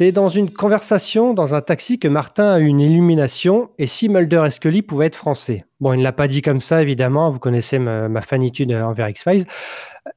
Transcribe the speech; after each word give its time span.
C'est 0.00 0.12
dans 0.12 0.30
une 0.30 0.50
conversation 0.50 1.34
dans 1.34 1.54
un 1.54 1.60
taxi 1.60 1.98
que 1.98 2.08
Martin 2.08 2.52
a 2.52 2.58
eu 2.58 2.64
une 2.64 2.80
illumination 2.80 3.68
et 3.76 3.86
si 3.86 4.08
Mulder 4.08 4.44
et 4.46 4.50
Scully 4.50 4.80
pouvaient 4.80 5.04
être 5.04 5.14
français. 5.14 5.62
Bon, 5.78 5.92
il 5.92 5.98
ne 5.98 6.02
l'a 6.02 6.12
pas 6.12 6.26
dit 6.26 6.40
comme 6.40 6.62
ça, 6.62 6.80
évidemment, 6.80 7.30
vous 7.30 7.38
connaissez 7.38 7.78
ma, 7.78 8.22
fanitude 8.22 8.72
envers 8.72 9.10
X-Files. 9.10 9.44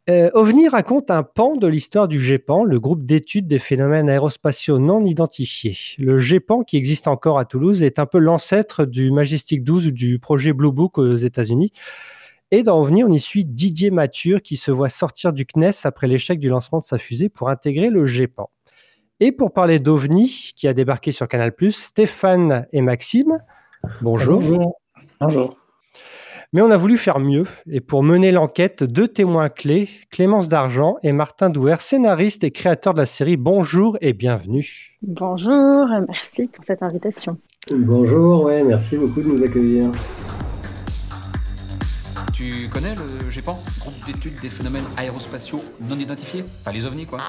Euh, 0.10 0.30
OVNI 0.36 0.70
raconte 0.70 1.12
un 1.12 1.24
pan 1.24 1.58
de 1.58 1.68
l'histoire 1.68 2.08
du 2.08 2.18
GEPAN, 2.18 2.64
le 2.64 2.80
groupe 2.80 3.04
d'études 3.04 3.46
des 3.46 3.60
phénomènes 3.60 4.10
aérospatiaux 4.10 4.80
non 4.80 5.04
identifiés. 5.04 5.76
Le 5.98 6.18
GEPAN, 6.18 6.64
qui 6.64 6.78
existe 6.78 7.10
encore 7.10 7.38
à 7.38 7.44
Toulouse, 7.44 7.84
est 7.84 8.00
un 8.00 8.06
peu 8.06 8.20
l'ancêtre 8.20 8.86
du 8.86 9.12
Majestic 9.12 9.66
12 9.66 9.88
ou 9.88 9.92
du 9.92 10.18
projet 10.18 10.54
Blue 10.54 10.72
Book 10.72 10.98
aux 10.98 11.18
États-Unis. 11.18 11.74
Et 12.52 12.64
dans 12.64 12.80
OVNI, 12.80 13.04
on 13.04 13.12
y 13.12 13.20
suit 13.20 13.44
Didier 13.44 13.92
Mature 13.92 14.42
qui 14.42 14.56
se 14.56 14.72
voit 14.72 14.88
sortir 14.88 15.34
du 15.34 15.46
CNES 15.46 15.74
après 15.84 16.08
l'échec 16.08 16.40
du 16.40 16.48
lancement 16.48 16.80
de 16.80 16.86
sa 16.86 16.98
fusée 16.98 17.28
pour 17.28 17.50
intégrer 17.50 17.90
le 17.90 18.06
GEPAN. 18.06 18.50
Et 19.20 19.32
pour 19.32 19.54
parler 19.54 19.80
d'OVNI, 19.80 20.52
qui 20.56 20.68
a 20.68 20.74
débarqué 20.74 21.12
sur 21.12 21.28
Canal+, 21.28 21.54
Stéphane 21.70 22.68
et 22.74 22.82
Maxime. 22.82 23.38
Bonjour. 24.02 24.40
Bonjour. 24.40 24.80
Bonjour. 25.22 25.58
Mais 26.54 26.62
on 26.62 26.70
a 26.70 26.78
voulu 26.78 26.98
faire 26.98 27.20
mieux. 27.20 27.46
Et 27.72 27.82
pour 27.82 28.04
mener 28.04 28.32
l'enquête, 28.32 28.84
deux 28.84 29.08
témoins 29.08 29.50
clés, 29.50 29.90
Clémence 30.12 30.48
Dargent 30.48 30.98
et 31.02 31.12
Martin 31.12 31.50
Douer, 31.50 31.78
scénaristes 31.80 32.44
et 32.44 32.52
créateurs 32.52 32.94
de 32.94 33.00
la 33.00 33.08
série. 33.08 33.38
Bonjour 33.38 33.98
et 34.02 34.14
bienvenue. 34.14 34.98
Bonjour, 35.02 35.88
merci 36.08 36.48
pour 36.48 36.64
cette 36.64 36.84
invitation. 36.84 37.38
Bonjour, 37.72 38.44
ouais, 38.44 38.64
merci 38.64 38.98
beaucoup 38.98 39.22
de 39.22 39.30
nous 39.30 39.44
accueillir. 39.44 39.90
Tu 42.64 42.70
connais 42.70 42.96
le 42.96 43.30
GEPAN 43.30 43.62
Groupe 43.82 44.06
d'études 44.06 44.40
des 44.40 44.48
phénomènes 44.48 44.86
aérospatiaux 44.96 45.62
non 45.82 46.00
identifiés? 46.00 46.46
Pas 46.64 46.72
les 46.72 46.86
ovnis, 46.86 47.06
quoi. 47.06 47.20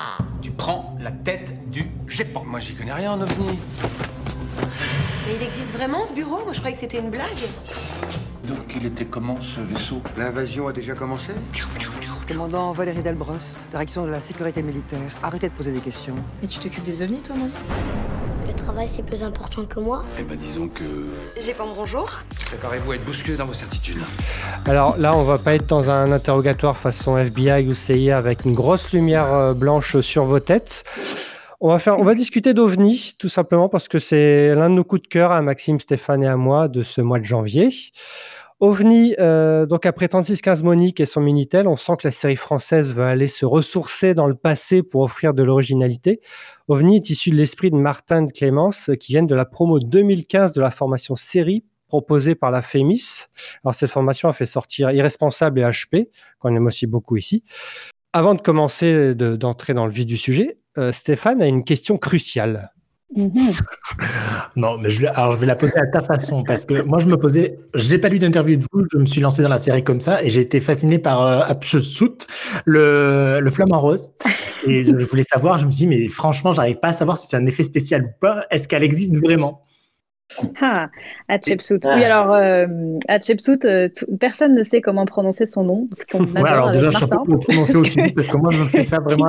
Tu 0.42 0.52
prends 0.52 0.96
la 1.00 1.10
tête 1.10 1.68
du 1.72 1.90
GEPAN. 2.06 2.44
Moi, 2.44 2.60
j'y 2.60 2.76
connais 2.76 2.92
rien 2.92 3.14
en 3.14 3.20
ovnis. 3.20 3.58
Mais 5.26 5.34
il 5.40 5.42
existe 5.42 5.72
vraiment 5.72 6.04
ce 6.04 6.12
bureau? 6.12 6.44
Moi, 6.44 6.52
je 6.52 6.58
croyais 6.58 6.74
que 6.74 6.80
c'était 6.80 6.98
une 6.98 7.10
blague. 7.10 7.28
Donc, 8.46 8.58
il 8.76 8.86
était 8.86 9.06
comment 9.06 9.38
ce 9.40 9.60
vaisseau? 9.60 10.02
L'invasion 10.16 10.68
a 10.68 10.72
déjà 10.72 10.94
commencé? 10.94 11.32
Commandant 12.28 12.72
Valérie 12.72 13.02
Delbros, 13.02 13.34
direction 13.70 14.04
de 14.06 14.10
la 14.10 14.20
sécurité 14.20 14.62
militaire. 14.62 14.98
Arrêtez 15.22 15.48
de 15.48 15.52
poser 15.54 15.72
des 15.72 15.80
questions. 15.80 16.14
Mais 16.42 16.48
tu 16.48 16.58
t'occupes 16.58 16.82
des 16.84 17.02
ovnis, 17.02 17.20
toi, 17.20 17.36
non? 17.36 17.50
Le 18.46 18.52
travail, 18.54 18.88
c'est 18.88 19.02
plus 19.02 19.22
important 19.22 19.64
que 19.64 19.80
moi 19.80 20.04
Eh 20.18 20.22
ben, 20.22 20.36
disons 20.36 20.68
que. 20.68 20.84
J'ai 21.38 21.54
pas 21.54 21.64
mon 21.64 21.74
bonjour. 21.74 22.10
Préparez-vous 22.46 22.92
à 22.92 22.94
être 22.96 23.04
bousculé 23.04 23.36
dans 23.36 23.46
vos 23.46 23.52
certitudes. 23.52 23.98
Alors 24.66 24.96
là, 24.98 25.14
on 25.16 25.22
va 25.22 25.38
pas 25.38 25.54
être 25.54 25.66
dans 25.66 25.90
un 25.90 26.12
interrogatoire 26.12 26.76
façon 26.76 27.16
FBI 27.18 27.66
ou 27.68 27.74
CIA 27.74 28.16
avec 28.18 28.44
une 28.44 28.54
grosse 28.54 28.92
lumière 28.92 29.32
euh, 29.32 29.54
blanche 29.54 30.00
sur 30.00 30.24
vos 30.24 30.40
têtes. 30.40 30.84
On 31.66 31.68
va, 31.68 31.78
faire, 31.78 31.98
on 31.98 32.02
va 32.02 32.14
discuter 32.14 32.52
d'OVNI, 32.52 33.14
tout 33.18 33.30
simplement 33.30 33.70
parce 33.70 33.88
que 33.88 33.98
c'est 33.98 34.54
l'un 34.54 34.68
de 34.68 34.74
nos 34.74 34.84
coups 34.84 35.00
de 35.00 35.06
cœur 35.06 35.32
à 35.32 35.40
Maxime, 35.40 35.80
Stéphane 35.80 36.22
et 36.22 36.26
à 36.26 36.36
moi 36.36 36.68
de 36.68 36.82
ce 36.82 37.00
mois 37.00 37.18
de 37.18 37.24
janvier. 37.24 37.70
OVNI, 38.60 39.14
euh, 39.18 39.64
donc 39.64 39.86
après 39.86 40.08
3615 40.08 40.62
Monique 40.62 41.00
et 41.00 41.06
son 41.06 41.22
Minitel, 41.22 41.66
on 41.66 41.76
sent 41.76 41.94
que 42.00 42.06
la 42.06 42.10
série 42.10 42.36
française 42.36 42.92
va 42.92 43.08
aller 43.08 43.28
se 43.28 43.46
ressourcer 43.46 44.12
dans 44.12 44.26
le 44.26 44.34
passé 44.34 44.82
pour 44.82 45.00
offrir 45.00 45.32
de 45.32 45.42
l'originalité. 45.42 46.20
OVNI 46.68 46.96
est 46.96 47.08
issu 47.08 47.30
de 47.30 47.36
l'esprit 47.36 47.70
de 47.70 47.76
Martin 47.76 48.20
de 48.24 48.30
Clémence, 48.30 48.90
qui 49.00 49.12
viennent 49.12 49.26
de 49.26 49.34
la 49.34 49.46
promo 49.46 49.80
2015 49.80 50.52
de 50.52 50.60
la 50.60 50.70
formation 50.70 51.14
série 51.14 51.64
proposée 51.88 52.34
par 52.34 52.50
la 52.50 52.60
FEMIS. 52.60 53.28
Alors 53.64 53.74
cette 53.74 53.90
formation 53.90 54.28
a 54.28 54.34
fait 54.34 54.44
sortir 54.44 54.90
Irresponsable 54.90 55.60
et 55.60 55.62
HP, 55.62 56.10
qu'on 56.40 56.54
aime 56.54 56.66
aussi 56.66 56.86
beaucoup 56.86 57.16
ici. 57.16 57.42
Avant 58.16 58.36
de 58.36 58.40
commencer 58.40 59.16
d'entrer 59.16 59.74
dans 59.74 59.86
le 59.86 59.92
vif 59.92 60.06
du 60.06 60.16
sujet, 60.16 60.56
euh, 60.78 60.92
Stéphane 60.92 61.42
a 61.42 61.46
une 61.46 61.64
question 61.64 61.98
cruciale. 61.98 62.70
Mhm. 63.16 63.50
non, 64.56 64.78
mais 64.78 64.88
je 64.90 65.00
vais, 65.00 65.08
je 65.40 65.44
la 65.44 65.56
poser 65.56 65.76
à 65.76 65.86
ta 65.88 66.00
façon 66.00 66.44
parce 66.44 66.64
que 66.64 66.82
moi 66.82 67.00
je 67.00 67.08
me 67.08 67.16
posais, 67.16 67.58
j'ai 67.74 67.98
pas 67.98 68.08
lu 68.08 68.20
d'interview 68.20 68.56
de 68.56 68.64
vous, 68.72 68.86
je 68.92 68.98
me 68.98 69.04
suis 69.04 69.20
lancé 69.20 69.42
dans 69.42 69.48
la 69.48 69.58
série 69.58 69.82
comme 69.82 69.98
ça 69.98 70.22
et 70.22 70.30
j'ai 70.30 70.42
été 70.42 70.60
fasciné 70.60 71.00
par 71.00 71.26
euh, 71.26 71.54
le, 72.66 73.40
le 73.40 73.50
flamant 73.50 73.80
rose. 73.80 74.12
Et 74.64 74.86
je 74.86 74.92
voulais 74.92 75.24
savoir, 75.24 75.58
je 75.58 75.66
me 75.66 75.72
dis, 75.72 75.88
mais 75.88 76.06
franchement, 76.06 76.52
j'arrive 76.52 76.78
pas 76.78 76.88
à 76.88 76.92
savoir 76.92 77.18
si 77.18 77.26
c'est 77.26 77.36
un 77.36 77.46
effet 77.46 77.64
spécial 77.64 78.04
ou 78.04 78.10
pas. 78.20 78.46
Est-ce 78.52 78.68
qu'elle 78.68 78.84
existe 78.84 79.16
vraiment? 79.24 79.64
ah, 80.60 80.88
Hatshepsut. 81.28 81.84
Oui, 81.84 82.04
alors, 82.04 82.32
euh, 82.32 82.66
Hatshepsut, 83.08 83.64
euh, 83.64 83.88
personne 84.18 84.54
ne 84.54 84.62
sait 84.62 84.80
comment 84.80 85.04
prononcer 85.04 85.46
son 85.46 85.64
nom. 85.64 85.88
ouais, 86.14 86.48
alors 86.48 86.70
déjà, 86.70 86.90
je 86.90 86.98
sais 86.98 87.06
pas 87.06 87.22
le 87.26 87.38
prononcer 87.38 87.76
aussi 87.76 88.00
parce 88.12 88.28
que 88.28 88.36
moi, 88.36 88.50
je 88.50 88.64
fais 88.64 88.82
ça 88.82 89.00
vraiment. 89.04 89.28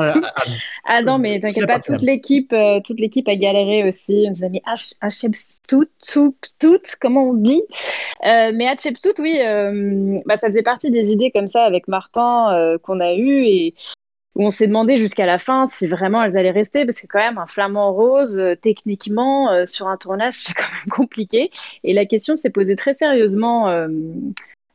ah 0.86 1.02
non, 1.02 1.18
mais 1.18 1.40
t'inquiète 1.40 1.68
pas, 1.68 1.80
toute 1.80 2.02
l'équipe, 2.02 2.54
euh, 2.54 2.80
toute 2.84 3.00
l'équipe 3.00 3.28
a 3.28 3.36
galéré 3.36 3.88
aussi. 3.88 4.26
On 4.28 4.32
nous 4.32 4.44
a 4.44 4.50
mis 4.50 4.62
Hatshepsut, 5.02 5.90
comment 7.02 7.30
on 7.30 7.34
dit? 7.34 7.62
Mais 8.24 8.68
Hatshepsut, 8.68 9.20
oui, 9.20 9.40
bah, 10.26 10.38
ça 10.38 10.48
faisait 10.48 10.64
partie 10.64 10.92
des 10.92 11.12
idées 11.12 11.32
comme 11.32 11.48
ça 11.48 11.64
avec 11.64 11.88
Martin 11.88 12.78
qu'on 12.84 13.00
a 13.00 13.14
eu 13.14 13.46
et 13.46 13.74
où 14.36 14.44
on 14.44 14.50
s'est 14.50 14.68
demandé 14.68 14.98
jusqu'à 14.98 15.26
la 15.26 15.40
fin 15.40 15.66
si 15.68 15.88
vraiment 15.88 16.22
elles 16.22 16.38
allaient 16.38 16.52
rester, 16.52 16.86
parce 16.86 17.00
que 17.00 17.08
quand 17.08 17.20
même 17.20 17.38
un 17.38 17.48
flamant 17.48 17.94
rose, 17.94 18.38
euh, 18.38 18.56
techniquement, 18.56 19.50
euh, 19.52 19.66
sur 19.66 19.88
un 19.88 19.98
tournage, 19.98 20.34
c'est 20.38 20.54
quand 20.54 20.64
même 20.64 20.92
compliqué. 20.92 21.52
Et 21.84 21.94
la 21.94 22.06
question 22.06 22.36
s'est 22.36 22.50
posée 22.50 22.76
très 22.76 22.94
sérieusement 22.94 23.70
euh, 23.70 23.88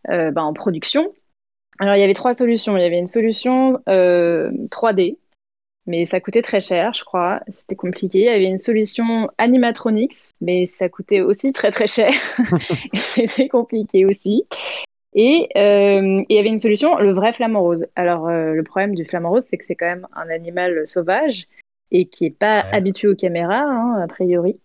bah, 0.06 0.42
en 0.42 0.52
production. 0.52 1.12
Alors 1.78 1.94
il 1.94 2.00
y 2.00 2.04
avait 2.04 2.14
trois 2.14 2.34
solutions. 2.34 2.76
Il 2.76 2.82
y 2.82 2.86
avait 2.86 2.98
une 2.98 3.06
solution 3.06 3.82
3D, 3.86 5.16
mais 5.86 6.04
ça 6.04 6.20
coûtait 6.20 6.42
très 6.42 6.60
cher, 6.60 6.92
je 6.92 7.04
crois. 7.04 7.40
C'était 7.48 7.76
compliqué. 7.76 8.20
Il 8.20 8.24
y 8.24 8.28
avait 8.28 8.48
une 8.48 8.58
solution 8.58 9.30
animatronics, 9.38 10.16
mais 10.40 10.66
ça 10.66 10.88
coûtait 10.88 11.20
aussi 11.20 11.52
très 11.52 11.70
très 11.70 11.86
cher. 11.86 12.12
C'était 12.94 13.48
compliqué 13.48 14.04
aussi. 14.04 14.44
Et 15.14 15.48
euh, 15.56 16.22
il 16.28 16.36
y 16.36 16.38
avait 16.38 16.48
une 16.48 16.58
solution, 16.58 16.96
le 16.98 17.12
vrai 17.12 17.32
flamant 17.32 17.60
rose. 17.60 17.86
Alors, 17.96 18.28
euh, 18.28 18.52
le 18.52 18.62
problème 18.62 18.94
du 18.94 19.04
flamant 19.04 19.30
rose, 19.30 19.44
c'est 19.48 19.58
que 19.58 19.64
c'est 19.64 19.74
quand 19.74 19.86
même 19.86 20.06
un 20.14 20.28
animal 20.28 20.86
sauvage 20.86 21.48
et 21.90 22.06
qui 22.06 22.24
n'est 22.24 22.30
pas 22.30 22.60
habitué 22.72 23.08
aux 23.08 23.16
caméras, 23.16 23.62
hein, 23.62 24.00
a 24.00 24.06
priori. 24.06 24.60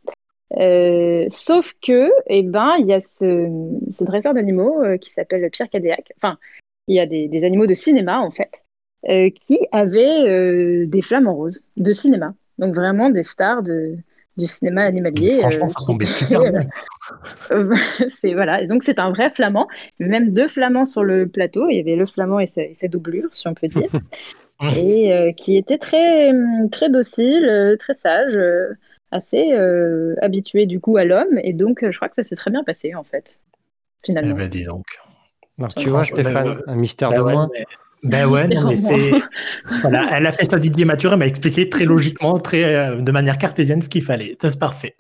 Euh, 0.58 1.26
sauf 1.30 1.74
que, 1.82 2.12
eh 2.28 2.44
ben, 2.44 2.76
il 2.80 2.86
y 2.86 2.94
a 2.94 3.02
ce, 3.02 3.50
ce 3.90 4.04
dresseur 4.04 4.36
d'animaux 4.36 4.84
qui 5.02 5.10
s'appelle 5.12 5.50
Pierre 5.50 5.70
Cadéac. 5.70 6.14
Enfin, 6.18 6.38
il 6.88 6.96
y 6.96 7.00
a 7.00 7.08
des, 7.08 7.28
des 7.28 7.44
animaux 7.44 7.66
de 7.66 7.74
cinéma, 7.74 8.20
en 8.20 8.30
fait, 8.30 8.64
qui 9.34 9.58
avaient 9.72 10.86
des 10.86 11.02
flamants 11.02 11.36
roses 11.36 11.64
de 11.78 11.92
cinéma. 11.92 12.30
Donc, 12.60 12.76
vraiment 12.76 13.10
des 13.10 13.24
stars 13.24 13.64
de, 13.64 13.98
du 14.38 14.46
cinéma 14.46 14.84
animalier. 14.84 15.40
Franchement, 15.40 15.68
ça 15.68 15.80
tombait 15.86 16.06
super 16.06 16.42
bien. 16.42 16.68
c'est 18.22 18.34
voilà. 18.34 18.62
Et 18.62 18.68
donc 18.68 18.84
c'est 18.84 19.00
un 19.00 19.12
vrai 19.12 19.30
flamand. 19.30 19.68
Même 20.00 20.34
deux 20.34 20.48
flamands 20.48 20.86
sur 20.86 21.04
le 21.04 21.28
plateau. 21.28 21.68
Il 21.70 21.78
y 21.78 21.80
avait 21.80 21.96
le 21.96 22.06
flamand 22.06 22.40
et 22.40 22.48
ses, 22.48 22.88
doublures, 22.88 23.30
si 23.32 23.48
on 23.48 23.54
peut 23.54 23.68
dire, 23.68 23.90
et 24.76 25.14
euh, 25.14 25.32
qui 25.32 25.58
était 25.58 25.78
très 25.78 26.32
très 26.72 26.90
docile, 26.90 27.46
euh, 27.46 27.76
très 27.78 27.94
sage, 27.94 28.36
euh, 28.36 28.74
assez 29.12 29.52
habitué 30.22 30.66
du 30.66 30.80
coup 30.80 30.98
à 30.98 31.06
l'homme. 31.06 31.40
Et 31.44 31.54
donc 31.54 31.90
je 31.90 31.96
crois 31.96 32.10
que 32.10 32.16
ça 32.16 32.24
s'est 32.24 32.36
très 32.36 32.52
bien 32.52 32.64
passé 32.64 32.96
en 32.96 33.04
fait. 33.04 33.40
Finalement. 34.04 34.36
Eh 34.36 34.40
ben, 34.40 34.50
dis 34.50 34.64
donc. 34.64 34.86
tu 35.78 35.90
vois, 35.90 36.06
Stéphane, 36.06 36.62
un 36.68 36.76
mystère 36.76 37.12
de 37.12 37.22
moins. 37.22 37.50
Ben 38.04 38.28
ouais, 38.28 38.48
non, 38.48 38.68
mais 38.68 38.76
c'est. 38.76 39.12
voilà, 39.82 40.08
elle 40.12 40.28
a 40.28 40.32
fait 40.32 40.46
ça 40.46 40.58
Didier 40.58 40.86
Mathurin, 40.86 41.14
elle 41.14 41.20
m'a 41.20 41.28
expliqué 41.28 41.70
très 41.70 41.86
logiquement, 41.86 42.40
très, 42.40 42.64
euh, 42.64 42.98
de 42.98 43.12
manière 43.12 43.38
cartésienne 43.38 43.82
ce 43.82 43.90
qu'il 43.90 44.04
fallait. 44.04 44.38
Ça, 44.42 44.50
c'est 44.50 44.60
parfait. 44.60 44.96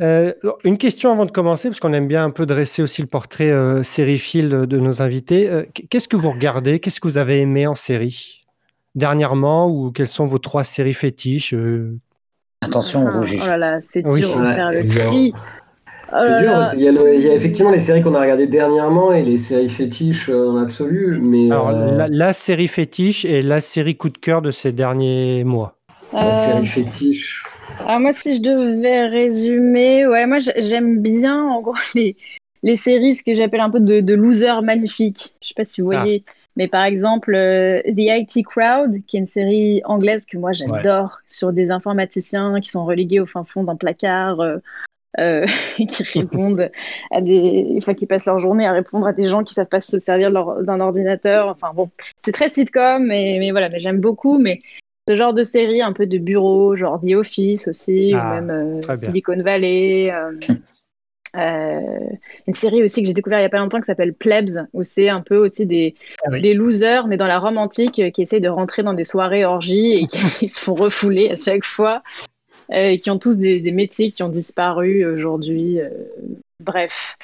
Euh, 0.00 0.32
une 0.62 0.78
question 0.78 1.10
avant 1.10 1.26
de 1.26 1.32
commencer, 1.32 1.68
parce 1.68 1.80
qu'on 1.80 1.92
aime 1.92 2.06
bien 2.06 2.24
un 2.24 2.30
peu 2.30 2.46
dresser 2.46 2.82
aussi 2.82 3.02
le 3.02 3.08
portrait 3.08 3.50
euh, 3.50 3.82
sériephile 3.82 4.48
de, 4.48 4.78
nos 4.78 5.02
invités. 5.02 5.50
Qu'est-ce 5.90 6.08
que 6.08 6.16
vous 6.16 6.30
regardez? 6.30 6.78
Qu'est-ce 6.78 7.00
que 7.00 7.08
vous 7.08 7.18
avez 7.18 7.40
aimé 7.40 7.66
en 7.66 7.74
série? 7.74 8.42
Dernièrement 8.94 9.68
Ou 9.68 9.90
quelles 9.90 10.08
sont 10.08 10.26
vos 10.26 10.38
trois 10.38 10.64
séries 10.64 10.94
fétiches? 10.94 11.54
Attention, 12.60 13.06
vous 13.06 13.24
jugez. 13.24 13.40
Oh 13.42 13.46
là 13.46 13.56
là, 13.56 13.80
c'est 13.82 14.02
dur 14.02 14.12
de 14.12 14.52
faire 14.52 14.70
le 14.70 14.86
tri. 14.86 15.32
C'est 16.18 16.40
dur 16.40 16.52
parce 16.52 16.70
qu'il 16.70 16.80
y, 16.80 16.88
a 16.88 17.34
effectivement 17.34 17.70
les 17.70 17.78
séries 17.78 18.02
qu'on 18.02 18.14
a 18.14 18.20
regardées 18.20 18.46
dernièrement 18.46 19.12
et 19.12 19.22
les 19.22 19.38
séries 19.38 19.68
fétiches 19.68 20.28
euh, 20.28 20.50
en 20.50 20.56
absolu. 20.56 21.18
Mais 21.22 21.50
Alors, 21.50 21.68
euh, 21.68 22.08
la, 22.10 22.32
série 22.32 22.68
fétiche 22.68 23.24
et 23.24 23.42
la 23.42 23.60
série 23.60 23.96
coup 23.96 24.08
de 24.08 24.18
cœur 24.18 24.42
de 24.42 24.50
ces 24.50 24.72
derniers 24.72 25.44
mois. 25.44 25.76
La 26.12 26.32
série 26.32 26.66
fétiche. 26.66 27.44
Alors 27.78 27.92
ah, 27.92 27.98
moi, 28.00 28.12
si 28.12 28.34
je 28.34 28.42
devais 28.42 29.06
résumer, 29.06 30.06
ouais, 30.06 30.26
moi 30.26 30.38
j'aime 30.38 31.00
bien 31.00 31.44
en 31.44 31.60
gros 31.60 31.74
les, 31.94 32.16
les 32.62 32.76
séries, 32.76 33.14
ce 33.14 33.22
que 33.22 33.34
j'appelle 33.34 33.60
un 33.60 33.70
peu 33.70 33.80
de, 33.80 34.00
de 34.00 34.14
losers 34.14 34.62
magnifiques. 34.62 35.34
Je 35.40 35.48
sais 35.48 35.54
pas 35.54 35.64
si 35.64 35.80
vous 35.80 35.92
ah. 35.92 36.00
voyez. 36.00 36.24
Mais 36.56 36.66
par 36.68 36.84
exemple, 36.84 37.34
euh, 37.34 37.80
The 37.84 37.94
IT 37.98 38.44
Crowd, 38.44 39.00
qui 39.06 39.16
est 39.16 39.20
une 39.20 39.26
série 39.26 39.80
anglaise 39.84 40.26
que 40.26 40.36
moi 40.36 40.52
j'adore, 40.52 41.18
sur 41.28 41.52
des 41.52 41.70
informaticiens 41.70 42.60
qui 42.60 42.70
sont 42.70 42.84
relégués 42.84 43.20
au 43.20 43.26
fin 43.26 43.44
fond 43.44 43.64
d'un 43.64 43.76
placard 43.76 44.40
euh, 44.40 44.58
qui 45.88 46.18
répondent 46.18 46.70
à 47.10 47.20
des, 47.20 47.74
enfin, 47.76 47.94
qui 47.94 48.06
passent 48.06 48.26
leur 48.26 48.38
journée 48.38 48.66
à 48.66 48.72
répondre 48.72 49.06
à 49.06 49.12
des 49.12 49.24
gens 49.24 49.44
qui 49.44 49.54
savent 49.54 49.66
pas 49.66 49.80
se 49.80 49.98
servir 49.98 50.30
d'un 50.30 50.80
ordinateur. 50.80 51.48
Enfin 51.48 51.72
bon, 51.74 51.90
c'est 52.22 52.32
très 52.32 52.48
sitcom, 52.48 53.04
mais, 53.06 53.36
mais 53.40 53.50
voilà, 53.50 53.68
mais 53.68 53.78
j'aime 53.78 54.00
beaucoup. 54.00 54.38
Mais 54.38 54.60
ce 55.08 55.16
genre 55.16 55.34
de 55.34 55.42
série 55.42 55.82
un 55.82 55.92
peu 55.92 56.06
de 56.06 56.18
bureau, 56.18 56.76
genre 56.76 57.00
The 57.00 57.14
Office 57.14 57.68
aussi, 57.68 58.14
ou 58.14 58.18
Ah, 58.20 58.40
même 58.40 58.80
euh. 58.88 58.94
Silicon 58.94 59.42
Valley. 59.42 60.12
euh, 60.12 60.32
euh, 61.36 61.80
une 62.48 62.54
série 62.54 62.82
aussi 62.82 63.02
que 63.02 63.06
j'ai 63.06 63.14
découvert 63.14 63.38
il 63.38 63.42
y 63.42 63.46
a 63.46 63.50
pas 63.50 63.58
longtemps 63.58 63.80
qui 63.80 63.86
s'appelle 63.86 64.14
Plebs, 64.14 64.66
où 64.72 64.82
c'est 64.82 65.08
un 65.08 65.20
peu 65.20 65.36
aussi 65.36 65.64
des, 65.64 65.94
Ah 66.24 66.30
oui. 66.32 66.40
des 66.42 66.54
losers, 66.54 67.06
mais 67.06 67.16
dans 67.16 67.26
la 67.26 67.38
Rome 67.38 67.58
antique, 67.58 67.98
euh, 68.00 68.10
qui 68.10 68.22
essayent 68.22 68.40
de 68.40 68.48
rentrer 68.48 68.82
dans 68.82 68.94
des 68.94 69.04
soirées 69.04 69.44
orgies 69.44 69.92
et 69.92 70.06
qui 70.38 70.48
se 70.48 70.60
font 70.60 70.74
refouler 70.74 71.30
à 71.30 71.36
chaque 71.36 71.64
fois, 71.64 72.02
euh, 72.18 72.29
et 72.72 72.98
qui 72.98 73.10
ont 73.10 73.18
tous 73.18 73.36
des, 73.38 73.60
des 73.60 73.72
métiers 73.72 74.10
qui 74.10 74.22
ont 74.22 74.28
disparu 74.28 75.04
aujourd'hui. 75.04 75.80
euh, 75.80 75.88
bref. 76.60 77.16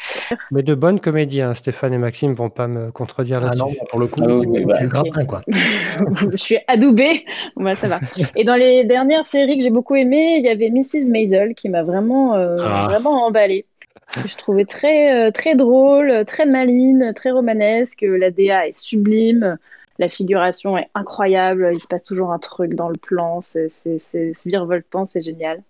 Mais 0.51 0.63
de 0.63 0.75
bonnes 0.75 0.99
comédies, 1.01 1.43
hein. 1.43 1.55
Stéphane 1.55 1.93
et 1.93 1.99
Maxime 1.99 2.33
vont 2.33 2.49
pas 2.51 2.67
me 2.69 2.91
contredire 2.91 3.39
Ah 3.43 3.47
là-dessus. 3.47 3.59
non, 3.61 3.85
pour 3.91 4.01
le 4.01 4.07
coup, 4.07 4.21
Ah 4.25 4.35
oui, 4.35 4.65
bah. 4.65 4.79
du 4.79 4.89
gratin, 4.89 5.25
quoi. 5.25 5.43
je 6.33 6.37
suis 6.37 6.59
adoubée. 6.69 7.25
Bon, 7.57 7.75
ça 7.75 7.87
va. 7.89 8.01
Et 8.35 8.45
dans 8.45 8.55
les 8.57 8.85
dernières 8.85 9.27
séries 9.27 9.57
que 9.59 9.63
j'ai 9.63 9.71
beaucoup 9.71 9.95
aimées, 9.95 10.37
il 10.39 10.45
y 10.45 10.49
avait 10.49 10.71
Mrs. 10.71 11.11
Maisel 11.11 11.55
qui 11.55 11.69
m'a 11.69 11.83
vraiment, 11.83 12.35
euh, 12.35 12.57
Ah. 12.61 12.87
vraiment 12.89 13.27
emballée. 13.27 13.67
Que 14.15 14.29
Je 14.29 14.37
trouvais 14.37 14.65
très, 14.65 15.13
euh, 15.29 15.31
très 15.33 15.55
drôle, 15.57 16.25
très 16.27 16.47
maligne, 16.47 17.13
très 17.15 17.31
romanesque. 17.33 18.05
La 18.09 18.31
DA 18.31 18.69
est 18.69 18.79
sublime. 18.79 19.59
La 19.99 20.09
figuration 20.09 20.77
est 20.77 20.89
incroyable. 20.95 21.71
Il 21.75 21.81
se 21.83 21.89
passe 21.89 22.05
toujours 22.05 22.33
un 22.33 22.39
truc 22.39 22.75
dans 22.75 22.89
le 22.89 22.97
plan. 22.97 23.41
C'est 23.41 23.69
c'est- 23.69 23.99
c'est 23.99 24.33
virevoltant, 24.45 25.05
c'est 25.07 25.23
génial. 25.23 25.63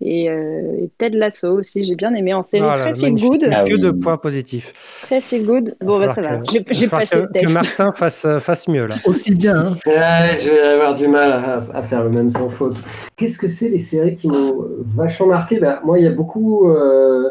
Et, 0.00 0.28
euh, 0.28 0.76
et 0.82 0.90
Ted 0.98 1.16
Lasso 1.16 1.48
aussi, 1.56 1.84
j'ai 1.84 1.94
bien 1.94 2.12
aimé 2.14 2.34
en 2.34 2.42
série 2.42 2.64
Ah 2.68 2.76
très 2.78 2.94
feel 2.94 3.14
good. 3.14 3.48
Ah 3.50 3.62
Que 3.64 3.74
oui. 3.74 3.80
de 3.80 3.90
points 3.92 4.16
positifs. 4.18 4.72
Très 5.02 5.20
feel 5.20 5.46
good. 5.46 5.76
Bon, 5.80 5.98
bah 6.00 6.08
ça 6.12 6.20
que- 6.20 6.26
va 6.26 6.40
j'ai 6.70 6.88
passé 6.88 7.14
que, 7.16 7.20
le 7.20 7.26
que 7.28 7.32
test. 7.32 7.52
Martin 7.52 7.92
fasse, 7.92 8.24
euh, 8.24 8.40
fasse 8.40 8.66
mieux 8.68 8.86
là. 8.86 8.96
Aussi 9.06 9.34
bien, 9.34 9.56
hein. 9.56 9.74
Ouais, 9.86 10.36
je 10.40 10.50
vais 10.50 10.60
avoir 10.60 10.92
du 10.94 11.06
mal 11.06 11.32
à, 11.32 11.64
à 11.72 11.82
faire 11.84 12.02
le 12.02 12.10
même 12.10 12.28
sans 12.28 12.50
faute. 12.50 12.76
Qu'est-ce 13.16 13.38
que 13.38 13.48
c'est 13.48 13.68
les 13.68 13.78
séries 13.78 14.16
qui 14.16 14.26
m'ont 14.28 14.64
vachement 14.96 15.28
marqué? 15.28 15.58
Bah, 15.60 15.80
Moi, 15.84 16.00
il 16.00 16.04
y 16.04 16.08
a 16.08 16.12
beaucoup, 16.12 16.68
euh, 16.70 17.30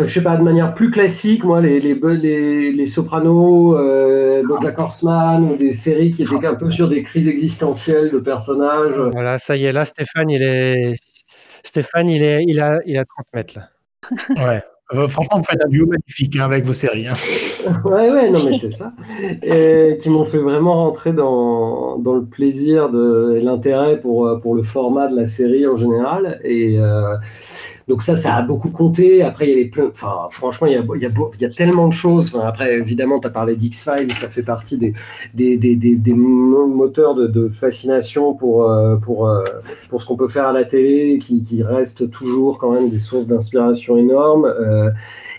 je 0.00 0.06
sais 0.06 0.22
pas, 0.22 0.36
de 0.36 0.42
manière 0.42 0.74
plus 0.74 0.90
classique, 0.90 1.44
moi, 1.44 1.60
les, 1.60 1.78
les, 1.78 1.94
les, 1.94 2.72
les 2.72 2.86
Sopranos, 2.86 3.76
euh, 3.78 4.42
Bojack 4.44 4.76
Horseman, 4.78 5.44
ou 5.52 5.56
des 5.56 5.72
séries 5.72 6.10
qui 6.10 6.22
étaient 6.22 6.46
un 6.46 6.56
peu 6.56 6.70
sur 6.70 6.88
des 6.88 7.02
crises 7.02 7.28
existentielles 7.28 8.10
de 8.10 8.18
personnages. 8.18 8.98
Voilà, 9.12 9.38
ça 9.38 9.56
y 9.56 9.66
est, 9.66 9.72
là, 9.72 9.84
Stéphane, 9.84 10.30
il 10.30 10.42
est. 10.42 10.96
Stéphane, 11.62 12.08
il, 12.08 12.22
est, 12.22 12.44
il, 12.46 12.60
a, 12.60 12.80
il 12.86 12.98
a 12.98 13.04
30 13.04 13.26
mètres 13.34 13.54
là. 13.56 13.68
Ouais. 14.44 14.62
Euh, 14.92 15.08
franchement, 15.08 15.38
vous 15.38 15.44
faites 15.44 15.64
un 15.64 15.68
duo 15.68 15.86
magnifique 15.86 16.36
hein, 16.36 16.44
avec 16.44 16.62
vos 16.66 16.74
séries. 16.74 17.08
hein. 17.08 17.14
Ouais, 17.86 18.10
ouais, 18.10 18.30
non, 18.30 18.44
mais 18.44 18.52
c'est 18.52 18.68
ça. 18.68 18.92
Et 19.42 19.98
qui 20.02 20.10
m'ont 20.10 20.26
fait 20.26 20.38
vraiment 20.38 20.74
rentrer 20.74 21.14
dans, 21.14 21.98
dans 21.98 22.12
le 22.12 22.26
plaisir 22.26 22.90
de, 22.90 23.38
et 23.38 23.40
l'intérêt 23.40 23.98
pour, 23.98 24.38
pour 24.42 24.54
le 24.54 24.62
format 24.62 25.08
de 25.08 25.16
la 25.16 25.26
série 25.26 25.66
en 25.66 25.76
général. 25.76 26.38
Et 26.44 26.78
euh, 26.78 27.16
donc, 27.88 28.02
ça, 28.02 28.16
ça 28.16 28.34
a 28.36 28.42
beaucoup 28.42 28.70
compté. 28.70 29.22
Après, 29.22 29.46
il 29.46 29.50
y 29.50 29.52
avait 29.54 29.66
plein. 29.66 29.88
Enfin, 29.88 30.28
franchement, 30.30 30.66
il 30.66 30.72
y 30.72 30.76
a, 30.76 30.82
il 30.94 31.02
y 31.02 31.06
a, 31.06 31.10
il 31.34 31.42
y 31.42 31.44
a 31.44 31.50
tellement 31.50 31.88
de 31.88 31.92
choses. 31.92 32.34
Après, 32.42 32.78
évidemment, 32.78 33.20
tu 33.20 33.26
as 33.26 33.30
parlé 33.30 33.56
d'X-Files, 33.56 34.12
ça 34.12 34.28
fait 34.28 34.42
partie 34.42 34.78
des, 34.78 34.94
des, 35.34 35.56
des, 35.56 35.76
des, 35.76 35.94
des 35.94 36.14
mo- 36.14 36.66
moteurs 36.66 37.14
de, 37.14 37.26
de 37.26 37.48
fascination 37.48 38.34
pour, 38.34 38.70
euh, 38.70 38.96
pour, 38.96 39.28
euh, 39.28 39.44
pour 39.88 40.00
ce 40.00 40.06
qu'on 40.06 40.16
peut 40.16 40.28
faire 40.28 40.46
à 40.46 40.52
la 40.52 40.64
télé, 40.64 41.18
qui, 41.18 41.42
qui 41.42 41.62
restent 41.62 42.10
toujours 42.10 42.58
quand 42.58 42.72
même 42.72 42.88
des 42.90 42.98
sources 42.98 43.26
d'inspiration 43.26 43.96
énormes. 43.96 44.46
Euh, 44.46 44.90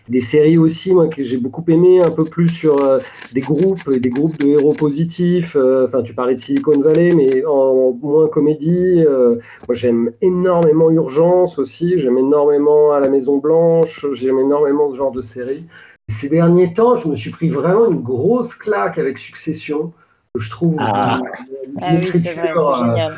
des 0.07 0.21
séries 0.21 0.57
aussi, 0.57 0.93
moi, 0.93 1.07
que 1.07 1.23
j'ai 1.23 1.37
beaucoup 1.37 1.63
aimé, 1.67 2.01
un 2.01 2.11
peu 2.11 2.23
plus 2.25 2.47
sur 2.49 2.83
euh, 2.83 2.99
des 3.33 3.41
groupes, 3.41 3.89
des 3.89 4.09
groupes 4.09 4.37
de 4.37 4.47
héros 4.47 4.73
positifs. 4.73 5.55
euh, 5.55 5.85
Enfin, 5.87 6.03
tu 6.03 6.13
parlais 6.13 6.35
de 6.35 6.39
Silicon 6.39 6.79
Valley, 6.79 7.13
mais 7.15 7.43
en 7.45 7.91
moins 8.01 8.27
comédie. 8.27 9.03
euh, 9.07 9.35
moi, 9.67 9.73
j'aime 9.75 10.11
énormément 10.21 10.91
Urgence 10.91 11.57
aussi. 11.57 11.97
J'aime 11.97 12.17
énormément 12.17 12.91
À 12.93 12.99
la 12.99 13.09
Maison 13.09 13.37
Blanche. 13.37 14.05
J'aime 14.13 14.39
énormément 14.39 14.89
ce 14.91 14.95
genre 14.97 15.11
de 15.11 15.21
séries. 15.21 15.65
Ces 16.07 16.29
derniers 16.29 16.73
temps, 16.75 16.95
je 16.97 17.07
me 17.07 17.15
suis 17.15 17.31
pris 17.31 17.49
vraiment 17.49 17.87
une 17.89 18.01
grosse 18.01 18.53
claque 18.53 18.97
avec 18.99 19.17
Succession. 19.17 19.91
que 20.35 20.41
Je 20.41 20.49
trouve 20.51 20.75
Ah. 20.79 21.19
une- 21.19 21.71
une 21.71 21.79
Ah 21.81 21.91
oui, 21.95 22.01
c'est 22.03 22.09
vrai, 22.09 22.19
écriture, 22.19 22.75
c'est 22.77 22.83
euh, 22.83 22.87
génial. 22.89 23.15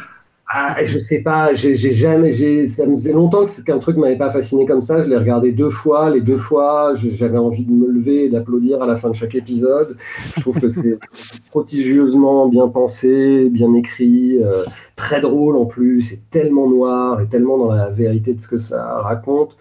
Ah, 0.49 0.77
je 0.81 0.97
sais 0.97 1.23
pas, 1.23 1.53
j'ai 1.53 1.75
jamais, 1.75 2.31
ça 2.67 2.85
me 2.85 2.93
faisait 2.93 3.11
longtemps 3.11 3.43
que 3.43 3.61
qu'un 3.63 3.79
truc 3.79 3.97
m'avait 3.97 4.17
pas 4.17 4.29
fasciné 4.29 4.65
comme 4.65 4.79
ça. 4.79 5.01
Je 5.01 5.09
l'ai 5.09 5.17
regardé 5.17 5.51
deux 5.51 5.69
fois, 5.69 6.09
les 6.09 6.21
deux 6.21 6.37
fois, 6.37 6.93
j'avais 6.95 7.37
envie 7.37 7.65
de 7.65 7.71
me 7.71 7.87
lever 7.87 8.25
et 8.25 8.29
d'applaudir 8.29 8.81
à 8.81 8.85
la 8.85 8.95
fin 8.95 9.09
de 9.09 9.15
chaque 9.15 9.35
épisode. 9.35 9.97
Je 10.35 10.41
trouve 10.41 10.57
que 10.61 10.69
c'est 10.69 10.97
prodigieusement 11.49 12.47
bien 12.47 12.69
pensé, 12.69 13.49
bien 13.49 13.73
écrit, 13.73 14.41
euh, 14.41 14.63
très 14.95 15.19
drôle 15.19 15.57
en 15.57 15.65
plus. 15.65 16.01
C'est 16.01 16.29
tellement 16.29 16.69
noir 16.69 17.19
et 17.19 17.27
tellement 17.27 17.57
dans 17.57 17.73
la 17.73 17.89
vérité 17.89 18.33
de 18.33 18.39
ce 18.39 18.47
que 18.47 18.57
ça 18.57 18.99
raconte. 19.01 19.57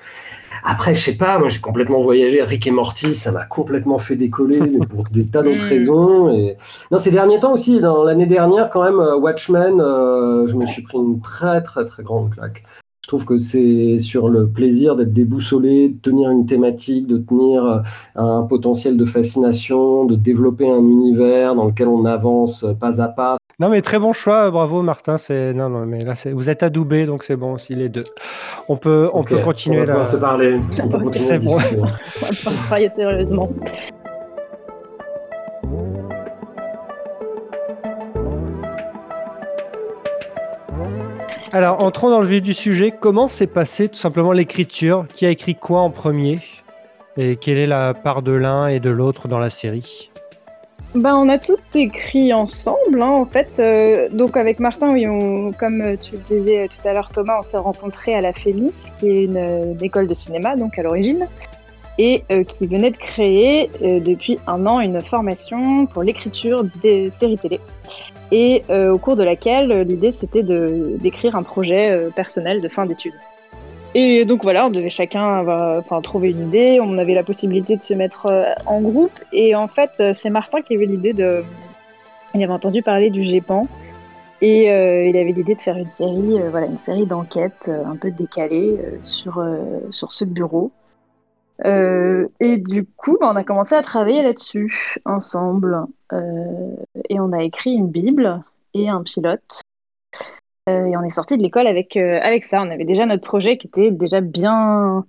Après, 0.68 0.94
je 0.94 1.00
sais 1.00 1.16
pas, 1.16 1.38
moi 1.38 1.46
j'ai 1.46 1.60
complètement 1.60 2.00
voyagé. 2.02 2.42
Rick 2.42 2.66
et 2.66 2.72
Morty, 2.72 3.14
ça 3.14 3.30
m'a 3.30 3.44
complètement 3.44 3.98
fait 3.98 4.16
décoller, 4.16 4.58
mais 4.60 4.84
pour 4.84 5.04
des 5.12 5.26
tas 5.28 5.42
d'autres 5.42 5.64
Mm. 5.64 5.68
raisons. 5.68 6.34
Et... 6.34 6.56
Non, 6.90 6.98
ces 6.98 7.12
derniers 7.12 7.38
temps 7.38 7.52
aussi, 7.54 7.78
dans 7.80 8.02
l'année 8.02 8.26
dernière, 8.26 8.68
quand 8.68 8.82
même, 8.82 8.98
euh, 8.98 9.16
Watchmen, 9.16 9.80
euh, 9.80 10.44
je 10.46 10.56
me 10.56 10.66
suis 10.66 10.82
pris 10.82 10.98
une 10.98 11.20
très 11.20 11.62
très 11.62 11.84
très 11.84 12.02
grande 12.02 12.30
claque. 12.30 12.64
Je 13.04 13.08
trouve 13.08 13.24
que 13.24 13.38
c'est 13.38 14.00
sur 14.00 14.28
le 14.28 14.48
plaisir 14.48 14.96
d'être 14.96 15.12
déboussolé, 15.12 15.90
de 15.90 15.98
tenir 16.02 16.30
une 16.32 16.44
thématique, 16.46 17.06
de 17.06 17.18
tenir 17.18 17.64
euh, 17.64 17.78
un 18.16 18.42
potentiel 18.42 18.96
de 18.96 19.04
fascination, 19.04 20.04
de 20.06 20.16
développer 20.16 20.68
un 20.68 20.80
univers 20.80 21.54
dans 21.54 21.66
lequel 21.66 21.86
on 21.86 22.04
avance 22.04 22.66
pas 22.80 23.00
à 23.00 23.06
pas. 23.06 23.36
Non, 23.58 23.70
mais 23.70 23.80
très 23.80 23.98
bon 23.98 24.12
choix, 24.12 24.50
bravo 24.50 24.82
Martin. 24.82 25.16
C'est 25.16 25.54
non, 25.54 25.70
non, 25.70 25.86
mais 25.86 26.04
là, 26.04 26.12
vous 26.32 26.50
êtes 26.50 26.62
adoubés, 26.62 27.06
donc 27.06 27.22
c'est 27.22 27.36
bon 27.36 27.54
aussi 27.54 27.74
les 27.74 27.88
deux. 27.88 28.04
On 28.68 28.76
peut, 28.76 29.08
on 29.14 29.20
Ok, 29.20 29.30
peut 29.30 29.38
continuer 29.38 29.80
on 29.80 29.86
va 29.86 29.94
là. 30.00 30.06
se 30.06 30.16
parler. 30.18 30.58
C'est 31.12 31.38
bon. 31.38 31.56
On 31.56 32.50
va 32.50 32.56
travailler 32.66 32.90
sérieusement. 32.94 33.50
Alors, 41.52 41.82
entrons 41.82 42.10
dans 42.10 42.20
le 42.20 42.26
vif 42.26 42.42
du 42.42 42.54
sujet. 42.54 42.92
Comment 42.98 43.28
s'est 43.28 43.46
passée 43.46 43.88
tout 43.88 43.96
simplement 43.96 44.32
l'écriture? 44.32 45.06
Qui 45.12 45.26
a 45.26 45.30
écrit 45.30 45.54
quoi 45.54 45.80
en 45.80 45.90
premier? 45.90 46.40
Et 47.16 47.36
quelle 47.36 47.58
est 47.58 47.66
la 47.66 47.94
part 47.94 48.22
de 48.22 48.32
l'un 48.32 48.66
et 48.68 48.80
de 48.80 48.90
l'autre 48.90 49.28
dans 49.28 49.38
la 49.38 49.48
série? 49.50 50.10
Ben, 50.96 51.14
on 51.14 51.28
a 51.28 51.38
tout 51.38 51.58
écrit 51.74 52.32
ensemble, 52.32 53.02
hein, 53.02 53.10
en 53.10 53.26
fait. 53.26 53.58
Euh, 53.58 54.08
donc, 54.10 54.38
avec 54.38 54.58
Martin, 54.60 54.88
oui, 54.94 55.06
on- 55.06 55.52
comme 55.52 55.82
euh, 55.82 55.96
tu 56.00 56.12
le 56.12 56.18
disais 56.20 56.60
euh, 56.60 56.68
tout 56.68 56.88
à 56.88 56.94
l'heure, 56.94 57.10
Thomas, 57.12 57.36
on 57.38 57.42
s'est 57.42 57.58
rencontrés 57.58 58.14
à 58.14 58.22
la 58.22 58.32
Fémis, 58.32 58.72
qui 58.98 59.10
est 59.10 59.24
une, 59.24 59.76
école 59.82 60.06
de 60.06 60.14
cinéma, 60.14 60.56
donc 60.56 60.78
à 60.78 60.82
l'origine, 60.82 61.28
et 61.98 62.24
qui 62.48 62.66
venait 62.66 62.90
de 62.90 62.96
créer 62.96 63.70
depuis 63.80 64.38
un 64.46 64.66
an 64.66 64.80
une 64.80 65.00
formation 65.00 65.86
pour 65.86 66.02
l'écriture 66.02 66.62
des 66.82 67.10
séries 67.10 67.38
télé. 67.38 67.58
Et 68.32 68.64
au 68.70 68.98
cours 68.98 69.16
de 69.16 69.22
laquelle 69.22 69.80
l'idée 69.82 70.12
c'était 70.12 70.42
d'écrire 70.42 71.36
un 71.36 71.42
projet 71.42 72.10
personnel 72.14 72.60
de 72.60 72.68
fin 72.68 72.84
d'études. 72.84 73.14
Et 73.98 74.26
donc 74.26 74.42
voilà, 74.42 74.66
on 74.66 74.70
devait 74.70 74.90
chacun 74.90 75.42
trouver 76.02 76.30
une 76.30 76.48
idée, 76.48 76.80
on 76.82 76.98
avait 76.98 77.14
la 77.14 77.22
possibilité 77.24 77.78
de 77.78 77.80
se 77.80 77.94
mettre 77.94 78.26
euh, 78.26 78.44
en 78.66 78.82
groupe, 78.82 79.18
et 79.32 79.54
en 79.54 79.68
fait, 79.68 79.92
euh, 80.00 80.12
c'est 80.12 80.28
Martin 80.28 80.60
qui 80.60 80.74
avait 80.74 80.84
l'idée 80.84 81.14
de. 81.14 81.42
Il 82.34 82.42
avait 82.42 82.52
entendu 82.52 82.82
parler 82.82 83.08
du 83.08 83.24
GEPAN, 83.24 83.66
et 84.42 84.70
euh, 84.70 85.06
il 85.06 85.16
avait 85.16 85.32
l'idée 85.32 85.54
de 85.54 85.62
faire 85.62 85.78
une 85.78 85.88
série, 85.96 86.38
voilà, 86.50 86.66
une 86.66 86.76
série 86.76 87.06
d'enquêtes 87.06 87.70
un 87.70 87.96
peu 87.96 88.10
décalée 88.10 88.76
euh, 88.78 88.98
sur, 89.00 89.42
sur 89.90 90.12
ce 90.12 90.26
bureau. 90.26 90.72
Et 91.64 92.58
du 92.58 92.84
coup, 92.98 93.16
bah, 93.18 93.30
on 93.32 93.36
a 93.36 93.44
commencé 93.44 93.74
à 93.74 93.80
travailler 93.80 94.22
là-dessus 94.22 94.98
ensemble, 95.06 95.86
et 96.12 97.18
on 97.18 97.32
a 97.32 97.42
écrit 97.42 97.72
une 97.72 97.88
Bible 97.88 98.42
et 98.74 98.90
un 98.90 99.02
pilote. 99.02 99.62
Euh, 100.68 100.86
et 100.86 100.96
on 100.96 101.02
est 101.04 101.10
sorti 101.10 101.36
de 101.36 101.42
l'école 101.42 101.66
avec, 101.68 101.96
euh, 101.96 102.18
avec 102.22 102.42
ça. 102.44 102.60
On 102.60 102.70
avait 102.70 102.84
déjà 102.84 103.06
notre 103.06 103.22
projet 103.22 103.56
qui 103.56 103.68
était 103.68 103.90
déjà 103.92 104.20
bien, 104.20 105.04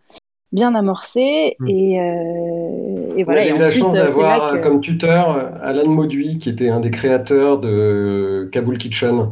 bien 0.51 0.75
amorcé. 0.75 1.55
Mm. 1.59 1.67
Et, 1.67 1.99
euh, 1.99 3.17
et 3.17 3.21
On 3.21 3.25
voilà. 3.25 3.41
a 3.41 3.45
Et 3.45 3.49
eu 3.49 3.57
la 3.57 3.67
ensuite, 3.67 3.81
chance 3.83 3.93
d'avoir 3.95 4.53
que- 4.53 4.57
comme 4.59 4.81
tuteur 4.81 5.51
Alan 5.63 5.89
Mauduit, 5.89 6.37
qui 6.37 6.49
était 6.49 6.69
un 6.69 6.79
des 6.79 6.91
créateurs 6.91 7.57
de 7.59 8.47
Kabul 8.51 8.77
Kitchen, 8.77 9.29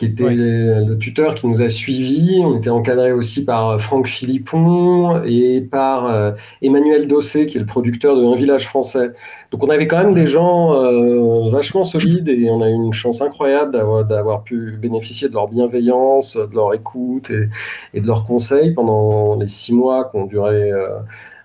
qui 0.00 0.06
était 0.06 0.34
le 0.34 0.96
tuteur 0.96 1.34
qui 1.34 1.46
nous 1.46 1.60
a 1.60 1.68
suivis. 1.68 2.40
On 2.42 2.56
était 2.56 2.70
encadré 2.70 3.12
aussi 3.12 3.44
par 3.44 3.68
euh, 3.68 3.76
Franck 3.78 4.06
Philippon 4.06 5.22
et 5.26 5.60
par 5.60 6.06
euh, 6.06 6.32
Emmanuel 6.62 7.06
Dossé, 7.06 7.46
qui 7.46 7.58
est 7.58 7.60
le 7.60 7.66
producteur 7.66 8.16
de 8.16 8.24
Un 8.24 8.34
village 8.34 8.66
français. 8.66 9.12
Donc 9.50 9.62
on 9.62 9.68
avait 9.68 9.86
quand 9.86 9.98
même 9.98 10.14
des 10.14 10.26
gens 10.26 10.72
euh, 10.72 11.50
vachement 11.50 11.82
solides 11.82 12.30
et 12.30 12.48
on 12.48 12.62
a 12.62 12.68
eu 12.70 12.72
une 12.72 12.94
chance 12.94 13.20
incroyable 13.20 13.72
d'avoir, 14.08 14.42
pu 14.42 14.78
bénéficier 14.80 15.28
de 15.28 15.34
leur 15.34 15.48
bienveillance, 15.48 16.36
de 16.38 16.54
leur 16.54 16.72
écoute 16.72 17.30
et, 17.30 17.50
et 17.92 18.00
de 18.00 18.06
leurs 18.06 18.24
conseils 18.26 18.72
pendant 18.72 19.36
les 19.36 19.48
six 19.48 19.74
mois 19.74 20.06
qui 20.10 20.16
ont 20.16 20.24
duré 20.24 20.72
euh, 20.72 20.98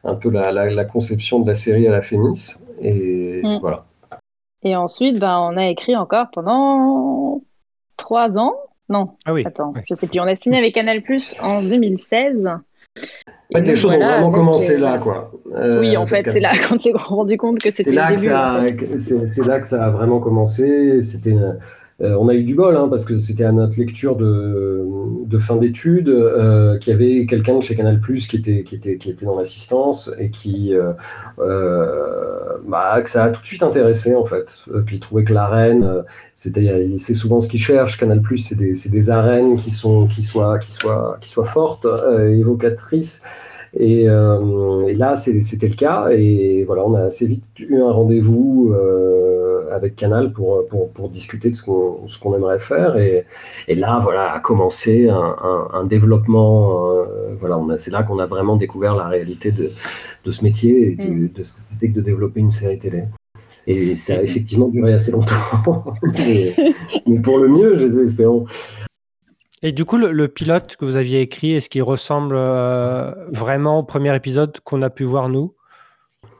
un 0.05 0.15
peu 0.15 0.29
la, 0.29 0.53
la- 0.53 0.71
la 0.71 0.85
conception 0.85 1.41
de 1.41 1.47
la 1.47 1.55
série 1.55 1.87
à 1.89 1.91
la 1.91 2.01
Fémis. 2.01 2.55
Et 2.81 3.41
Mm. 3.43 3.57
voilà. 3.59 3.83
Et 4.63 4.75
ensuite, 4.75 5.19
ben, 5.19 5.37
on 5.39 5.57
a 5.57 5.67
écrit 5.67 5.95
encore 5.95 6.27
pendant 6.33 7.41
trois 7.97 8.37
ans? 8.37 8.53
Non. 8.89 9.11
Ah 9.25 9.33
oui. 9.33 9.43
Attends, 9.45 9.73
je 9.89 9.95
sais 9.95 10.07
plus. 10.07 10.19
On 10.19 10.23
a 10.23 10.35
signé 10.35 10.57
avec 10.57 10.75
Canal 10.75 11.01
Plus 11.01 11.35
en 11.41 11.61
2016. 11.61 12.47
En 12.47 12.59
fait, 13.53 13.61
les 13.61 13.75
choses 13.75 13.95
ont 13.95 13.99
vraiment 13.99 14.31
commencé 14.31 14.77
là, 14.77 14.97
quoi. 14.97 15.31
Euh, 15.53 15.79
oui, 15.79 15.97
en 15.97 16.07
fait, 16.07 16.29
c'est 16.29 16.39
là 16.39 16.53
qu'on 16.57 16.79
s'est 16.79 16.91
rendu 16.93 17.37
compte 17.37 17.59
que 17.59 17.69
c'était 17.69 17.91
le 17.91 18.15
début. 18.15 18.99
C'est 18.99 19.45
là 19.45 19.59
que 19.59 19.67
ça 19.67 19.85
a 19.85 19.89
vraiment 19.89 20.19
commencé. 20.19 21.01
C'était 21.01 21.35
euh, 22.01 22.13
on 22.19 22.27
a 22.27 22.33
eu 22.33 22.43
du 22.43 22.55
bol 22.55 22.75
hein, 22.75 22.87
parce 22.89 23.05
que 23.05 23.15
c'était 23.15 23.45
à 23.45 23.53
notre 23.53 23.79
lecture 23.79 24.17
de, 24.17 24.85
fin 25.39 25.55
d'études 25.55 26.09
euh, 26.09 26.77
qu'il 26.79 26.91
y 26.91 26.95
avait 26.95 27.25
quelqu'un 27.25 27.55
de 27.55 27.61
chez 27.61 27.75
Canal 27.75 27.99
Plus 27.99 28.27
qui 28.27 28.37
était, 28.37 28.63
qui 28.63 28.75
était, 28.75 29.25
dans 29.25 29.37
l'assistance 29.37 30.13
et 30.17 30.29
qui 30.29 30.73
euh, 30.73 30.93
bah, 32.67 33.01
que 33.01 33.09
ça 33.09 33.25
a 33.25 33.29
tout 33.29 33.41
de 33.41 33.45
suite 33.45 33.63
intéressé 33.63 34.15
en 34.15 34.25
fait. 34.25 34.63
Puis 34.85 34.99
trouvait 34.99 35.23
que 35.23 35.33
l'arène, 35.33 36.03
c'est 36.35 37.13
souvent 37.13 37.39
ce 37.39 37.47
qu'ils 37.47 37.61
cherchent. 37.61 37.97
Canal 37.97 38.21
Plus, 38.21 38.39
c'est 38.39 38.57
des, 38.57 38.73
des, 38.73 39.09
arènes 39.09 39.55
qui 39.57 39.71
sont 39.71 40.07
qui 40.07 40.21
soient 40.21 40.59
qui 40.59 40.71
soient 40.71 41.17
qui 41.21 41.29
soient 41.29 41.45
fortes, 41.45 41.85
évocatrices. 42.29 43.21
Et, 43.77 44.03
et 44.03 44.93
là, 44.95 45.15
c'était 45.15 45.67
le 45.67 45.75
cas. 45.75 46.09
Et 46.11 46.63
voilà, 46.65 46.83
on 46.85 46.95
a 46.95 47.03
assez 47.03 47.27
vite 47.27 47.43
eu 47.59 47.81
un 47.81 47.91
rendez-vous 47.91 48.73
avec 49.75 49.95
Canal 49.95 50.31
pour, 50.31 50.65
pour, 50.67 50.89
pour 50.89 51.09
discuter 51.09 51.49
de 51.49 51.55
ce 51.55 51.63
qu'on 51.63 52.35
aimerait 52.35 52.59
faire. 52.59 52.97
Et, 52.97 53.25
et, 53.67 53.75
là, 53.75 53.99
voilà, 54.01 54.33
a 54.33 54.39
commencé 54.39 55.09
un, 55.09 55.35
un, 55.73 55.83
développement. 55.85 56.93
Euh, 56.93 57.35
voilà, 57.39 57.59
c'est 57.77 57.91
là 57.91 58.03
qu'on 58.03 58.19
a 58.19 58.25
vraiment 58.25 58.55
découvert 58.55 58.95
la 58.95 59.07
réalité 59.07 59.51
de, 59.51 59.69
de 60.23 60.31
ce 60.31 60.43
métier 60.43 60.91
et 60.91 60.95
de, 60.95 61.03
mm. 61.03 61.29
ce 61.43 61.51
que 61.51 61.61
c'était 61.61 61.89
que 61.89 61.95
de 61.95 62.01
développer 62.01 62.39
une 62.39 62.51
série 62.51 62.79
télé. 62.79 63.03
Et 63.67 63.95
ça 63.95 64.17
a 64.17 64.21
effectivement 64.21 64.67
duré 64.67 64.93
assez 64.93 65.11
longtemps, 65.11 65.33
mais, 66.13 67.19
pour 67.23 67.39
le 67.39 67.47
mieux, 67.47 68.01
espérons. 68.01 68.45
Et 69.65 69.71
du 69.71 69.83
coup, 69.83 69.97
le, 69.97 70.27
pilote 70.27 70.75
que 70.75 70.85
vous 70.85 70.95
aviez 70.95 71.21
écrit, 71.21 71.53
est-ce 71.53 71.71
qu'il 71.71 71.81
ressemble 71.81 72.35
euh, 72.37 73.09
vraiment 73.31 73.79
au 73.79 73.83
premier 73.83 74.15
épisode 74.15 74.59
qu'on 74.63 74.83
a 74.83 74.91
pu 74.91 75.05
voir 75.05 75.27
nous? 75.27 75.55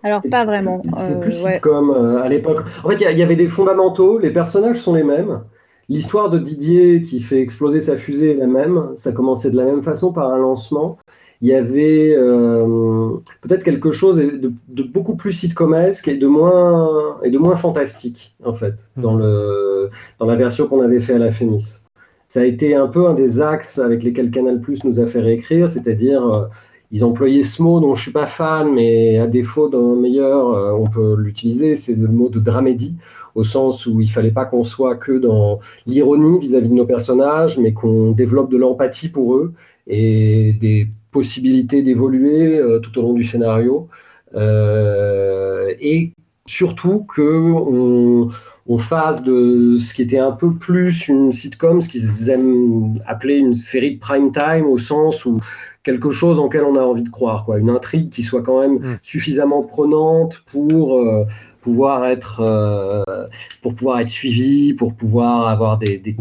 Alors, 0.03 0.22
pas 0.29 0.46
vraiment. 0.46 0.84
C'est 0.96 1.20
plus 1.20 1.44
euh, 1.44 1.53
sitcom 1.53 1.89
euh, 1.89 2.22
à 2.22 2.29
l'époque. 2.29 2.62
En 2.84 2.89
fait, 2.89 2.98
il 2.98 3.17
y, 3.17 3.24
avait 3.24 3.36
des 3.36 3.48
fondamentaux, 3.48 4.20
les 4.20 4.29
personnages 4.29 4.75
sont 4.75 4.94
les 4.94 5.01
mêmes. 5.01 5.41
L'histoire 5.89 6.29
de 6.29 6.38
Didier 6.38 7.01
qui 7.01 7.20
fait 7.20 7.41
exploser 7.41 7.79
sa 7.79 7.98
fusée 7.98 8.34
est 8.34 8.36
la 8.36 8.46
même. 8.46 8.91
Ça 8.94 9.12
commençait 9.12 9.50
de 9.50 9.58
la 9.58 9.65
même 9.65 9.82
façon 9.82 10.13
par 10.13 10.32
un 10.32 10.38
lancement. 10.38 11.00
Il 11.41 11.48
y 11.48 11.53
avait 11.55 12.13
euh, 12.15 13.10
peut-être 13.41 13.63
quelque 13.63 13.89
chose 13.89 14.17
de, 14.17 14.84
beaucoup 14.84 15.15
plus 15.15 15.34
sitcomesque 15.34 16.08
et 16.08 16.17
de 16.17 16.27
moins, 16.27 17.17
et 17.24 17.32
de 17.32 17.39
moins 17.39 17.55
fantastique, 17.55 18.36
en 18.44 18.53
fait, 18.53 18.75
hmm. 18.98 19.01
dans, 19.01 19.15
le, 19.15 19.89
dans 20.20 20.27
la 20.27 20.36
version 20.36 20.67
qu'on 20.67 20.82
avait 20.82 21.00
fait 21.00 21.13
à 21.13 21.17
la 21.17 21.32
Fémis. 21.32 21.85
Ça 22.27 22.41
a 22.41 22.44
été 22.44 22.75
un 22.75 22.88
peu 22.88 23.08
un 23.08 23.13
des 23.13 23.41
axes 23.41 23.79
avec 23.79 24.03
lesquels 24.03 24.32
Canal 24.32 24.60
Plus 24.60 24.84
nous 24.84 25.00
a 25.00 25.05
fait 25.05 25.22
réécrire, 25.22 25.70
c'est-à-dire 25.70 26.50
ils 26.91 27.03
employaient 27.03 27.44
ce 27.44 27.62
mot 27.62 27.79
dont 27.79 27.96
je 27.96 28.03
suis 28.03 28.12
pas 28.12 28.27
fan, 28.27 28.72
mais 28.74 29.17
à 29.17 29.27
défaut 29.27 29.70
d'un 29.70 29.96
meilleur, 29.96 30.50
euh, 30.50 30.72
on 30.72 30.88
peut 30.88 31.15
l'utiliser. 31.17 31.75
C'est 31.75 31.96
le 31.96 32.08
mot 32.08 32.29
de 32.29 32.39
dramédie, 32.39 32.96
au 33.34 33.44
sens 33.44 33.86
où 33.86 34.01
il 34.01 34.10
fallait 34.10 34.32
pas 34.32 34.46
qu'on 34.46 34.63
soit 34.63 34.96
que 34.96 35.12
dans 35.12 35.60
l'ironie 35.88 36.39
vis-à-vis 36.39 36.70
de 36.70 36.74
nos 36.74 36.86
personnages, 36.86 37.58
mais 37.58 37.74
qu'on 37.74 38.12
développe 38.12 38.51
de 38.51 38.58
l'empathie 38.58 39.10
pour 39.10 39.36
eux 39.36 39.53
et 39.88 40.53
des 40.53 40.88
possibilités 41.12 41.82
d'évoluer 41.82 42.58
euh, 42.60 42.79
tout 42.79 42.98
au 43.00 43.01
long 43.01 43.13
du 43.13 43.24
scénario. 43.24 43.89
Euh, 44.36 45.74
et 45.79 46.12
surtout 46.46 47.05
que 47.13 47.51
on, 47.51 48.29
fasse 48.77 49.24
de 49.24 49.77
ce 49.79 49.93
qui 49.93 50.01
était 50.01 50.17
un 50.17 50.31
peu 50.31 50.53
plus 50.55 51.07
une 51.07 51.31
sitcom, 51.31 51.81
ce 51.81 51.89
qu'ils 51.89 52.29
aiment 52.29 52.93
appeler 53.05 53.36
une 53.36 53.55
série 53.55 53.95
de 53.95 54.00
prime 54.00 54.31
time, 54.31 54.65
au 54.65 54.77
sens 54.77 55.25
où 55.25 55.39
quelque 55.84 56.10
chose 56.10 56.39
en 56.39 56.50
quel 56.50 56.63
on 56.63 56.75
a 56.75 56.81
envie 56.81 57.03
de 57.03 57.10
croire, 57.10 57.45
quoi. 57.45 57.60
Une 57.60 57.69
intrigue 57.69 58.10
qui 58.10 58.24
soit 58.24 58.41
quand 58.41 58.60
même 58.60 58.79
mm. 58.79 59.00
suffisamment 59.03 59.62
prenante 59.62 60.43
pour 60.51 61.00
euh, 61.00 61.25
pouvoir 61.65 62.05
être 62.05 62.41
euh, 62.41 63.03
pour 63.63 63.74
pouvoir 63.74 64.00
être 64.00 64.10
suivi, 64.10 64.74
pour 64.75 64.93
pouvoir 64.93 65.48
avoir 65.48 65.79
des, 65.79 65.98
des... 65.98 66.15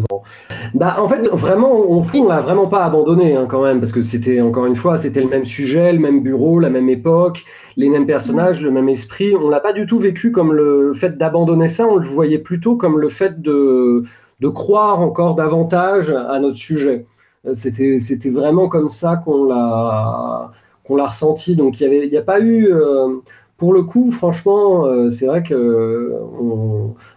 Bah, 0.73 0.97
en 0.99 1.07
fait, 1.07 1.29
vraiment, 1.29 1.71
on, 1.71 2.03
on 2.03 2.29
l'a 2.29 2.41
vraiment 2.41 2.67
pas 2.67 2.83
abandonné 2.83 3.37
hein, 3.37 3.45
quand 3.47 3.63
même, 3.63 3.79
parce 3.79 3.93
que 3.93 4.01
c'était 4.01 4.41
encore 4.41 4.65
une 4.65 4.75
fois, 4.75 4.97
c'était 4.97 5.21
le 5.21 5.29
même 5.29 5.45
sujet, 5.45 5.93
le 5.93 5.99
même 5.99 6.23
bureau, 6.23 6.61
la 6.61 6.71
même 6.71 6.89
époque, 6.89 7.45
les 7.77 7.91
mêmes 7.91 8.07
personnages, 8.07 8.63
le 8.63 8.71
même 8.71 8.89
esprit. 8.89 9.37
On 9.37 9.51
l'a 9.51 9.61
pas 9.61 9.75
du 9.75 9.87
tout 9.87 9.99
vécu 9.99 10.33
comme 10.33 10.55
le 10.55 10.95
fait 10.95 11.19
d'abandonner 11.19 11.69
ça. 11.69 11.87
On 11.87 11.97
le 11.97 12.09
voyait 12.09 12.39
plutôt 12.39 12.77
comme 12.77 12.99
le 12.99 13.11
fait 13.11 13.43
de 13.43 14.05
de 14.41 14.49
croire 14.49 15.01
encore 15.01 15.35
davantage 15.37 16.11
à 16.11 16.39
notre 16.41 16.57
sujet. 16.57 17.07
C'était, 17.53 17.99
c'était 17.99 18.31
vraiment 18.31 18.69
comme 18.69 18.89
ça 18.89 19.17
qu'on 19.23 19.45
l'a, 19.45 20.51
qu'on 20.85 20.97
l'a 20.97 21.07
ressenti. 21.07 21.57
Donc 21.57 21.81
il 21.81 22.11
n'y 22.11 22.17
a 22.17 22.23
pas 22.23 22.41
eu, 22.41 22.73
euh, 22.73 23.21
pour 23.65 23.73
le 23.73 23.83
coup, 23.83 24.11
franchement, 24.11 24.85
euh, 24.85 25.09
c'est 25.09 25.25
vrai 25.25 25.43
que 25.43 26.13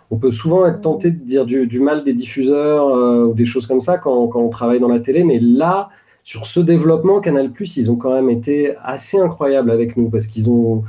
on, 0.10 0.16
peut 0.16 0.32
souvent 0.32 0.66
être 0.66 0.80
tenté 0.80 1.12
de 1.12 1.22
dire 1.22 1.46
du, 1.46 1.80
mal 1.82 2.06
des 2.06 2.14
diffuseurs 2.14 2.88
euh, 2.88 3.26
ou 3.26 3.34
des 3.34 3.44
choses 3.44 3.68
comme 3.68 3.82
ça 3.82 3.98
quand, 3.98 4.30
quand, 4.30 4.40
on 4.40 4.48
travaille 4.48 4.80
dans 4.80 4.88
la 4.88 5.02
télé, 5.02 5.26
mais 5.26 5.42
là, 5.42 5.90
sur 6.24 6.46
ce 6.46 6.62
développement, 6.62 7.20
Canal+, 7.20 7.52
ils 7.60 7.92
ont 7.92 7.98
quand 7.98 8.14
même 8.14 8.30
été 8.30 8.78
assez 8.82 9.18
incroyables 9.18 9.70
avec 9.70 9.98
nous 9.98 10.10
parce 10.10 10.26
qu'ils 10.26 10.50
ont 10.50 10.84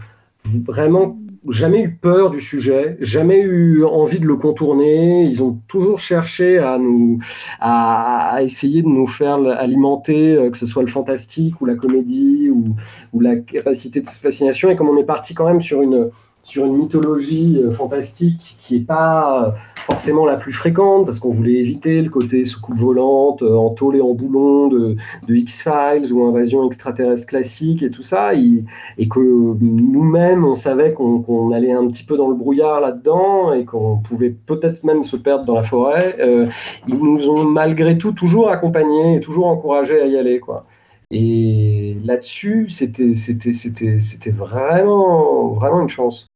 vraiment 0.45 1.19
jamais 1.51 1.83
eu 1.83 1.91
peur 1.91 2.31
du 2.31 2.41
sujet, 2.41 2.97
jamais 3.01 3.41
eu 3.41 3.85
envie 3.85 4.21
de 4.21 4.27
le 4.27 4.37
contourner. 4.37 5.23
Ils 5.25 5.43
ont 5.43 5.61
toujours 5.69 5.99
cherché 5.99 6.59
à 6.59 6.79
nous, 6.79 7.19
à, 7.61 8.39
essayer 8.43 8.83
de 8.83 8.89
nous 8.89 9.07
faire 9.07 9.39
alimenter, 9.47 10.35
euh, 10.35 10.51
que 10.51 10.59
ce 10.59 10.67
soit 10.67 10.83
le 10.83 10.89
fantastique 10.89 11.61
ou 11.61 11.67
la 11.67 11.75
comédie 11.75 12.51
ou, 12.51 12.77
ou 13.13 13.21
la 13.21 13.37
capacité 13.37 14.01
de 14.01 14.09
fascination. 14.09 14.71
Et 14.71 14.77
comme 14.77 14.89
on 14.89 14.97
est 14.97 15.05
parti 15.05 15.35
quand 15.35 15.47
même 15.47 15.61
sur 15.61 15.83
une 15.83 16.11
sur 16.49 16.65
une 16.65 16.79
mythologie 16.79 17.61
euh, 17.63 17.71
fantastique 17.71 18.57
qui 18.59 18.79
n'est 18.79 18.85
pas 18.85 19.55
forcément 19.85 20.25
la 20.25 20.37
plus 20.37 20.53
fréquente, 20.53 21.05
parce 21.05 21.19
qu'on 21.19 21.31
voulait 21.31 21.57
éviter 21.57 22.01
le 22.01 22.09
côté 22.09 22.47
soucoupe 22.47 22.79
volante, 22.79 23.43
euh, 23.43 23.55
en 23.55 23.69
tôle 23.69 23.97
et 23.97 24.01
en 24.01 24.15
boulon 24.15 24.69
de, 24.69 24.97
X-Files 25.29 26.11
ou 26.11 26.25
invasion 26.25 26.67
extraterrestre 26.67 27.27
classique 27.27 27.83
et 27.83 27.91
tout 27.91 28.03
ça, 28.03 28.33
et, 28.35 28.65
que 29.09 29.21
nous-mêmes, 29.61 30.45
on 30.45 30.55
savait 30.55 30.95
qu'on 30.95 31.53
allait 31.53 31.73
un 31.73 31.87
petit 31.89 32.05
peu 32.05 32.17
dans 32.17 32.29
le 32.29 32.35
brouillard 32.35 32.81
là-dedans 32.81 33.53
et 33.53 33.67
qu'on 33.67 33.99
pouvait 33.99 34.31
peut-être 34.31 34.85
même 34.85 35.05
se 35.05 35.17
perdre 35.17 35.45
dans 35.45 35.55
la 35.55 35.63
forêt. 35.63 36.17
Euh, 36.21 36.47
ils 36.87 36.99
nous 36.99 37.29
ont 37.29 37.47
malgré 37.47 37.99
tout 37.99 38.13
toujours 38.13 38.49
accompagnés 38.49 39.17
et 39.17 39.21
toujours 39.21 39.47
encouragés 39.49 40.01
à 40.01 40.07
y 40.07 40.17
aller. 40.17 40.41
Quoi. 40.41 40.65
Et 41.11 41.97
là-dessus, 42.05 42.69
c'était 42.69 44.31
vraiment, 44.31 45.53
vraiment 45.53 45.83
une 45.83 45.89
chance. 45.89 46.27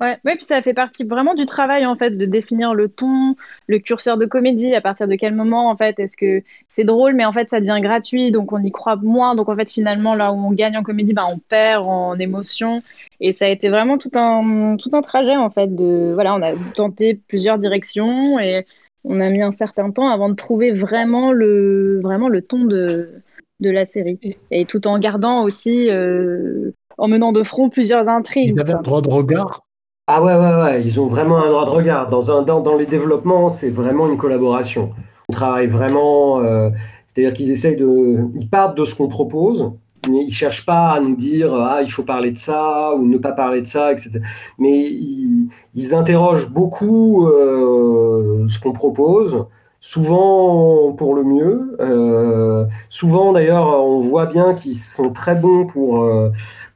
Ouais, 0.00 0.16
ouais, 0.24 0.36
puis 0.36 0.44
ça 0.44 0.62
fait 0.62 0.74
partie 0.74 1.02
vraiment 1.02 1.34
du 1.34 1.44
travail 1.44 1.84
en 1.84 1.96
fait 1.96 2.10
de 2.10 2.24
définir 2.24 2.72
le 2.72 2.88
ton, 2.88 3.34
le 3.66 3.80
curseur 3.80 4.16
de 4.16 4.26
comédie, 4.26 4.72
à 4.76 4.80
partir 4.80 5.08
de 5.08 5.16
quel 5.16 5.34
moment 5.34 5.68
en 5.70 5.76
fait 5.76 5.98
est-ce 5.98 6.16
que 6.16 6.44
c'est 6.68 6.84
drôle, 6.84 7.14
mais 7.14 7.24
en 7.24 7.32
fait 7.32 7.50
ça 7.50 7.58
devient 7.58 7.80
gratuit, 7.82 8.30
donc 8.30 8.52
on 8.52 8.62
y 8.62 8.70
croit 8.70 8.94
moins, 8.94 9.34
donc 9.34 9.48
en 9.48 9.56
fait 9.56 9.68
finalement 9.68 10.14
là 10.14 10.32
où 10.32 10.36
on 10.36 10.52
gagne 10.52 10.76
en 10.76 10.84
comédie, 10.84 11.14
bah, 11.14 11.26
on 11.32 11.38
perd 11.38 11.84
en 11.84 12.16
émotion, 12.16 12.80
et 13.18 13.32
ça 13.32 13.46
a 13.46 13.48
été 13.48 13.70
vraiment 13.70 13.98
tout 13.98 14.12
un 14.14 14.76
tout 14.76 14.90
un 14.92 15.00
trajet 15.00 15.34
en 15.34 15.50
fait 15.50 15.74
de 15.74 16.12
voilà, 16.14 16.36
on 16.36 16.42
a 16.42 16.52
tenté 16.76 17.18
plusieurs 17.26 17.58
directions 17.58 18.38
et 18.38 18.66
on 19.02 19.20
a 19.20 19.28
mis 19.30 19.42
un 19.42 19.52
certain 19.52 19.90
temps 19.90 20.08
avant 20.10 20.28
de 20.28 20.34
trouver 20.34 20.70
vraiment 20.70 21.32
le 21.32 22.00
vraiment 22.02 22.28
le 22.28 22.42
ton 22.42 22.66
de 22.66 23.10
de 23.58 23.70
la 23.70 23.84
série, 23.84 24.38
et 24.52 24.64
tout 24.64 24.86
en 24.86 25.00
gardant 25.00 25.42
aussi 25.42 25.90
euh, 25.90 26.70
en 26.98 27.08
menant 27.08 27.32
de 27.32 27.42
front 27.42 27.68
plusieurs 27.68 28.08
intrigues. 28.08 28.52
Ils 28.54 28.60
avaient 28.60 28.74
un 28.74 28.82
droit 28.82 29.02
de 29.02 29.08
regard 29.08 29.64
ah 30.10 30.22
ouais, 30.22 30.34
ouais, 30.34 30.62
ouais, 30.62 30.82
ils 30.82 30.98
ont 31.00 31.06
vraiment 31.06 31.44
un 31.44 31.50
droit 31.50 31.66
de 31.66 31.70
regard. 31.70 32.08
Dans, 32.08 32.30
un, 32.30 32.42
dans, 32.42 32.60
dans 32.60 32.76
les 32.76 32.86
développements, 32.86 33.50
c'est 33.50 33.68
vraiment 33.68 34.08
une 34.08 34.16
collaboration. 34.16 34.94
On 35.28 35.34
travaille 35.34 35.66
vraiment, 35.66 36.40
euh, 36.40 36.70
c'est-à-dire 37.06 37.34
qu'ils 37.34 37.50
essayent 37.50 37.76
de. 37.76 38.26
Ils 38.34 38.48
partent 38.48 38.74
de 38.74 38.86
ce 38.86 38.94
qu'on 38.94 39.08
propose, 39.08 39.70
mais 40.08 40.24
ils 40.24 40.32
cherchent 40.32 40.64
pas 40.64 40.92
à 40.92 41.00
nous 41.00 41.14
dire 41.14 41.52
ah 41.52 41.82
il 41.82 41.92
faut 41.92 42.04
parler 42.04 42.30
de 42.30 42.38
ça 42.38 42.94
ou 42.94 43.04
ne 43.06 43.18
pas 43.18 43.32
parler 43.32 43.60
de 43.60 43.66
ça, 43.66 43.92
etc. 43.92 44.20
Mais 44.58 44.90
ils, 44.90 45.50
ils 45.74 45.94
interrogent 45.94 46.50
beaucoup 46.50 47.26
euh, 47.26 48.48
ce 48.48 48.58
qu'on 48.60 48.72
propose, 48.72 49.44
souvent 49.80 50.92
pour 50.92 51.14
le 51.14 51.24
mieux. 51.24 51.76
Euh, 51.80 52.64
souvent 52.88 53.32
d'ailleurs, 53.32 53.66
on 53.84 54.00
voit 54.00 54.26
bien 54.26 54.54
qu'ils 54.54 54.74
sont 54.74 55.10
très 55.10 55.34
bons 55.34 55.66
pour 55.66 56.02
euh, 56.02 56.30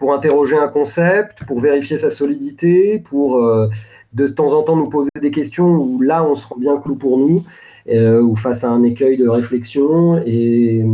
interroger 0.08 0.56
un 0.56 0.68
concept, 0.68 1.44
pour 1.44 1.60
vérifier 1.60 1.96
sa 1.96 2.10
solidité, 2.10 2.98
pour 2.98 3.36
euh, 3.36 3.68
de 4.12 4.26
temps 4.26 4.52
en 4.52 4.62
temps 4.62 4.76
nous 4.76 4.88
poser 4.88 5.10
des 5.20 5.30
questions 5.30 5.66
où 5.66 6.00
là 6.02 6.24
on 6.24 6.34
se 6.34 6.46
rend 6.46 6.56
bien 6.58 6.76
clou 6.76 6.96
pour 6.96 7.18
nous, 7.18 7.44
ou 7.88 8.36
face 8.36 8.64
à 8.64 8.70
un 8.70 8.82
écueil 8.82 9.16
de 9.16 9.28
réflexion. 9.28 10.22
Et, 10.26 10.84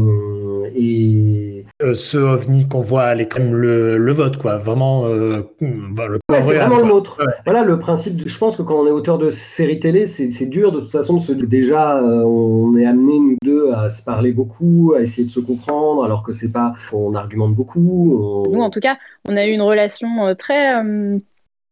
euh, 1.81 1.95
ce 1.95 2.19
ovni 2.19 2.67
qu'on 2.67 2.81
voit 2.81 3.05
à 3.05 3.15
l'écran, 3.15 3.45
le, 3.53 3.97
le 3.97 4.13
vote, 4.13 4.37
quoi. 4.37 4.59
Vraiment, 4.59 5.07
euh, 5.07 5.43
le 5.61 6.19
c'est 6.29 6.55
vraiment 6.55 6.79
le 6.79 6.89
nôtre. 6.89 7.21
Voilà 7.45 7.63
le 7.63 7.79
principe. 7.79 8.29
je 8.29 8.39
pense 8.39 8.57
que 8.57 8.63
quand 8.63 8.81
on 8.81 8.87
est 8.89 8.91
auteur 8.91 9.17
de 9.17 9.31
série 9.31 9.79
télé, 9.79 10.07
c'est 10.07 10.47
dur 10.47 10.73
de 10.73 10.81
toute 10.81 10.91
façon 10.91 11.19
de 11.19 11.21
se 11.21 11.33
déjà 11.33 11.99
euh, 11.99 12.25
on 12.25 12.77
est 12.77 12.85
amené 12.85 13.21
nous 13.21 13.37
deux 13.45 13.73
à 13.73 13.89
se 13.89 14.05
parler 14.05 14.33
beaucoup, 14.33 14.95
à 14.97 15.03
essayer 15.03 15.25
de 15.25 15.31
se 15.31 15.39
comprendre, 15.39 16.05
alors 16.05 16.25
que 16.25 16.33
c'est 16.33 16.53
pas, 16.53 16.75
on 16.93 17.15
argumente 17.15 17.55
beaucoup. 17.55 18.49
Nous, 18.53 18.61
en 18.61 18.71
tout 18.71 18.81
cas, 18.81 18.97
on 19.29 19.37
a 19.37 19.47
eu 19.47 19.53
une 19.53 19.63
relation 19.63 20.35
très 20.37 20.75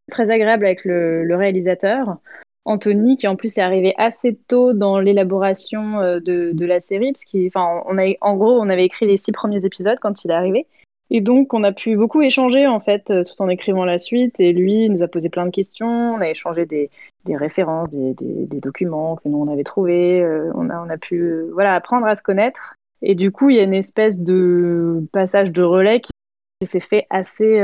très 0.08 0.30
agréable 0.30 0.66
avec 0.66 0.84
le, 0.84 1.24
le 1.24 1.34
réalisateur. 1.34 2.18
Anthony, 2.66 3.16
qui 3.16 3.28
en 3.28 3.36
plus 3.36 3.56
est 3.56 3.62
arrivé 3.62 3.94
assez 3.96 4.34
tôt 4.34 4.72
dans 4.72 4.98
l'élaboration 4.98 6.00
euh, 6.00 6.18
de, 6.20 6.64
la 6.64 6.80
série, 6.80 7.12
parce 7.12 7.24
qu'en 7.24 7.84
on 7.86 7.96
a, 7.96 8.12
en 8.20 8.36
gros, 8.36 8.60
on 8.60 8.68
avait 8.68 8.84
écrit 8.84 9.06
les 9.06 9.18
six 9.18 9.30
premiers 9.30 9.64
épisodes 9.64 9.98
quand 10.00 10.24
il 10.24 10.32
est 10.32 10.34
arrivé. 10.34 10.66
Et 11.08 11.20
donc, 11.20 11.54
on 11.54 11.62
a 11.62 11.70
pu 11.70 11.96
beaucoup 11.96 12.20
échanger, 12.22 12.66
en 12.66 12.80
fait, 12.80 13.12
euh, 13.12 13.22
tout 13.22 13.40
en 13.40 13.48
écrivant 13.48 13.84
la 13.84 13.98
suite. 13.98 14.34
Et 14.40 14.52
lui, 14.52 14.90
nous 14.90 15.04
a 15.04 15.08
posé 15.08 15.28
plein 15.28 15.46
de 15.46 15.52
questions. 15.52 15.86
On 15.86 16.20
a 16.20 16.28
échangé 16.28 16.66
des, 16.66 16.90
références, 17.28 17.88
des, 17.90 18.14
documents 18.60 19.14
que 19.14 19.28
nous, 19.28 19.38
on 19.38 19.52
avait 19.52 19.62
trouvés. 19.62 20.20
Euh, 20.20 20.50
on, 20.56 20.68
a, 20.68 20.84
on 20.84 20.90
a 20.90 20.98
pu 20.98 21.42
voilà, 21.52 21.76
apprendre 21.76 22.06
à 22.06 22.16
se 22.16 22.22
connaître. 22.22 22.74
Et 23.00 23.14
du 23.14 23.30
coup, 23.30 23.50
il 23.50 23.56
y 23.56 23.60
a 23.60 23.62
une 23.62 23.74
espèce 23.74 24.18
de 24.18 25.06
passage 25.12 25.52
de 25.52 25.62
relais 25.62 26.00
qui 26.00 26.66
s'est 26.66 26.80
fait 26.80 27.06
assez, 27.10 27.60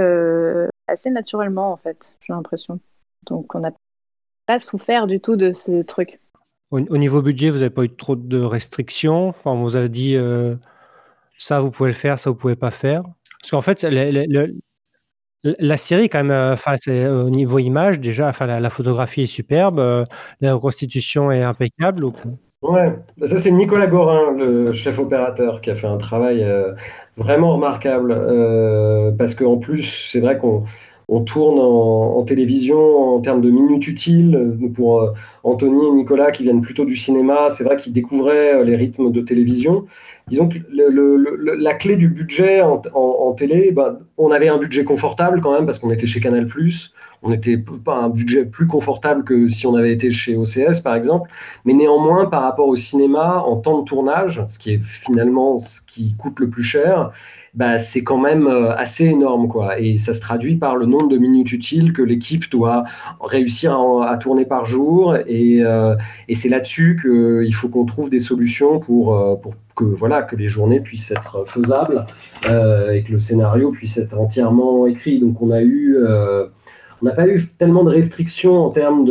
assez 0.87 1.11
naturellement, 1.11 1.73
en 1.73 1.77
fait, 1.79 2.15
j'ai 2.21 2.35
l'impression. 2.35 2.79
Donc, 3.27 3.55
on 3.57 3.65
a 3.65 3.73
pas 4.47 4.59
souffert 4.59 5.07
du 5.07 5.21
tout 5.21 5.37
de 5.37 5.53
ce 5.53 5.83
truc. 5.83 6.21
Au, 6.73 6.97
niveau 6.97 7.21
budget, 7.21 7.51
vous 7.51 7.59
n'avez 7.59 7.69
pas 7.69 7.85
eu 7.85 7.95
trop 7.95 8.17
de 8.17 8.41
restrictions 8.41 9.29
enfin, 9.29 9.51
On 9.51 9.61
vous 9.61 9.77
a 9.77 9.89
dit 9.89 10.17
euh, 10.17 10.55
ça, 11.37 11.61
vous 11.61 11.71
pouvez 11.71 11.91
le 11.91 11.95
faire, 11.95 12.19
ça, 12.19 12.31
vous 12.31 12.37
pouvez 12.37 12.57
pas 12.57 12.71
faire 12.71 13.03
Parce 13.43 13.51
qu'en 13.51 13.61
fait, 13.61 13.83
la 15.45 15.77
série, 15.77 16.09
quand 16.09 16.25
même, 16.25 16.31
euh, 16.31 16.55
enfin, 16.55 16.77
au 16.89 17.29
niveau 17.29 17.59
image, 17.59 18.01
déjà, 18.01 18.29
enfin, 18.29 18.47
la, 18.47 18.71
photographie 18.71 19.25
est 19.25 19.27
superbe, 19.27 19.81
euh, 19.81 20.07
la 20.41 20.55
reconstitution 20.55 21.31
est 21.31 21.43
impeccable. 21.43 22.01
Donc... 22.01 22.15
Ouais, 22.63 22.97
bah, 23.19 23.27
ça 23.27 23.37
c'est 23.37 23.51
Nicolas 23.51 23.87
Gorin, 23.89 24.33
le 24.39 24.73
chef 24.73 24.99
opérateur, 24.99 25.61
qui 25.61 25.71
a 25.71 25.75
fait 25.75 25.89
un 25.89 25.99
travail 25.99 26.47
vraiment 27.19 27.53
remarquable. 27.53 28.15
parce 29.19 29.35
qu'en 29.35 29.59
plus, 29.59 29.83
c'est 29.83 30.21
vrai 30.21 30.39
qu'on 30.39 30.65
on 31.13 31.21
tourne 31.21 31.59
en, 31.59 32.23
télévision 32.23 33.17
en 33.17 33.21
termes 33.21 33.43
de 33.43 33.51
minutes 33.51 33.87
utiles. 33.87 34.57
Pour 34.75 35.03
euh, 35.03 35.13
Anthony 35.45 35.87
et 35.89 35.91
Nicolas 35.91 36.31
qui 36.31 36.45
viennent 36.45 36.63
plutôt 36.63 36.87
du 36.87 36.97
cinéma, 36.97 37.49
c'est 37.51 37.65
vrai 37.65 37.77
qu'ils 37.77 37.93
découvraient 37.93 38.55
euh, 38.55 38.65
les 38.65 38.77
rythmes 38.77 39.13
de 39.13 39.21
télévision. 39.21 39.85
Disons 40.29 40.49
que 40.49 40.57
la 41.59 41.75
clé 41.75 41.97
du 41.97 42.09
budget 42.09 42.63
en, 42.63 43.33
télé, 43.33 43.73
ben, 43.73 43.99
on 44.17 44.31
avait 44.31 44.49
un 44.49 44.57
budget 44.57 44.85
confortable 44.85 45.41
quand 45.43 45.53
même 45.53 45.67
parce 45.67 45.79
qu'on 45.79 45.91
était 45.91 46.07
chez 46.07 46.21
Canal+. 46.21 46.49
On 47.23 47.29
n'était 47.29 47.59
pas 47.59 47.97
un 47.97 48.09
budget 48.09 48.45
plus 48.47 48.67
confortable 48.67 49.25
que 49.25 49.47
si 49.49 49.67
on 49.67 49.75
avait 49.75 49.93
été 49.93 50.11
chez 50.11 50.37
OCS 50.37 50.81
par 50.83 50.95
exemple. 50.95 51.29
Mais 51.65 51.75
néanmoins, 51.75 52.27
par 52.27 52.43
rapport 52.43 52.69
au 52.69 52.77
cinéma, 52.77 53.43
en 53.45 53.57
temps 53.57 53.81
de 53.81 53.85
tournage, 53.85 54.43
ce 54.49 54.59
qui 54.59 54.75
est 54.75 54.81
finalement 54.81 55.59
ce 55.59 55.81
qui 55.83 56.15
coûte 56.17 56.41
le 56.41 56.49
plus 56.49 56.65
cher, 56.65 57.11
bah, 57.55 57.77
c'est 57.79 58.03
quand 58.03 58.19
même 58.19 58.47
euh, 58.47 58.75
assez 58.75 59.05
énorme. 59.05 59.47
Quoi. 59.47 59.79
Et 59.79 59.97
ça 59.97 60.15
se 60.15 60.21
traduit 60.21 60.57
par 60.57 60.77
le 60.77 60.87
nombre 60.87 61.09
de 61.09 61.19
minutes 61.19 61.53
utiles 61.53 61.93
que 61.93 62.01
l'équipe 62.01 62.51
doit 62.51 62.85
réussir 63.21 63.79
à, 64.03 64.17
tourner 64.17 64.47
par 64.47 64.65
jour. 64.65 65.17
Et, 65.27 65.63
euh, 65.63 65.95
et 66.29 66.35
c'est 66.35 66.49
là-dessus 66.49 66.99
qu'il 67.01 67.55
faut 67.55 67.69
qu'on 67.69 67.85
trouve 67.85 68.09
des 68.09 68.21
solutions 68.21 68.81
pour, 68.81 69.15
euh, 69.15 69.37
pour 69.37 69.55
que, 69.77 69.85
voilà, 69.85 70.23
que 70.23 70.35
les 70.35 70.49
journées 70.49 70.81
puissent 70.81 71.11
être 71.11 71.47
faisables 71.47 72.07
et 72.45 73.05
que 73.05 73.13
le 73.13 73.19
scénario 73.19 73.71
puisse 73.71 73.99
être 73.99 74.19
entièrement 74.19 74.87
écrit. 74.87 75.21
Donc 75.21 75.41
on 75.43 75.51
a 75.51 75.63
eu... 75.63 75.97
on 75.99 77.05
n'a 77.05 77.13
pas 77.13 77.27
eu 77.27 77.41
tellement 77.59 77.85
de 77.85 77.91
restrictions 77.91 78.59
en 78.65 78.71
termes 78.71 79.07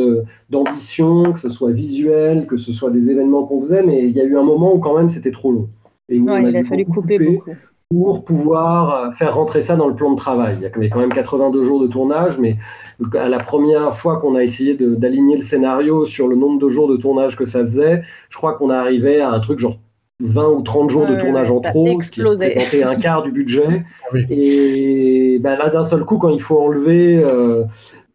d'ambition, 0.50 1.32
que 1.32 1.40
ce 1.40 1.50
soit 1.50 1.72
visuel, 1.72 2.46
que 2.46 2.58
ce 2.58 2.72
soit 2.72 2.92
des 2.92 3.10
événements 3.10 3.44
qu'on 3.44 3.62
faisait, 3.62 3.84
mais 3.84 4.06
il 4.06 4.12
y 4.12 4.20
a 4.20 4.24
eu 4.24 4.38
un 4.38 4.44
moment 4.44 4.76
où 4.76 4.80
quand 4.80 4.98
même 4.98 5.10
c'était 5.10 5.32
trop 5.32 5.52
long. 5.52 5.70
Et 6.10 6.18
il 6.18 6.58
a, 6.58 6.64
fallu 6.66 6.86
couper 6.86 7.18
beaucoup 7.18 7.52
pour 7.92 8.24
pouvoir 8.24 9.08
euh, 9.08 9.12
faire 9.12 9.36
rentrer 9.36 9.60
ça 9.60 9.76
dans 9.76 9.88
le 9.88 9.96
plan 9.96 10.12
de 10.12 10.16
travail. 10.16 10.56
Il 10.58 10.64
y 10.64 10.66
a 10.66 10.70
quand 10.70 11.00
même 11.00 11.12
82 11.12 11.64
jours 11.66 11.82
de 11.82 11.88
tournage, 11.88 12.40
mais 12.40 12.56
à 13.14 13.28
la 13.28 13.40
première 13.40 13.94
fois 13.94 14.18
qu'on 14.22 14.36
a 14.36 14.44
essayé 14.44 14.78
d'aligner 14.80 15.36
le 15.36 15.42
scénario 15.42 16.06
sur 16.06 16.30
le 16.30 16.38
nombre 16.38 16.58
de 16.58 16.70
jours 16.70 16.88
de 16.88 16.96
tournage 16.96 17.36
que 17.36 17.44
ça 17.44 17.64
faisait, 17.64 18.04
je 18.30 18.38
crois 18.38 18.54
qu'on 18.54 18.70
arrivait 18.70 19.20
à 19.20 19.32
un 19.32 19.40
truc 19.42 19.60
genre 19.60 19.78
20 20.22 20.50
ou 20.52 20.62
30 20.62 20.90
jours 20.90 21.06
de 21.06 21.16
tournage 21.16 21.52
en 21.52 21.60
trop, 21.60 22.00
ce 22.00 22.12
qui 22.12 22.22
représentait 22.22 22.84
un 22.84 22.96
quart 22.96 23.24
du 23.24 23.32
budget. 23.32 23.84
Ah 24.14 24.18
et 24.30 25.40
ben 25.42 25.58
là, 25.58 25.70
d'un 25.70 25.84
seul 25.84 26.06
coup, 26.06 26.18
quand 26.18 26.30
il 26.30 26.42
faut 26.42 26.60
enlever 26.60 27.22
euh, 27.22 27.64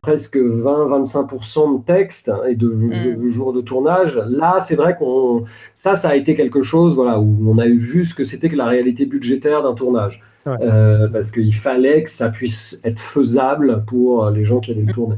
presque 0.06 0.36
20-25% 0.36 1.80
de 1.80 1.84
texte 1.84 2.30
et 2.48 2.54
de, 2.54 2.68
mm. 2.68 3.28
jours 3.28 3.52
de 3.52 3.60
tournage. 3.60 4.22
Là, 4.28 4.60
c'est 4.60 4.76
vrai 4.76 4.94
qu'on 4.94 5.42
ça, 5.74 5.96
ça 5.96 6.10
a 6.10 6.14
été 6.14 6.36
quelque 6.36 6.62
chose 6.62 6.94
voilà, 6.94 7.18
où 7.18 7.36
on 7.44 7.58
a 7.58 7.66
vu 7.66 8.04
ce 8.04 8.14
que 8.14 8.22
c'était 8.22 8.48
que 8.48 8.54
la 8.54 8.66
réalité 8.66 9.04
budgétaire 9.04 9.64
d'un 9.64 9.74
tournage. 9.74 10.22
Euh, 10.46 11.08
parce 11.08 11.32
qu'il 11.32 11.52
fallait 11.52 12.04
que 12.04 12.10
ça 12.10 12.30
puisse 12.30 12.80
être 12.84 13.00
faisable 13.00 13.82
pour 13.84 14.30
les 14.30 14.44
gens 14.44 14.60
qui 14.60 14.70
allaient 14.70 14.82
le 14.82 14.92
tourner. 14.92 15.16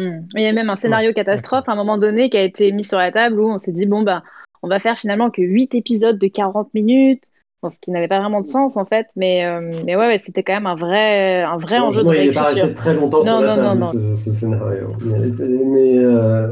Mm. 0.00 0.20
Il 0.34 0.42
y 0.42 0.46
a 0.46 0.52
même 0.54 0.70
un 0.70 0.76
scénario 0.76 1.12
catastrophe 1.12 1.68
à 1.68 1.72
un 1.72 1.76
moment 1.76 1.98
donné 1.98 2.30
qui 2.30 2.38
a 2.38 2.42
été 2.42 2.72
mis 2.72 2.84
sur 2.84 2.96
la 2.96 3.12
table 3.12 3.38
où 3.38 3.50
on 3.50 3.58
s'est 3.58 3.72
dit 3.72 3.84
bon, 3.84 4.02
bah, 4.02 4.22
on 4.62 4.68
va 4.68 4.80
faire 4.80 4.96
finalement 4.96 5.30
que 5.30 5.42
8 5.42 5.74
épisodes 5.74 6.18
de 6.18 6.26
40 6.26 6.72
minutes 6.72 7.24
ce 7.68 7.76
qui 7.80 7.90
n'avait 7.90 8.08
pas 8.08 8.20
vraiment 8.20 8.40
de 8.40 8.48
sens 8.48 8.76
en 8.76 8.84
fait, 8.84 9.06
mais, 9.16 9.44
euh, 9.44 9.82
mais 9.84 9.96
ouais, 9.96 10.20
c'était 10.24 10.42
quand 10.42 10.54
même 10.54 10.66
un 10.66 10.74
vrai, 10.74 11.42
un 11.42 11.56
vrai 11.56 11.78
enjeu 11.78 12.02
de 12.02 12.08
réécriture. 12.08 12.46
Il 12.52 12.58
est 12.58 12.62
pas 12.68 12.74
très 12.74 12.94
longtemps 12.94 13.18
non, 13.18 13.38
sur 13.38 13.40
la 13.40 13.56
table, 13.56 13.86
ce, 13.92 14.14
ce, 14.14 14.30
scénario. 14.32 14.88
Mais, 15.04 15.98
euh, 15.98 16.48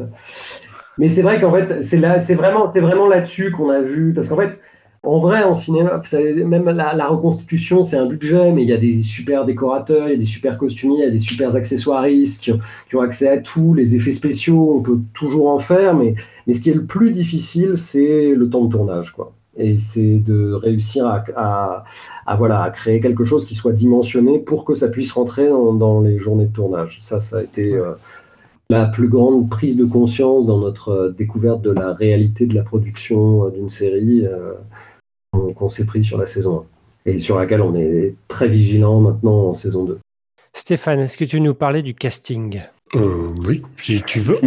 mais, 0.99 1.09
c'est 1.09 1.23
vrai 1.23 1.41
qu'en 1.41 1.53
fait, 1.53 1.83
c'est 1.83 1.99
là, 1.99 2.21
c'est 2.21 2.35
vraiment, 2.35 2.67
c'est 2.67 2.81
vraiment 2.81 3.09
là-dessus 3.09 3.51
qu'on 3.51 3.71
a 3.71 3.81
vu, 3.81 4.13
parce 4.15 4.29
qu'en 4.29 4.37
fait, 4.37 4.59
en 5.03 5.19
vrai, 5.19 5.43
en 5.43 5.55
cinéma, 5.55 6.01
même 6.47 6.67
la, 6.67 6.95
la 6.95 7.07
reconstitution, 7.09 7.83
c'est 7.83 7.97
un 7.97 8.07
budget, 8.07 8.53
mais 8.53 8.63
il 8.63 8.69
y 8.69 8.73
a 8.73 8.77
des 8.77 9.03
super 9.03 9.47
décorateurs, 9.47 10.09
il 10.09 10.13
y 10.13 10.15
a 10.15 10.19
des 10.19 10.25
super 10.25 10.59
costumiers, 10.59 10.99
il 10.99 11.05
y 11.05 11.09
a 11.09 11.11
des 11.11 11.19
super 11.19 11.57
accessoiristes 11.57 12.43
qui, 12.45 12.53
qui, 12.89 12.97
ont 12.97 13.01
accès 13.01 13.29
à 13.29 13.39
tout, 13.39 13.73
les 13.73 13.97
effets 13.97 14.13
spéciaux, 14.13 14.77
on 14.79 14.83
peut 14.83 14.99
toujours 15.15 15.49
en 15.49 15.59
faire, 15.59 15.95
mais, 15.95 16.15
mais 16.47 16.53
ce 16.53 16.61
qui 16.61 16.71
est 16.71 16.75
le 16.75 16.85
plus 16.85 17.11
difficile, 17.11 17.77
c'est 17.77 18.33
le 18.35 18.51
temps 18.51 18.67
de 18.67 18.71
tournage, 18.71 19.13
quoi 19.13 19.33
et 19.61 19.77
c'est 19.77 20.17
de 20.17 20.53
réussir 20.53 21.07
à, 21.07 21.85
voilà, 22.37 22.63
à 22.63 22.71
créer 22.71 23.01
quelque 23.01 23.25
chose 23.25 23.45
qui 23.45 23.55
soit 23.55 23.73
dimensionné 23.73 24.39
pour 24.39 24.65
que 24.65 24.75
ça 24.75 24.89
puisse 24.89 25.13
rentrer 25.13 25.49
dans, 25.49 26.01
les 26.01 26.19
journées 26.19 26.47
de 26.47 26.53
tournage. 26.53 26.99
Ça, 27.01 27.21
ça 27.21 27.39
a 27.39 27.43
été 27.43 27.75
euh, 27.75 27.93
la 28.69 28.87
plus 28.87 29.09
grande 29.09 29.49
prise 29.49 29.77
de 29.77 29.85
conscience 29.85 30.47
dans 30.47 30.59
notre 30.59 30.89
euh, 30.91 31.11
découverte 31.11 31.63
de 31.63 31.71
la 31.71 31.93
réalité 31.93 32.47
de 32.47 32.55
la 32.55 32.63
production 32.63 33.47
euh, 33.47 33.51
d'une 33.51 33.69
série 33.69 34.25
qu'on 35.55 35.69
s'est 35.69 35.87
pris 35.87 36.03
sur 36.03 36.19
la 36.19 36.27
saison 36.27 36.65
1 37.07 37.11
et 37.13 37.19
sur 37.19 37.39
laquelle 37.39 37.63
on 37.63 37.75
est 37.75 38.15
très 38.29 38.49
vigilant 38.49 39.01
maintenant 39.01 39.49
en 39.49 39.53
saison 39.53 39.85
2. 39.85 39.99
Stéphane, 40.53 41.01
est-ce 41.01 41.17
que 41.17 41.25
tu 41.25 41.37
veux 41.37 41.43
nous 41.43 41.55
parler 41.55 41.83
du 41.83 41.95
casting? 41.95 42.61
Oui, 43.47 43.63
si 43.77 44.03
tu 44.03 44.21
veux. 44.21 44.39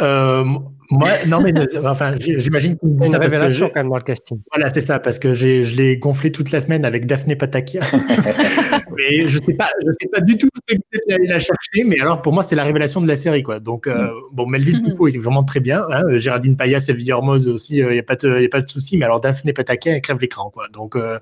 Moi, 0.92 1.08
non, 1.26 1.40
mais 1.40 1.54
enfin, 1.86 2.12
j'imagine 2.18 2.76
qu'il 2.76 2.90
une 2.90 3.16
révélation 3.16 3.68
quand 3.68 3.80
même 3.80 3.88
dans 3.88 3.96
le 3.96 4.02
casting. 4.02 4.38
Voilà, 4.52 4.68
c'est 4.68 4.82
ça, 4.82 4.98
parce 4.98 5.18
que 5.18 5.32
je 5.32 5.74
l'ai 5.74 5.96
gonflé 5.96 6.30
toute 6.30 6.50
la 6.50 6.60
semaine 6.60 6.84
avec 6.84 7.06
Daphné 7.06 7.34
Patakia. 7.34 7.80
mais 8.96 9.26
je 9.26 9.38
sais 9.38 9.54
pas, 9.54 9.70
je 9.84 9.90
sais 10.00 10.08
pas 10.12 10.20
du 10.20 10.36
tout 10.36 10.48
ce 10.54 10.74
que 10.74 10.78
vous 10.78 11.14
allez 11.14 11.26
la 11.26 11.38
chercher, 11.38 11.84
mais 11.86 11.98
alors 11.98 12.20
pour 12.20 12.34
moi, 12.34 12.42
c'est 12.42 12.56
la 12.56 12.64
révélation 12.64 13.00
de 13.00 13.08
la 13.08 13.16
série, 13.16 13.42
quoi. 13.42 13.58
Donc, 13.58 13.86
euh, 13.86 14.08
mm. 14.08 14.14
bon, 14.32 14.46
Melville 14.46 14.82
Poupeau 14.82 15.08
est 15.08 15.16
vraiment 15.16 15.44
très 15.44 15.60
bien. 15.60 15.82
Hein. 15.90 16.02
Géraldine 16.16 16.58
Payas 16.58 16.84
et 16.88 17.12
Hormoz 17.12 17.48
aussi, 17.48 17.76
il 17.76 17.84
euh, 17.84 17.92
n'y 17.92 17.98
a 17.98 18.02
pas 18.02 18.16
de, 18.16 18.44
a 18.44 18.48
pas 18.48 18.60
de 18.60 18.68
souci. 18.68 18.98
Mais 18.98 19.06
alors 19.06 19.20
Daphné 19.20 19.54
Patakia, 19.54 19.94
elle 19.94 20.02
crève 20.02 20.20
l'écran, 20.20 20.50
quoi. 20.50 20.66
Donc, 20.72 20.96
euh, 20.96 21.18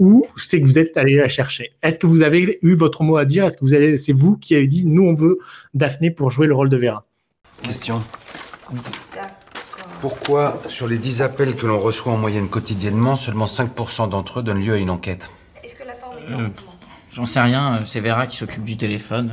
où 0.00 0.26
c'est 0.36 0.60
que 0.60 0.66
vous 0.66 0.80
êtes 0.80 0.96
allé 0.96 1.14
la 1.14 1.28
chercher? 1.28 1.70
Est-ce 1.82 2.00
que 2.00 2.08
vous 2.08 2.22
avez 2.22 2.58
eu 2.60 2.74
votre 2.74 3.04
mot 3.04 3.16
à 3.16 3.24
dire? 3.24 3.44
Est-ce 3.44 3.56
que 3.56 3.64
vous 3.64 3.74
avez, 3.74 3.96
c'est 3.96 4.12
vous 4.12 4.36
qui 4.36 4.56
avez 4.56 4.66
dit, 4.66 4.84
nous, 4.84 5.06
on 5.06 5.14
veut 5.14 5.38
Daphné 5.74 6.10
pour 6.10 6.30
jouer 6.30 6.48
le 6.48 6.54
rôle 6.54 6.68
de 6.68 6.76
Vera? 6.76 7.04
Question. 7.62 8.02
Pourquoi, 10.02 10.60
sur 10.66 10.88
les 10.88 10.98
10 10.98 11.22
appels 11.22 11.54
que 11.54 11.64
l'on 11.64 11.78
reçoit 11.78 12.12
en 12.12 12.16
moyenne 12.16 12.48
quotidiennement, 12.48 13.14
seulement 13.14 13.44
5% 13.46 14.08
d'entre 14.08 14.40
eux 14.40 14.42
donnent 14.42 14.60
lieu 14.60 14.72
à 14.72 14.78
une 14.78 14.90
enquête 14.90 15.30
euh, 16.28 16.48
J'en 17.08 17.24
sais 17.24 17.38
rien, 17.38 17.76
euh, 17.76 17.84
c'est 17.86 18.00
Vera 18.00 18.26
qui 18.26 18.36
s'occupe 18.36 18.64
du 18.64 18.76
téléphone. 18.76 19.32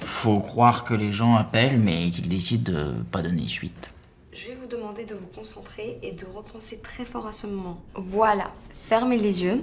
Faut 0.00 0.40
croire 0.40 0.82
que 0.82 0.94
les 0.94 1.12
gens 1.12 1.36
appellent, 1.36 1.78
mais 1.78 2.10
qu'ils 2.10 2.28
décident 2.28 2.72
de 2.72 2.92
pas 3.12 3.22
donner 3.22 3.46
suite. 3.46 3.92
Je 4.32 4.48
vais 4.48 4.56
vous 4.56 4.66
demander 4.66 5.04
de 5.04 5.14
vous 5.14 5.28
concentrer 5.28 6.00
et 6.02 6.10
de 6.10 6.26
repenser 6.26 6.78
très 6.78 7.04
fort 7.04 7.28
à 7.28 7.32
ce 7.32 7.46
moment. 7.46 7.80
Voilà, 7.94 8.50
fermez 8.74 9.16
les 9.16 9.44
yeux. 9.44 9.62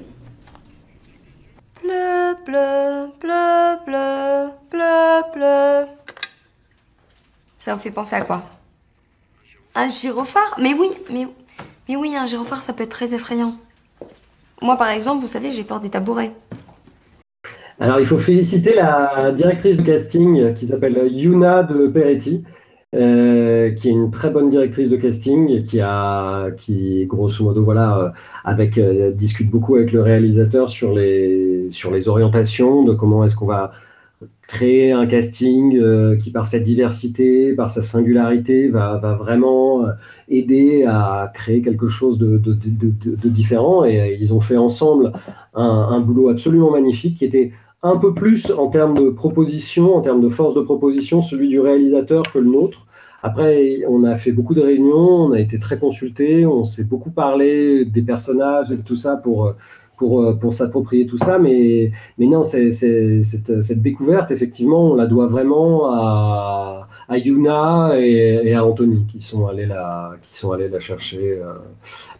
Bleu, 1.83 2.37
bleu, 2.45 3.11
bleu, 3.19 3.75
bleu, 3.85 4.49
bleu, 4.71 5.21
bleu. 5.33 5.87
Ça 7.59 7.75
vous 7.75 7.81
fait 7.81 7.91
penser 7.91 8.15
à 8.15 8.21
quoi? 8.21 8.49
Un 9.75 9.89
gyrophare? 9.89 10.55
Mais 10.59 10.73
oui, 10.73 10.89
mais, 11.11 11.27
mais 11.87 11.95
oui, 11.95 12.15
un 12.15 12.25
gyrophare, 12.25 12.59
ça 12.59 12.73
peut 12.73 12.83
être 12.83 12.89
très 12.89 13.13
effrayant. 13.13 13.55
Moi, 14.61 14.75
par 14.77 14.89
exemple, 14.89 15.21
vous 15.21 15.27
savez, 15.27 15.51
j'ai 15.51 15.63
peur 15.63 15.79
des 15.79 15.89
tabourets. 15.89 16.31
Alors, 17.79 17.99
il 17.99 18.05
faut 18.05 18.17
féliciter 18.17 18.75
la 18.75 19.31
directrice 19.31 19.77
de 19.77 19.83
casting 19.83 20.53
qui 20.53 20.67
s'appelle 20.67 21.07
Yuna 21.11 21.63
de 21.63 21.87
Peretti, 21.87 22.43
euh, 22.95 23.71
qui 23.71 23.87
est 23.87 23.91
une 23.91 24.11
très 24.11 24.31
bonne 24.31 24.49
directrice 24.49 24.89
de 24.89 24.97
casting, 24.97 25.63
qui 25.63 25.79
a, 25.79 26.49
grosso 27.05 27.45
modo, 27.45 27.63
voilà, 27.63 27.97
euh, 27.97 28.09
avec 28.43 28.77
euh, 28.77 29.11
discute 29.11 29.49
beaucoup 29.49 29.75
avec 29.75 29.93
le 29.93 30.01
réalisateur 30.01 30.67
sur 30.67 30.93
les 30.93 31.69
orientations 32.07 32.83
de 32.83 32.93
comment 32.93 33.23
est-ce 33.23 33.37
qu'on 33.37 33.45
va 33.45 33.71
créer 34.49 34.91
un 34.91 35.05
casting 35.05 35.79
qui, 36.19 36.31
par 36.31 36.47
sa 36.47 36.59
diversité, 36.59 37.53
par 37.53 37.69
sa 37.69 37.83
singularité, 37.83 38.67
va, 38.67 38.97
vraiment 39.19 39.85
aider 40.27 40.85
à 40.85 41.31
créer 41.33 41.61
quelque 41.61 41.87
chose 41.87 42.17
de, 42.17 42.41
différent. 43.29 43.85
Et 43.85 44.17
ils 44.19 44.33
ont 44.33 44.39
fait 44.39 44.57
ensemble 44.57 45.11
un, 45.53 45.63
un 45.91 45.99
boulot 45.99 46.29
absolument 46.29 46.71
magnifique 46.71 47.19
qui 47.19 47.25
était 47.25 47.51
un 47.81 47.97
peu 47.97 48.13
plus 48.13 48.51
en 48.51 48.67
termes 48.67 48.97
de 48.97 49.09
proposition, 49.09 49.95
en 49.95 50.01
termes 50.01 50.21
de 50.21 50.29
force 50.29 50.53
de 50.53 50.61
proposition, 50.61 51.21
celui 51.21 51.47
du 51.47 51.59
réalisateur 51.59 52.23
que 52.31 52.39
le 52.39 52.49
nôtre. 52.49 52.85
Après, 53.21 53.81
on 53.87 54.03
a 54.05 54.15
fait 54.15 54.31
beaucoup 54.31 54.53
de 54.53 54.61
réunions, 54.61 55.25
on 55.25 55.31
a 55.33 55.39
été 55.39 55.59
très 55.59 55.77
consultés, 55.77 56.45
on 56.45 56.63
s'est 56.63 56.85
beaucoup 56.85 57.11
parlé 57.11 57.83
des 57.83 58.01
personnages 58.01 58.71
et 58.71 58.77
de 58.77 58.81
tout 58.81 58.95
ça 58.95 59.17
pour, 59.17 59.55
pour, 59.99 60.37
pour 60.39 60.53
s'approprier 60.53 61.05
tout 61.05 61.17
ça. 61.17 61.37
Mais, 61.37 61.91
mais 62.17 62.25
non, 62.25 62.41
cette, 62.41 63.81
découverte, 63.81 64.31
effectivement, 64.31 64.91
on 64.91 64.95
la 64.95 65.05
doit 65.05 65.27
vraiment 65.27 65.91
à, 65.91 66.87
à 67.09 67.17
Yuna 67.17 67.99
et, 67.99 68.53
à 68.53 68.63
Anthony 68.63 69.05
qui 69.11 69.21
sont 69.21 69.47
allés 69.47 69.65
la, 69.65 70.11
qui 70.21 70.37
sont 70.37 70.51
allés 70.51 70.69
la 70.69 70.79
chercher. 70.79 71.39
Euh, 71.39 71.53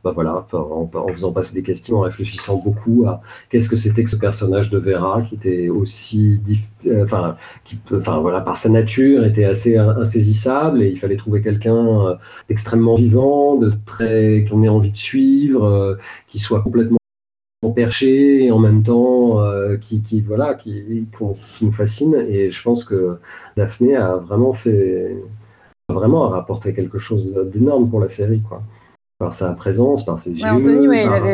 bah 0.03 0.11
voilà, 0.13 0.45
en, 0.51 0.89
en, 0.91 1.07
faisant 1.09 1.31
passer 1.31 1.53
des 1.53 1.63
questions, 1.63 1.97
en 1.97 2.01
réfléchissant 2.01 2.57
beaucoup 2.57 3.05
à 3.07 3.21
qu'est-ce 3.49 3.69
que 3.69 3.75
c'était 3.75 4.03
que 4.03 4.09
ce 4.09 4.15
personnage 4.15 4.71
de 4.71 4.79
Vera 4.79 5.21
qui 5.21 5.35
était 5.35 5.69
aussi, 5.69 6.41
euh, 6.87 7.03
enfin, 7.03 7.35
qui, 7.65 7.77
enfin 7.93 8.19
voilà, 8.19 8.41
par 8.41 8.57
sa 8.57 8.69
nature 8.69 9.25
était 9.25 9.45
assez 9.45 9.77
insaisissable 9.77 10.81
et 10.81 10.89
il 10.89 10.97
fallait 10.97 11.17
trouver 11.17 11.41
quelqu'un 11.41 12.07
euh, 12.07 12.15
d'extrêmement 12.47 12.95
vivant, 12.95 13.57
de 13.57 13.71
très 13.85 14.45
qu'on 14.49 14.63
ait 14.63 14.69
envie 14.69 14.91
de 14.91 14.97
suivre, 14.97 15.97
qui 16.27 16.39
soit 16.39 16.61
complètement 16.61 16.98
perché 17.67 18.45
et 18.45 18.51
en 18.51 18.59
même 18.59 18.83
temps 18.83 19.41
euh, 19.41 19.75
qui, 19.77 20.01
qui, 20.01 20.21
voilà 20.21 20.53
qui, 20.53 21.05
qui, 21.11 21.65
nous 21.65 21.71
fascine 21.71 22.15
et 22.15 22.49
je 22.49 22.63
pense 22.63 22.85
que 22.85 23.17
Daphné 23.57 23.95
a 23.97 24.15
vraiment 24.15 24.53
fait 24.53 25.17
vraiment 25.89 26.29
rapporté 26.29 26.73
quelque 26.73 26.97
chose 26.97 27.35
d'énorme 27.53 27.89
pour 27.89 27.99
la 27.99 28.07
série 28.07 28.41
quoi 28.41 28.61
par 29.19 29.33
sa 29.33 29.51
présence, 29.51 30.05
par 30.05 30.17
ses 30.17 30.31
yeux, 30.31 30.45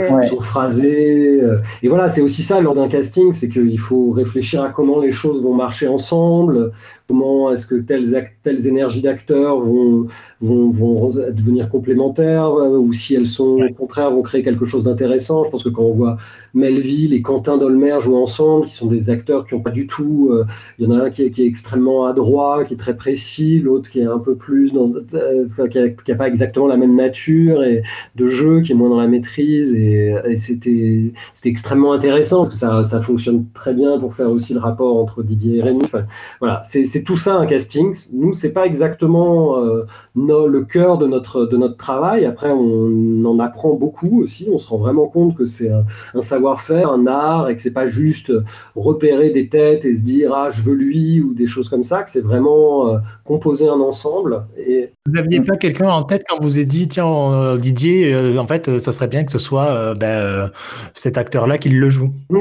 par 0.09 0.23
son 0.23 0.39
phrasé. 0.39 1.39
Euh, 1.39 1.59
et 1.83 1.87
voilà, 1.87 2.09
c'est 2.09 2.21
aussi 2.21 2.41
ça 2.41 2.59
lors 2.59 2.73
d'un 2.73 2.87
casting, 2.87 3.31
c'est 3.31 3.47
qu'il 3.47 3.79
faut 3.79 4.09
réfléchir 4.09 4.63
à 4.63 4.69
comment 4.69 4.99
les 4.99 5.11
choses 5.11 5.39
vont 5.43 5.53
marcher 5.53 5.87
ensemble, 5.87 6.71
comment 7.07 7.51
est-ce 7.51 7.67
que 7.67 7.75
telles, 7.75 8.31
telles 8.41 8.67
énergies 8.67 9.03
d'acteurs 9.03 9.59
vont, 9.59 10.07
vont, 10.41 10.69
vont, 10.71 11.09
devenir 11.09 11.69
complémentaires, 11.69 12.47
euh, 12.47 12.77
ou 12.77 12.91
si 12.91 13.13
elles 13.13 13.27
sont 13.27 13.61
au 13.61 13.73
contraire 13.73 14.09
vont 14.09 14.23
créer 14.23 14.41
quelque 14.41 14.65
chose 14.65 14.85
d'intéressant. 14.85 15.43
Je 15.43 15.51
pense 15.51 15.63
que 15.63 15.69
quand 15.69 15.83
on 15.83 15.91
voit 15.91 16.17
Melville 16.55 17.13
et 17.13 17.21
Quentin 17.21 17.57
Dolmer 17.57 17.97
jouer 18.01 18.17
ensemble, 18.17 18.65
qui 18.65 18.73
sont 18.73 18.87
des 18.87 19.11
acteurs 19.11 19.45
qui 19.45 19.53
n'ont 19.53 19.61
pas 19.61 19.69
du 19.69 19.85
tout, 19.85 20.29
euh, 20.31 20.45
il 20.79 20.85
y 20.85 20.91
en 20.91 20.97
a 20.97 21.03
un 21.03 21.09
qui 21.11 21.21
est, 21.21 21.29
qui 21.29 21.43
est, 21.43 21.47
extrêmement 21.47 22.05
adroit, 22.05 22.65
qui 22.65 22.73
est 22.73 22.77
très 22.77 22.97
précis, 22.97 23.59
l'autre 23.59 23.91
qui 23.91 23.99
est 23.99 24.05
un 24.05 24.19
peu 24.19 24.35
plus 24.35 24.73
dans, 24.73 24.91
euh, 25.13 25.67
qui 25.69 26.11
n'a 26.11 26.17
pas 26.17 26.27
exactement 26.27 26.65
la 26.65 26.77
même 26.77 26.95
nature 26.95 27.63
et 27.63 27.74
de 28.15 28.27
jeu, 28.27 28.61
qui 28.61 28.71
est 28.71 28.75
moins 28.75 28.89
dans 28.89 28.99
la 28.99 29.07
maîtrise, 29.07 29.73
et, 29.73 30.15
et 30.27 30.35
c'était 30.35 31.11
extrêmement 31.43 31.93
intéressant 31.93 32.37
parce 32.37 32.49
que 32.49 32.57
ça, 32.57 32.83
ça 32.83 33.01
fonctionne 33.01 33.45
très 33.53 33.73
bien 33.73 33.99
pour 33.99 34.13
faire 34.13 34.29
aussi 34.29 34.53
le 34.53 34.59
rapport 34.59 34.97
entre 34.97 35.23
Didier 35.23 35.57
et 35.57 35.61
Rémi. 35.61 35.81
Enfin, 35.83 36.05
voilà, 36.39 36.61
c'est 36.63 36.85
c'est 36.95 37.03
tout 37.03 37.17
ça 37.17 37.35
un 37.35 37.45
casting. 37.45 37.93
Nous, 38.13 38.33
c'est 38.33 38.53
pas 38.53 38.65
exactement 38.65 39.57
euh, 39.57 39.85
le 40.15 40.61
cœur 40.61 40.97
de 40.97 41.07
notre, 41.07 41.45
de 41.45 41.57
notre 41.57 41.75
travail. 41.75 42.25
Après, 42.25 42.51
on 42.51 43.25
en 43.25 43.39
apprend 43.39 43.73
beaucoup 43.73 44.21
aussi. 44.21 44.47
On 44.51 44.57
se 44.57 44.67
rend 44.69 44.77
vraiment 44.77 45.07
compte 45.07 45.35
que 45.35 45.43
c'est 45.43 45.71
un, 45.71 46.21
savoir-faire, 46.21 46.89
un 46.89 47.05
art, 47.05 47.49
et 47.49 47.55
que 47.55 47.61
c'est 47.61 47.73
pas 47.73 47.85
juste 47.85 48.31
repérer 48.75 49.31
des 49.31 49.49
têtes 49.49 49.83
et 49.83 49.93
se 49.93 50.03
dire 50.03 50.33
ah 50.33 50.49
je 50.49 50.61
veux 50.61 50.73
lui 50.73 51.21
ou 51.21 51.33
des 51.33 51.47
choses 51.47 51.69
comme 51.69 51.83
ça. 51.83 52.03
Que 52.03 52.09
c'est 52.09 52.21
vraiment 52.21 52.89
euh, 52.89 52.97
composer 53.25 53.67
un 53.67 53.79
ensemble. 53.79 54.45
Et 54.57 54.91
vous 55.05 55.13
n'aviez 55.13 55.41
pas 55.41 55.57
quelqu'un 55.57 55.89
en 55.89 56.03
tête 56.03 56.23
quand 56.29 56.41
vous 56.41 56.57
avez 56.57 56.65
dit 56.65 56.87
tiens 56.87 57.07
euh, 57.07 57.57
Didier, 57.65 58.37
en 58.37 58.47
fait, 58.47 58.77
ça 58.77 58.91
serait 58.91 59.07
bien 59.07 59.23
que 59.23 59.31
ce 59.31 59.39
soit 59.39 59.93
ben, 59.99 60.51
cet 60.93 61.17
acteur-là 61.17 61.57
qui 61.57 61.69
le 61.69 61.89
joue. 61.89 62.11
Mmh. 62.29 62.37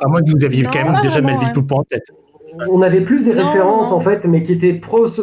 à 0.00 0.08
moins 0.08 0.22
que 0.22 0.30
vous 0.30 0.44
aviez 0.44 0.64
quand 0.64 0.84
même 0.84 1.00
déjà 1.02 1.20
Melville 1.20 1.52
Poupon 1.52 1.80
en 1.80 1.84
tête 1.84 2.12
on 2.70 2.82
avait 2.82 3.00
plus 3.00 3.24
des 3.24 3.32
références 3.32 3.92
en 3.92 4.00
fait, 4.00 4.24
mais 4.24 4.42
qui 4.42 4.52
étaient 4.52 4.80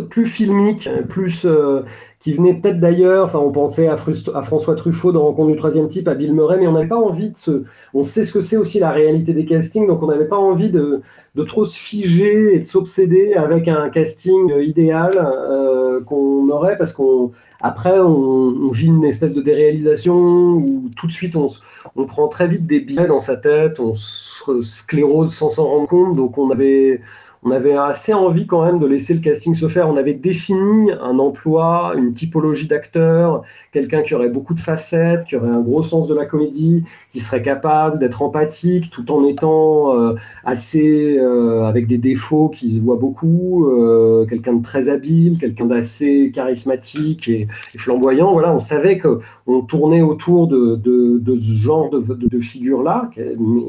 plus 0.10 0.26
filmiques, 0.26 0.90
plus 1.10 1.46
euh, 1.46 1.82
qui 2.20 2.34
venaient 2.34 2.54
peut-être 2.54 2.80
d'ailleurs. 2.80 3.26
Enfin, 3.26 3.40
on 3.40 3.52
pensait 3.52 3.88
à, 3.88 3.96
François 3.96 4.76
Truffaut 4.76 5.12
dans 5.12 5.24
Rencontre 5.24 5.52
du 5.52 5.58
troisième 5.58 5.88
type, 5.88 6.08
à 6.08 6.14
Bill 6.14 6.34
Murray, 6.34 6.58
mais 6.60 6.68
on 6.68 6.74
n'avait 6.74 6.88
pas 6.88 6.98
envie 6.98 7.32
de 7.32 7.38
se. 7.38 7.64
On 7.94 8.04
sait 8.04 8.26
ce 8.26 8.34
que 8.34 8.42
c'est 8.42 8.58
aussi 8.58 8.80
la 8.80 8.92
réalité 8.92 9.34
des 9.34 9.46
castings, 9.46 9.88
donc 9.88 10.04
on 10.04 10.08
n'avait 10.08 10.28
pas 10.28 10.38
envie 10.38 10.70
de, 10.70 11.02
trop 11.42 11.66
se 11.66 11.78
figer 11.78 12.56
et 12.56 12.60
de 12.60 12.64
s'obséder 12.64 13.34
avec 13.34 13.68
un 13.68 13.90
casting 13.90 14.54
idéal 14.60 15.14
euh, 15.18 16.00
qu'on 16.04 16.48
aurait, 16.50 16.78
parce 16.78 16.94
qu'on 16.94 17.32
après 17.60 18.00
on, 18.00 18.70
vit 18.70 18.88
une 18.88 19.04
espèce 19.04 19.34
de 19.34 19.42
déréalisation 19.42 20.16
où 20.16 20.90
tout 20.96 21.08
de 21.08 21.12
suite 21.12 21.36
on, 21.36 21.50
on 21.96 22.06
prend 22.06 22.28
très 22.28 22.48
vite 22.48 22.68
des 22.68 22.82
billets 22.82 23.08
dans 23.08 23.20
sa 23.20 23.38
tête, 23.38 23.80
on 23.80 23.96
se 23.96 24.62
sclérose 24.62 25.34
sans 25.34 25.50
s'en 25.50 25.66
rendre 25.66 25.88
compte, 25.88 26.16
donc 26.16 26.38
on 26.38 26.52
avait 26.52 27.02
on 27.46 27.52
avait 27.52 27.76
assez 27.76 28.14
envie 28.14 28.46
quand 28.46 28.64
même 28.64 28.80
de 28.80 28.88
laisser 28.88 29.14
le 29.14 29.20
casting 29.20 29.54
se 29.54 29.68
faire. 29.68 29.90
On 29.90 29.98
avait 29.98 30.14
défini 30.14 30.92
un 30.92 31.20
emploi, 31.20 31.94
une 31.98 32.14
typologie 32.14 32.68
d'acteur, 32.68 33.44
quelqu'un 33.72 34.02
qui 34.02 34.14
aurait 34.16 34.30
beaucoup 34.30 34.54
de 34.54 34.62
facettes, 34.62 35.26
qui 35.26 35.36
aurait 35.36 35.50
un 35.50 35.60
gros 35.60 35.84
sens 35.84 36.08
de 36.08 36.16
la 36.16 36.26
comédie, 36.26 36.84
qui 37.12 37.20
serait 37.20 37.42
capable 37.42 38.00
d'être 38.00 38.22
empathique 38.22 38.90
tout 38.90 39.12
en 39.12 39.26
étant 39.26 39.98
euh, 39.98 40.14
assez 40.46 41.18
euh, 41.18 41.66
avec 41.66 41.88
des 41.88 41.98
défauts 41.98 42.50
qui 42.50 42.72
se 42.72 42.82
voient 42.82 42.96
beaucoup, 42.96 43.66
euh, 43.68 44.26
quelqu'un 44.26 44.54
de 44.54 44.64
très 44.64 44.90
habile, 44.90 45.38
quelqu'un 45.38 45.66
d'assez 45.66 46.32
charismatique 46.34 47.28
et, 47.28 47.48
flamboyant. 47.78 48.32
Voilà, 48.32 48.54
on 48.54 48.62
savait 48.62 48.98
que 48.98 49.20
on 49.48 49.62
tournait 49.62 50.02
autour 50.02 50.48
de, 50.48 50.80
ce 50.86 51.54
genre 51.54 51.90
de, 51.90 52.00
de, 52.00 52.40
figure-là, 52.40 53.10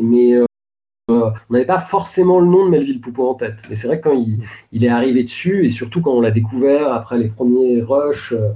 mais, 0.01 0.39
on 1.09 1.33
n'avait 1.51 1.67
pas 1.67 1.79
forcément 1.79 2.41
le 2.41 2.47
nom 2.47 2.65
de 2.65 2.71
Melville 2.71 3.01
Poupeau 3.01 3.29
en 3.29 3.35
tête. 3.35 3.59
Mais 3.69 3.75
c'est 3.75 3.87
vrai 3.87 4.01
que 4.01 4.09
quand 4.09 4.25
il, 4.73 4.85
est 4.85 4.89
arrivé 4.89 5.23
dessus, 5.23 5.67
et 5.67 5.71
surtout 5.71 6.01
quand 6.01 6.13
on 6.13 6.21
l'a 6.21 6.31
découvert 6.31 6.93
après 6.93 7.19
les 7.19 7.29
premiers 7.29 7.83
rushs, 7.83 8.33
euh, 8.33 8.53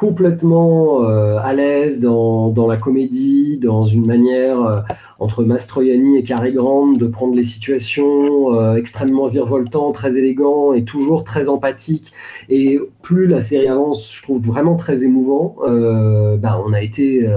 complètement 0.00 1.04
euh, 1.04 1.36
à 1.42 1.52
l'aise 1.52 2.00
dans, 2.00 2.66
la 2.66 2.78
comédie, 2.78 3.58
dans 3.58 3.84
une 3.84 4.06
manière 4.06 4.62
euh, 4.62 4.80
entre 5.18 5.44
Mastroianni 5.44 6.16
et 6.16 6.22
Cary 6.24 6.54
Grant 6.54 6.92
de 6.92 7.06
prendre 7.06 7.34
les 7.34 7.42
situations 7.42 8.54
euh, 8.54 8.76
extrêmement 8.76 9.26
virevoltant, 9.26 9.92
très 9.92 10.16
élégant 10.16 10.72
et 10.72 10.84
toujours 10.84 11.22
très 11.22 11.50
empathique. 11.50 12.14
Et 12.48 12.80
plus 13.02 13.26
la 13.26 13.42
série 13.42 13.68
avance, 13.68 14.10
je 14.14 14.22
trouve 14.22 14.40
vraiment 14.40 14.76
très 14.76 15.04
émouvant. 15.04 15.56
Ben, 15.66 16.58
on 16.66 16.72
a 16.72 16.80
été 16.80 17.28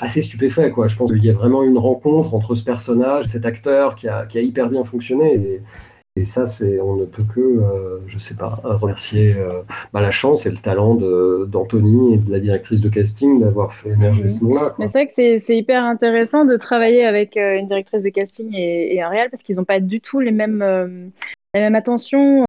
assez 0.00 0.20
stupéfait. 0.22 0.72
Quoi. 0.72 0.88
Je 0.88 0.96
pense 0.96 1.12
qu'il 1.12 1.24
y 1.24 1.30
a 1.30 1.34
vraiment 1.34 1.62
une 1.62 1.78
rencontre 1.78 2.34
entre 2.34 2.56
ce 2.56 2.64
personnage, 2.64 3.26
cet 3.26 3.46
acteur 3.46 3.94
qui 3.94 4.08
a, 4.08 4.26
qui 4.26 4.38
a 4.38 4.40
hyper 4.40 4.68
bien 4.68 4.82
fonctionné. 4.82 5.34
Et, 5.34 5.60
et 6.18 6.24
ça, 6.24 6.46
c'est, 6.46 6.80
on 6.80 6.96
ne 6.96 7.04
peut 7.04 7.22
que, 7.22 7.40
euh, 7.40 7.98
je 8.08 8.18
sais 8.18 8.36
pas, 8.36 8.60
remercier 8.64 9.34
euh, 9.36 9.62
bah, 9.92 10.00
la 10.00 10.10
chance 10.10 10.46
et 10.46 10.50
le 10.50 10.56
talent 10.56 10.94
d'Anthony 11.46 12.14
et 12.14 12.18
de 12.18 12.30
la 12.32 12.40
directrice 12.40 12.80
de 12.80 12.88
casting 12.88 13.40
d'avoir 13.40 13.72
fait 13.72 13.90
émerger 13.90 14.26
ce 14.26 14.44
nom-là. 14.44 14.74
Mais 14.78 14.86
c'est 14.86 14.92
vrai 14.92 15.06
que 15.06 15.12
c'est, 15.14 15.56
hyper 15.56 15.84
intéressant 15.84 16.44
de 16.44 16.56
travailler 16.56 17.04
avec 17.04 17.36
euh, 17.36 17.56
une 17.56 17.68
directrice 17.68 18.02
de 18.02 18.10
casting 18.10 18.52
et, 18.54 19.00
un 19.00 19.08
réel 19.08 19.30
parce 19.30 19.44
qu'ils 19.44 19.56
n'ont 19.56 19.64
pas 19.64 19.78
du 19.78 20.00
tout 20.00 20.18
les 20.18 20.32
mêmes, 20.32 20.58
la 20.58 21.60
même 21.60 21.74
attention 21.76 22.44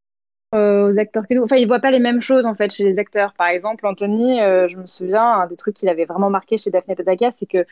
aux 0.54 1.00
acteurs 1.00 1.28
que 1.28 1.36
nous. 1.36 1.44
Enfin, 1.44 1.58
ils 1.58 1.68
voient 1.68 1.80
pas 1.80 1.92
les 1.92 2.00
mêmes 2.00 2.24
choses 2.24 2.48
en 2.48 2.56
fait 2.56 2.74
chez 2.74 2.84
les 2.84 2.98
acteurs. 2.98 3.34
Par 3.38 3.48
exemple, 3.48 3.86
Anthony, 3.86 4.40
je 4.40 4.78
me 4.78 4.88
souviens, 4.88 5.24
un 5.24 5.48
des 5.48 5.56
trucs 5.56 5.76
qu'il 5.76 5.90
avait 5.90 6.06
vraiment 6.06 6.32
marqué 6.32 6.58
chez 6.58 6.72
Daphne 6.72 6.96
Pataka, 6.96 7.30
c'est 7.38 7.46
que 7.46 7.66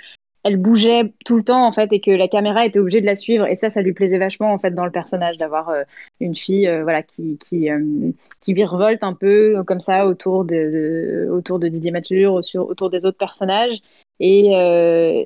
elle 0.48 0.58
bougeait 0.58 1.14
tout 1.26 1.36
le 1.36 1.44
temps 1.44 1.68
en 1.68 1.72
fait 1.72 1.92
et 1.92 2.00
que 2.00 2.12
la 2.12 2.28
caméra 2.28 2.66
était 2.66 2.80
obligée 2.80 3.02
de 3.02 3.06
la 3.06 3.16
suivre. 3.16 3.46
Et 3.48 3.56
ça 3.56 3.70
ça 3.70 3.82
lui 3.82 3.94
plaisait 3.94 4.18
vachement 4.18 4.54
en 4.54 4.60
fait 4.60 4.72
dans 4.72 4.86
le 4.86 4.92
personnage 4.92 5.38
d'avoir 5.38 5.70
euh, 5.70 5.84
une 6.20 6.36
fille 6.36 6.68
euh, 6.68 6.84
voilà 6.84 7.04
qui 7.04 7.38
qui, 7.38 7.70
euh, 7.70 8.12
qui 8.42 8.54
virevolte 8.54 9.04
un 9.04 9.14
peu 9.14 9.64
comme 9.66 9.82
ça 9.82 10.08
autour 10.08 10.46
de, 10.46 11.28
autour 11.32 11.60
de 11.60 11.68
Didier 11.68 11.92
Mature 11.92 12.34
autour 12.34 12.90
des 12.90 13.06
autres 13.06 13.18
personnages. 13.18 13.80
Et, 14.20 14.48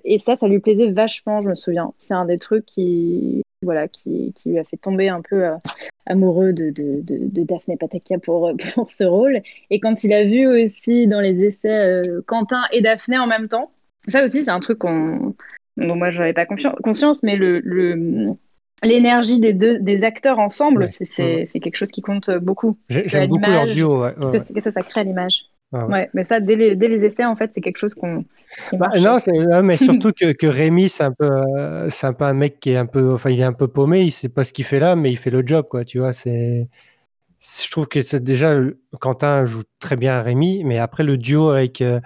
et 0.04 0.18
ça 0.18 0.36
ça 0.36 0.48
lui 0.50 0.60
plaisait 0.60 0.92
vachement 0.92 1.40
je 1.40 1.48
me 1.48 1.56
souviens. 1.56 1.94
C'est 2.00 2.14
un 2.14 2.26
des 2.26 2.38
trucs 2.38 2.66
qui 2.66 3.42
voilà 3.62 3.88
qui, 3.88 4.34
qui 4.34 4.50
lui 4.50 4.60
a 4.60 4.64
fait 4.64 4.78
tomber 4.78 5.08
un 5.08 5.22
peu 5.22 5.46
amoureux 6.08 6.52
de, 6.52 6.72
de, 6.72 7.02
de, 7.04 7.44
Daphné 7.44 7.78
Patakia 7.78 8.18
pour, 8.18 8.52
pour 8.74 8.90
ce 8.90 9.04
rôle. 9.04 9.42
Et 9.70 9.80
quand 9.80 10.04
il 10.04 10.12
a 10.12 10.26
vu 10.26 10.48
aussi 10.48 11.08
dans 11.08 11.22
les 11.22 11.42
essais 11.44 12.02
Quentin 12.26 12.64
et 12.72 12.82
Daphné 12.82 13.18
en 13.18 13.28
même 13.28 13.48
temps 13.48 13.72
ça 14.08 14.24
aussi, 14.24 14.44
c'est 14.44 14.52
un 14.52 14.60
truc 14.60 14.80
qu'on 14.80 15.36
Bon, 15.78 15.96
moi, 15.96 16.10
j'avais 16.10 16.34
pas 16.34 16.46
conscience, 16.46 17.24
mais 17.24 17.36
le, 17.36 17.62
l'énergie 18.84 19.40
des 19.40 19.54
deux 19.54 19.80
des 19.80 20.04
acteurs 20.04 20.40
ensemble, 20.40 20.88
c'est 20.88 21.46
quelque 21.62 21.76
chose 21.76 21.92
qui 21.92 22.02
compte 22.02 22.30
beaucoup. 22.42 22.78
J'aime 22.90 23.30
beaucoup 23.30 23.50
leur 23.50 23.68
duo. 23.68 24.04
Ouais, 24.04 24.14
parce 24.20 24.52
que, 24.52 24.60
ça, 24.60 24.72
ça 24.72 24.82
crée 24.82 25.04
l'image. 25.04 25.44
Ah 25.74 25.88
ouais. 25.88 26.10
mais 26.14 26.26
ça, 26.26 26.42
dès 26.42 26.58
les, 26.58 26.76
dès 26.76 26.90
les 26.90 27.06
essais, 27.06 27.24
en 27.24 27.38
fait, 27.38 27.52
c'est 27.54 27.62
quelque 27.62 27.78
chose 27.78 27.94
qu'on. 27.94 28.26
Bah, 28.74 28.90
non, 29.00 29.18
mais 29.64 29.78
surtout 29.78 30.12
que, 30.12 30.34
que 30.34 30.46
Rémi, 30.46 30.90
c'est 30.90 31.06
un, 31.06 31.14
peu, 31.14 31.30
euh, 31.32 31.90
un 32.04 32.14
peu 32.14 32.26
un 32.26 32.34
mec 32.34 32.60
qui 32.60 32.72
est 32.72 32.78
un 32.78 32.86
peu. 32.86 33.14
Enfin, 33.14 33.30
il 33.30 33.40
est 33.40 33.46
un 33.46 33.54
peu 33.54 33.70
paumé, 33.70 34.02
il 34.02 34.12
sait 34.12 34.28
pas 34.28 34.44
ce 34.44 34.52
qu'il 34.52 34.66
fait 34.66 34.80
là, 34.80 34.98
mais 34.98 35.12
il 35.12 35.18
fait 35.18 35.30
le 35.30 35.44
job, 35.46 35.68
quoi. 35.70 35.86
Tu 35.86 36.00
vois, 36.00 36.12
c'est. 36.12 36.68
Je 37.40 37.72
trouve 37.72 37.88
que 37.88 38.18
déjà, 38.18 38.54
Quentin 39.00 39.46
joue 39.46 39.64
très 39.80 39.96
bien 39.96 40.22
Rémi, 40.22 40.64
mais 40.66 40.78
après 40.78 41.04
le 41.04 41.18
duo 41.18 41.50
avec. 41.50 41.82
Euh, 41.82 42.02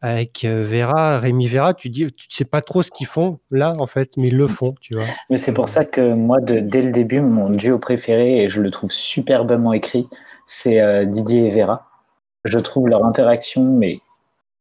avec 0.00 0.44
euh, 0.44 0.64
Vera, 0.64 1.18
Rémi 1.18 1.48
Vera, 1.48 1.74
tu 1.74 1.88
dis, 1.88 2.06
tu 2.12 2.26
sais 2.30 2.44
pas 2.44 2.60
trop 2.60 2.82
ce 2.82 2.90
qu'ils 2.90 3.06
font 3.06 3.40
là 3.50 3.74
en 3.78 3.86
fait, 3.86 4.16
mais 4.16 4.28
ils 4.28 4.36
le 4.36 4.46
font, 4.46 4.74
tu 4.80 4.94
vois. 4.94 5.06
Mais 5.30 5.36
c'est 5.36 5.52
pour 5.52 5.68
ça 5.68 5.84
que 5.84 6.14
moi, 6.14 6.40
de, 6.40 6.60
dès 6.60 6.82
le 6.82 6.92
début, 6.92 7.20
mon 7.20 7.50
duo 7.50 7.78
préféré 7.78 8.42
et 8.42 8.48
je 8.48 8.60
le 8.60 8.70
trouve 8.70 8.92
superbement 8.92 9.72
écrit, 9.72 10.08
c'est 10.44 11.06
Didier 11.06 11.46
et 11.46 11.50
Vera 11.50 11.88
je 12.44 12.58
trouve 12.58 12.88
leur 12.88 13.04
interaction 13.04 13.64
mais 13.64 14.00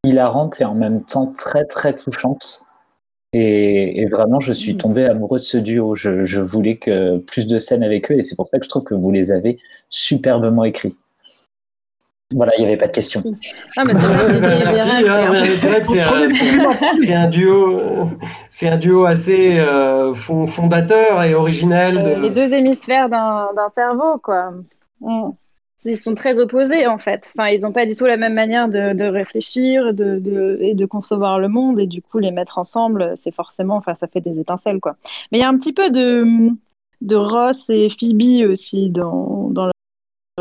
hilarante 0.04 0.62
et 0.62 0.66
en 0.66 0.76
même 0.76 1.04
temps 1.04 1.28
très 1.28 1.66
très 1.66 1.96
touchante. 1.96 2.64
Et, 3.34 4.06
vraiment, 4.06 4.40
je 4.40 4.54
suis 4.54 4.74
mm. 4.74 4.78
tombé 4.78 5.06
amoureux 5.06 5.38
de 5.38 5.44
ce 5.44 5.58
duo. 5.58 5.96
Je, 5.96 6.40
voulais 6.40 6.78
que 6.78 7.18
plus 7.18 7.46
de 7.46 7.60
scènes 7.60 7.84
avec 7.84 8.10
eux 8.12 8.16
et 8.16 8.22
c'est 8.22 8.36
pour 8.36 8.48
ça 8.48 8.58
que 8.58 8.64
je 8.64 8.70
trouve 8.70 8.84
que 8.84 8.96
vous 8.96 9.12
les 9.12 9.32
avez 9.32 9.60
superbement 9.90 10.64
écrits. 10.64 10.98
Voilà, 12.36 12.52
il 12.58 12.62
n'y 12.62 12.68
avait 12.68 12.78
pas 12.78 12.88
de 12.88 12.92
question. 12.92 13.22
Ah, 13.78 13.84
c'est 13.86 13.94
vrai 15.70 15.82
que 15.82 15.88
c'est 15.88 17.14
un, 17.14 17.30
duo, 17.30 18.10
c'est 18.50 18.68
un 18.68 18.78
duo 18.78 19.06
assez 19.06 19.58
euh, 19.60 20.14
fondateur 20.14 21.24
et 21.24 21.34
originel. 21.34 22.04
De... 22.04 22.22
Les 22.22 22.30
deux 22.30 22.54
hémisphères 22.54 23.10
d'un 23.10 23.70
cerveau, 23.76 24.18
quoi. 24.18 24.52
Mm 25.00 25.32
ils 25.86 25.98
sont 25.98 26.16
très 26.16 26.40
opposés 26.40 26.88
en 26.88 26.98
fait. 26.98 27.32
Enfin, 27.36 27.50
ils 27.50 27.62
n'ont 27.62 27.72
pas 27.72 27.86
du 27.86 27.96
tout 27.96 28.06
la 28.06 28.18
même 28.18 28.34
manière 28.34 28.68
de, 28.70 29.06
réfléchir 29.06 29.94
de, 29.94 30.58
et 30.62 30.74
de 30.74 30.86
concevoir 30.86 31.40
le 31.40 31.48
monde 31.48 31.80
et 31.80 31.88
du 31.88 32.02
coup 32.02 32.20
les 32.20 32.32
mettre 32.32 32.58
ensemble, 32.58 33.14
c'est 33.16 33.34
forcément, 33.34 33.76
enfin, 33.78 33.96
ça 33.96 34.08
fait 34.08 34.22
des 34.22 34.40
étincelles 34.40 34.80
quoi. 34.80 34.96
Mais 35.32 35.40
il 35.40 35.42
y 35.42 35.44
a 35.44 35.50
un 35.50 35.58
petit 35.58 35.74
peu 35.74 35.90
de, 35.90 36.50
de 37.02 37.16
Ross 37.16 37.70
et 37.70 37.90
Phoebe 37.90 38.50
aussi 38.50 38.90
dans, 38.90 39.50
dans 39.50 39.70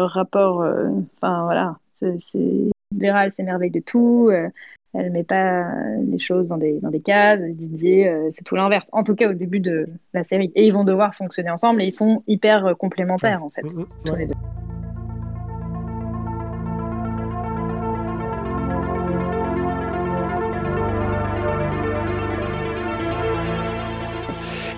rapport. 0.05 0.63
Euh, 0.63 0.91
enfin 1.17 1.45
voilà, 1.45 1.77
c'est, 2.01 2.71
Vera 2.95 3.27
elle 3.27 3.33
s'émerveille 3.33 3.71
de 3.71 3.81
tout. 3.81 4.29
Euh, 4.31 4.49
elle 4.95 5.11
met 5.11 5.25
pas 5.25 5.69
les 6.07 6.19
choses 6.19 6.49
dans 6.49 6.57
des, 6.57 6.81
dans 6.81 6.91
des 6.91 7.01
cases. 7.01 7.41
Didier, 7.41 8.09
euh, 8.09 8.29
c'est 8.31 8.45
tout 8.45 8.57
l'inverse. 8.57 8.89
En 8.93 9.05
tout 9.05 9.15
cas, 9.15 9.31
au 9.31 9.35
début 9.35 9.61
de 9.61 9.87
la 10.15 10.25
série. 10.25 10.51
Et 10.55 10.67
ils 10.67 10.73
vont 10.73 10.85
devoir 10.85 11.15
fonctionner 11.15 11.51
ensemble 11.51 11.83
et 11.83 11.87
ils 11.87 11.93
sont 11.93 12.23
hyper 12.27 12.75
complémentaires, 12.79 13.45
en 13.45 13.51
fait, 13.51 13.63
tous 13.63 14.15
les 14.17 14.27
deux. 14.27 14.35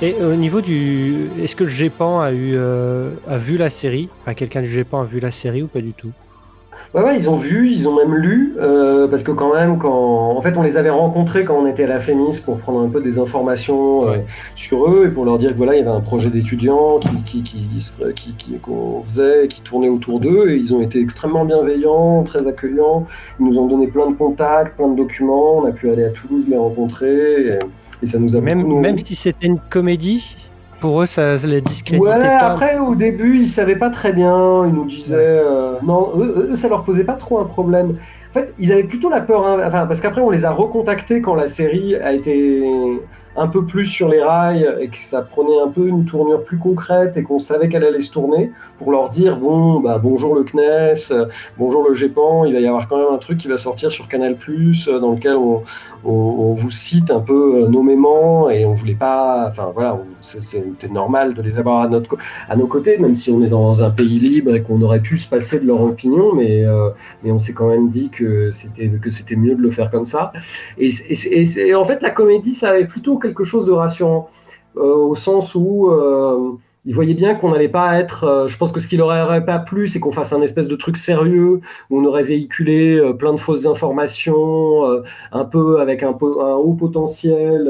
Et 0.01 0.15
au 0.15 0.37
niveau 0.37 0.61
du. 0.61 1.29
Est-ce 1.43 1.57
que 1.57 1.65
le 1.65 1.71
GEPAN 1.71 2.21
a, 2.21 2.33
eu, 2.33 2.57
a 2.57 3.39
vu 3.39 3.57
la 3.57 3.69
série? 3.69 4.09
Enfin, 4.21 4.35
quelqu'un 4.35 4.63
du 4.63 4.71
GEPAN 4.71 5.01
a 5.01 5.05
vu 5.05 5.19
la 5.19 5.33
série 5.33 5.63
ou 5.63 5.67
pas 5.67 5.81
du 5.81 5.93
tout? 5.93 6.13
Ouais, 6.95 7.03
ouais, 7.03 7.17
ils 7.17 7.29
ont 7.29 7.37
vu, 7.37 7.71
ils 7.71 7.87
ont 7.87 7.95
même 7.95 8.15
lu, 8.15 8.55
euh, 8.59 9.09
parce 9.09 9.23
que 9.23 9.31
quand 9.31 9.55
même, 9.55 9.77
quand, 9.77 10.31
en 10.35 10.41
fait, 10.41 10.57
on 10.57 10.63
les 10.63 10.79
avait 10.79 10.89
rencontrés 10.89 11.45
quand 11.45 11.55
on 11.55 11.67
était 11.67 11.85
à 11.85 11.87
la 11.87 12.01
FEMIS 12.01 12.41
pour 12.43 12.57
prendre 12.57 12.81
un 12.81 12.89
peu 12.89 13.03
des 13.03 13.19
informations 13.19 14.09
euh, 14.09 14.17
sur 14.55 14.91
eux 14.91 15.05
et 15.07 15.11
pour 15.11 15.27
leur 15.27 15.37
dire 15.37 15.51
que 15.51 15.57
voilà, 15.59 15.75
il 15.75 15.81
y 15.81 15.83
avait 15.83 15.91
un 15.91 16.01
projet 16.01 16.31
d'étudiants 16.31 16.99
qui, 16.99 17.43
qui, 17.43 17.43
qui, 17.43 18.33
qui, 18.33 18.59
qu'on 18.59 19.03
faisait, 19.03 19.49
qui 19.49 19.61
tournait 19.61 19.91
autour 19.91 20.19
d'eux, 20.19 20.49
et 20.49 20.57
ils 20.57 20.75
ont 20.75 20.81
été 20.81 20.99
extrêmement 20.99 21.45
bienveillants, 21.45 22.23
très 22.23 22.49
accueillants. 22.49 23.05
Ils 23.39 23.45
nous 23.45 23.59
ont 23.59 23.67
donné 23.67 23.89
plein 23.89 24.11
de 24.11 24.17
contacts, 24.17 24.75
plein 24.75 24.89
de 24.89 24.97
documents. 24.97 25.59
On 25.59 25.67
a 25.67 25.73
pu 25.73 25.91
aller 25.91 26.05
à 26.05 26.11
Toulouse 26.11 26.49
les 26.49 26.57
rencontrer, 26.57 27.59
et, 28.03 28.07
ça 28.07 28.19
nous 28.19 28.35
a 28.35 28.41
même, 28.41 28.67
même 28.81 28.97
si 28.97 29.15
c'était 29.15 29.47
une 29.47 29.59
comédie. 29.59 30.37
Pour 30.81 31.03
eux, 31.03 31.07
ça 31.07 31.37
les 31.37 31.61
discréditait 31.61 32.09
ouais, 32.09 32.27
après, 32.27 32.79
au 32.79 32.95
début, 32.95 33.39
ils 33.39 33.47
savaient 33.47 33.77
pas 33.77 33.91
très 33.91 34.13
bien. 34.13 34.67
Ils 34.67 34.73
nous 34.73 34.87
disaient. 34.87 35.17
Euh, 35.19 35.75
non, 35.83 36.13
eux, 36.17 36.55
ça 36.55 36.69
leur 36.69 36.85
posait 36.85 37.05
pas 37.05 37.15
trop 37.15 37.41
un 37.41 37.45
problème. 37.45 37.97
En 38.31 38.33
fait, 38.33 38.55
ils 38.59 38.73
avaient 38.73 38.85
plutôt 38.85 39.11
la 39.11 39.21
peur. 39.21 39.47
Hein, 39.47 39.59
enfin, 39.67 39.87
parce 39.87 40.01
qu'après, 40.01 40.21
on 40.21 40.31
les 40.31 40.45
a 40.45 40.51
recontactés 40.51 41.21
quand 41.21 41.35
la 41.35 41.49
série 41.49 41.97
a 41.97 42.13
été 42.13 42.63
un 43.39 43.47
peu 43.47 43.65
plus 43.65 43.87
sur 43.87 44.09
les 44.09 44.23
rails 44.23 44.69
et 44.81 44.89
que 44.89 44.99
ça 44.99 45.23
prenait 45.23 45.61
un 45.61 45.69
peu 45.69 45.87
une 45.87 46.05
tournure 46.05 46.43
plus 46.43 46.59
concrète 46.59 47.17
et 47.17 47.23
qu'on 47.23 47.39
savait 47.39 47.69
qu'elle 47.69 47.85
allait 47.85 48.01
se 48.01 48.13
tourner 48.13 48.53
pour 48.79 48.91
leur 48.91 49.11
dire 49.11 49.37
bon 49.37 49.81
bah 49.81 49.99
bonjour 49.99 50.35
le 50.35 50.45
CNES, 50.45 51.27
bonjour 51.57 51.87
le 51.89 51.95
GEPAN, 51.95 52.45
il 52.45 52.53
va 52.53 52.61
y 52.61 52.67
avoir 52.67 52.89
quand 52.89 52.99
même 52.99 53.15
un 53.15 53.19
truc 53.19 53.39
qui 53.39 53.49
va 53.49 53.57
sortir 53.57 53.93
sur 53.93 54.09
Canal 54.09 54.37
Plus 54.37 54.89
dans 54.89 55.13
lequel 55.13 55.37
on, 55.37 55.63
vous 56.05 56.71
cite 56.71 57.11
un 57.11 57.21
peu 57.21 57.65
euh, 57.65 57.69
nommément 57.69 58.51
et 58.51 58.65
on 58.65 58.73
voulait 58.73 58.95
pas 58.95 59.47
enfin 59.49 59.71
voilà 59.73 59.99
c'était 60.21 60.89
normal 60.89 61.35
de 61.35 61.43
les 61.43 61.59
avoir 61.59 61.83
à 61.83 61.89
notre 61.89 62.17
à 62.49 62.57
nos 62.57 62.67
côtés 62.67 62.99
même 62.99 63.15
si 63.15 63.31
on 63.31 63.43
est 63.43 63.49
dans 63.49 63.85
un 63.85 63.91
pays 63.91 64.19
libre 64.19 64.55
et 64.55 64.63
qu'on 64.63 64.81
aurait 64.83 65.01
pu 65.01 65.19
se 65.19 65.29
passer 65.29 65.61
de 65.61 65.67
leur 65.67 65.83
opinion 65.83 66.35
mais 66.35 66.65
euh, 66.65 66.91
mais 67.23 67.31
on 67.31 67.39
s'est 67.39 67.53
quand 67.53 67.69
même 67.69 67.91
dit 67.91 68.09
que 68.11 68.51
c'était 68.51 68.89
que 68.89 69.11
c'était 69.11 69.37
mieux 69.37 69.55
de 69.55 69.63
le 69.63 69.71
faire 69.71 69.91
comme 69.91 70.07
ça. 70.07 70.33
Et 70.79 71.75
en 71.75 71.85
fait 71.85 72.03
la 72.03 72.11
comédie 72.11 72.55
ça 72.55 72.71
avait 72.71 72.87
plutôt 72.87 73.19
quelque 73.29 73.45
chose 73.45 73.67
de 73.67 73.73
rassurant, 73.73 74.29
euh, 74.77 74.95
au 74.95 75.15
sens 75.15 75.55
où 75.55 75.91
euh, 75.91 76.53
il 76.87 76.95
voyait 76.95 77.15
bien 77.15 77.35
qu'on 77.35 77.51
n'allait 77.51 77.69
pas 77.69 77.99
être. 77.99 78.25
Euh, 78.25 78.49
je 78.49 78.57
pense 78.57 78.73
que 78.73 78.81
ce 78.81 78.89
qui 78.89 78.97
leur 78.97 79.09
aurait 79.09 79.45
pas 79.45 79.59
plu, 79.59 79.87
c'est 79.87 80.01
qu'on 80.01 80.13
fasse 80.13 80.33
un 80.33 80.41
espèce 80.41 80.69
de 80.69 80.77
truc 80.77 80.97
sérieux 80.97 81.61
où 81.91 82.01
on 82.01 82.05
aurait 82.07 82.23
véhiculé 82.23 83.01
plein 83.19 83.35
de 83.35 83.39
fausses 83.39 83.67
informations, 83.67 84.85
un 85.33 85.45
peu 85.45 85.81
avec 85.81 86.03
un, 86.03 86.15
peu, 86.15 86.41
un 86.41 86.55
haut 86.55 86.73
potentiel 86.73 87.65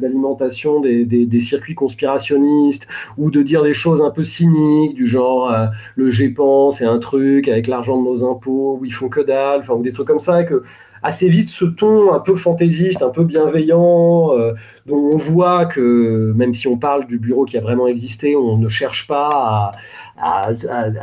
d'alimentation 0.00 0.80
des, 0.80 1.04
des, 1.04 1.40
circuits 1.40 1.74
conspirationnistes, 1.74 2.88
ou 3.18 3.30
de 3.30 3.42
dire 3.42 3.62
des 3.62 3.74
choses 3.74 4.02
un 4.02 4.10
peu 4.10 4.24
cyniques 4.24 4.94
du 4.94 5.06
genre 5.06 5.52
le 5.94 6.10
GEPAN, 6.10 6.72
c'est 6.72 6.86
un 6.86 6.98
truc 6.98 7.46
avec 7.46 7.68
l'argent 7.68 8.00
de 8.00 8.04
nos 8.04 8.24
impôts 8.24 8.78
où 8.80 8.84
ils 8.84 8.94
font 8.94 9.08
que 9.08 9.20
dalle, 9.20 9.60
enfin 9.60 9.74
ou 9.74 9.82
des 9.82 9.92
trucs 9.92 10.08
comme 10.08 10.18
ça 10.18 10.42
que 10.42 10.62
assez 11.02 11.28
vite 11.28 11.48
ce 11.48 11.64
ton 11.64 12.12
un 12.12 12.20
peu 12.20 12.34
fantaisiste, 12.34 13.02
un 13.02 13.10
peu 13.10 13.24
bienveillant, 13.24 14.32
euh, 14.32 14.52
dont 14.86 15.10
on 15.12 15.16
voit 15.16 15.66
que 15.66 16.32
même 16.34 16.52
si 16.52 16.68
on 16.68 16.78
parle 16.78 17.06
du 17.06 17.18
bureau 17.18 17.44
qui 17.44 17.56
a 17.56 17.60
vraiment 17.60 17.86
existé, 17.86 18.36
on 18.36 18.56
ne 18.56 18.68
cherche 18.68 19.06
pas 19.06 19.72
à, 20.16 20.52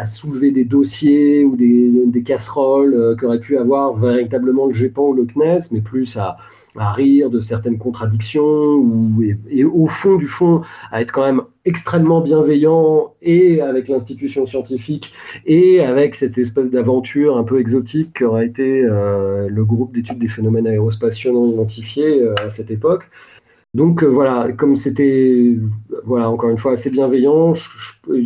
soulever 0.05 0.51
des 0.51 0.65
dossiers 0.65 1.43
ou 1.43 1.55
des, 1.55 2.23
casseroles 2.23 2.93
euh, 2.93 3.15
qu'aurait 3.15 3.39
pu 3.39 3.57
avoir 3.57 3.93
véritablement 3.93 4.67
le 4.67 4.73
GEPAN 4.73 5.09
ou 5.09 5.13
le 5.13 5.25
CNES, 5.25 5.69
mais 5.71 5.81
plus 5.81 6.17
à, 6.17 6.37
à 6.79 6.91
rire 6.91 7.29
de 7.29 7.41
certaines 7.41 7.77
contradictions 7.77 8.41
ou, 8.41 9.21
et, 9.49 9.65
au 9.65 9.85
fond 9.87 10.15
du 10.15 10.27
fond 10.27 10.61
à 10.91 11.01
être 11.01 11.11
quand 11.11 11.25
même 11.25 11.41
extrêmement 11.65 12.21
bienveillant 12.21 13.13
et 13.21 13.61
avec 13.61 13.89
l'institution 13.89 14.45
scientifique 14.45 15.13
et 15.45 15.81
avec 15.81 16.15
cette 16.15 16.37
espèce 16.37 16.71
d'aventure 16.71 17.37
un 17.37 17.43
peu 17.43 17.59
exotique 17.59 18.19
qu'aurait 18.19 18.47
été 18.47 18.81
euh, 18.83 19.49
le 19.49 19.65
groupe 19.65 19.93
d'études 19.93 20.19
des 20.19 20.29
phénomènes 20.29 20.67
aérospatiaux 20.67 21.33
non 21.33 21.51
identifiés 21.51 22.21
euh, 22.21 22.33
à 22.41 22.49
cette 22.49 22.71
époque. 22.71 23.03
Donc 23.75 24.01
euh, 24.01 24.07
voilà, 24.07 24.47
comme 24.57 24.75
c'était 24.75 25.55
voilà 26.05 26.29
encore 26.31 26.49
une 26.49 26.57
fois 26.57 26.71
assez 26.71 26.89
bienveillant, 26.89 27.53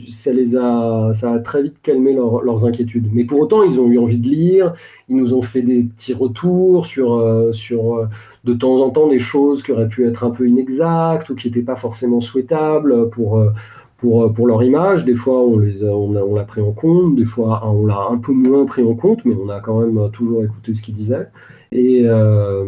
ça 0.10 0.32
les 0.32 0.56
a 0.56 1.12
ça 1.13 1.34
a 1.34 1.39
très 1.39 1.63
vite 1.63 1.82
calmé 1.82 2.13
leurs 2.13 2.66
inquiétudes. 2.66 3.10
Mais 3.12 3.26
pour 3.26 3.42
autant, 3.42 3.63
ils 3.63 3.78
ont 3.82 3.89
eu 3.89 3.98
envie 3.98 4.20
de 4.20 4.30
lire, 4.30 4.74
ils 5.10 5.18
nous 5.18 5.34
ont 5.34 5.42
fait 5.42 5.62
des 5.62 5.84
petits 5.84 6.13
retours 6.13 6.86
sur 6.86 7.50
sur 7.52 8.08
de 8.43 8.53
temps 8.53 8.82
en 8.82 8.89
temps 8.89 9.08
des 9.08 9.19
choses 9.19 9.63
qui 9.63 9.71
auraient 9.71 9.88
pu 9.88 10.06
être 10.08 10.23
un 10.23 10.32
peu 10.32 10.47
inexactes 10.47 11.29
ou 11.29 11.36
qui 11.36 11.47
n'étaient 11.47 11.62
pas 11.62 11.75
forcément 11.75 12.19
souhaitables 12.19 13.10
pour, 13.10 13.38
euh, 13.38 13.51
pour, 13.97 14.23
euh, 14.23 14.29
pour 14.29 14.47
leur 14.47 14.63
image. 14.63 15.06
Des 15.06 15.15
fois, 15.15 15.41
on 15.41 15.60
les 15.60 15.84
on, 15.84 16.15
a, 16.15 16.21
on 16.21 16.36
l'a 16.36 16.43
pris 16.43 16.62
en 16.62 16.71
compte, 16.71 17.15
des 17.15 17.25
fois, 17.25 17.62
on 17.65 17.86
l'a 17.86 18.08
un 18.12 18.17
peu 18.17 18.34
moins 18.34 18.65
pris 18.65 18.84
en 18.84 18.95
compte, 18.95 19.23
mais 19.23 19.36
on 19.41 19.49
a 19.49 19.62
quand 19.62 19.79
même 19.79 20.10
toujours 20.12 20.43
écouté 20.43 20.73
ce 20.73 20.84
qu'ils 20.84 20.95
disaient. 20.95 21.27
Et, 21.71 22.01
euh, 22.06 22.65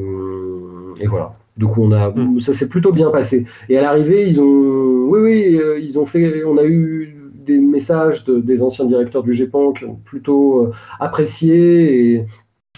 et 0.99 1.07
voilà. 1.07 1.35
Donc 1.57 1.77
on 1.77 1.91
a, 1.91 2.09
mm. 2.09 2.39
ça 2.39 2.53
s'est 2.53 2.69
plutôt 2.69 2.91
bien 2.91 3.09
passé. 3.11 3.45
Et 3.69 3.77
à 3.77 3.81
l'arrivée, 3.81 4.27
ils 4.27 4.41
ont, 4.41 5.07
oui, 5.09 5.19
oui, 5.21 5.59
ils 5.81 5.99
ont 5.99 6.05
fait, 6.05 6.43
on 6.45 6.57
a 6.57 6.65
eu 6.65 7.15
des 7.45 7.59
messages 7.59 8.23
de, 8.23 8.39
des 8.39 8.63
anciens 8.63 8.85
directeurs 8.85 9.23
du 9.23 9.33
GEPAN 9.33 9.73
qui 9.73 9.85
ont 9.85 9.99
plutôt 10.03 10.71
apprécié 10.99 12.13
et, 12.15 12.25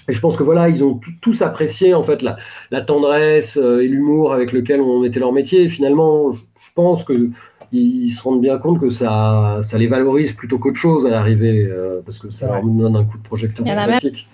et 0.07 0.13
je 0.13 0.19
pense 0.19 0.37
que 0.37 0.43
voilà, 0.43 0.69
ils 0.69 0.83
ont 0.83 0.99
tous 1.21 1.41
apprécié 1.41 1.93
en 1.93 2.03
fait 2.03 2.21
la, 2.21 2.37
la 2.71 2.81
tendresse 2.81 3.57
euh, 3.57 3.81
et 3.83 3.87
l'humour 3.87 4.33
avec 4.33 4.51
lequel 4.53 4.81
on 4.81 4.99
mettait 5.01 5.19
leur 5.19 5.33
métier. 5.33 5.63
Et 5.63 5.69
finalement, 5.69 6.31
je 6.33 6.71
pense 6.75 7.03
que 7.03 7.29
ils 7.73 8.07
se 8.09 8.23
rendent 8.23 8.39
bien 8.41 8.57
compte 8.59 8.79
que 8.79 8.89
ça, 8.89 9.59
ça 9.61 9.77
les 9.77 9.87
valorise 9.87 10.31
plutôt 10.31 10.57
qu'autre 10.57 10.77
chose 10.77 11.05
à 11.05 11.09
l'arrivée, 11.09 11.65
euh, 11.69 11.99
parce 12.05 12.19
que 12.19 12.31
ça 12.31 12.47
leur 12.47 12.63
donne 12.63 12.95
un 12.95 13.03
coup 13.03 13.17
de 13.17 13.23
projecteur 13.23 13.65
sympathique. 13.67 14.25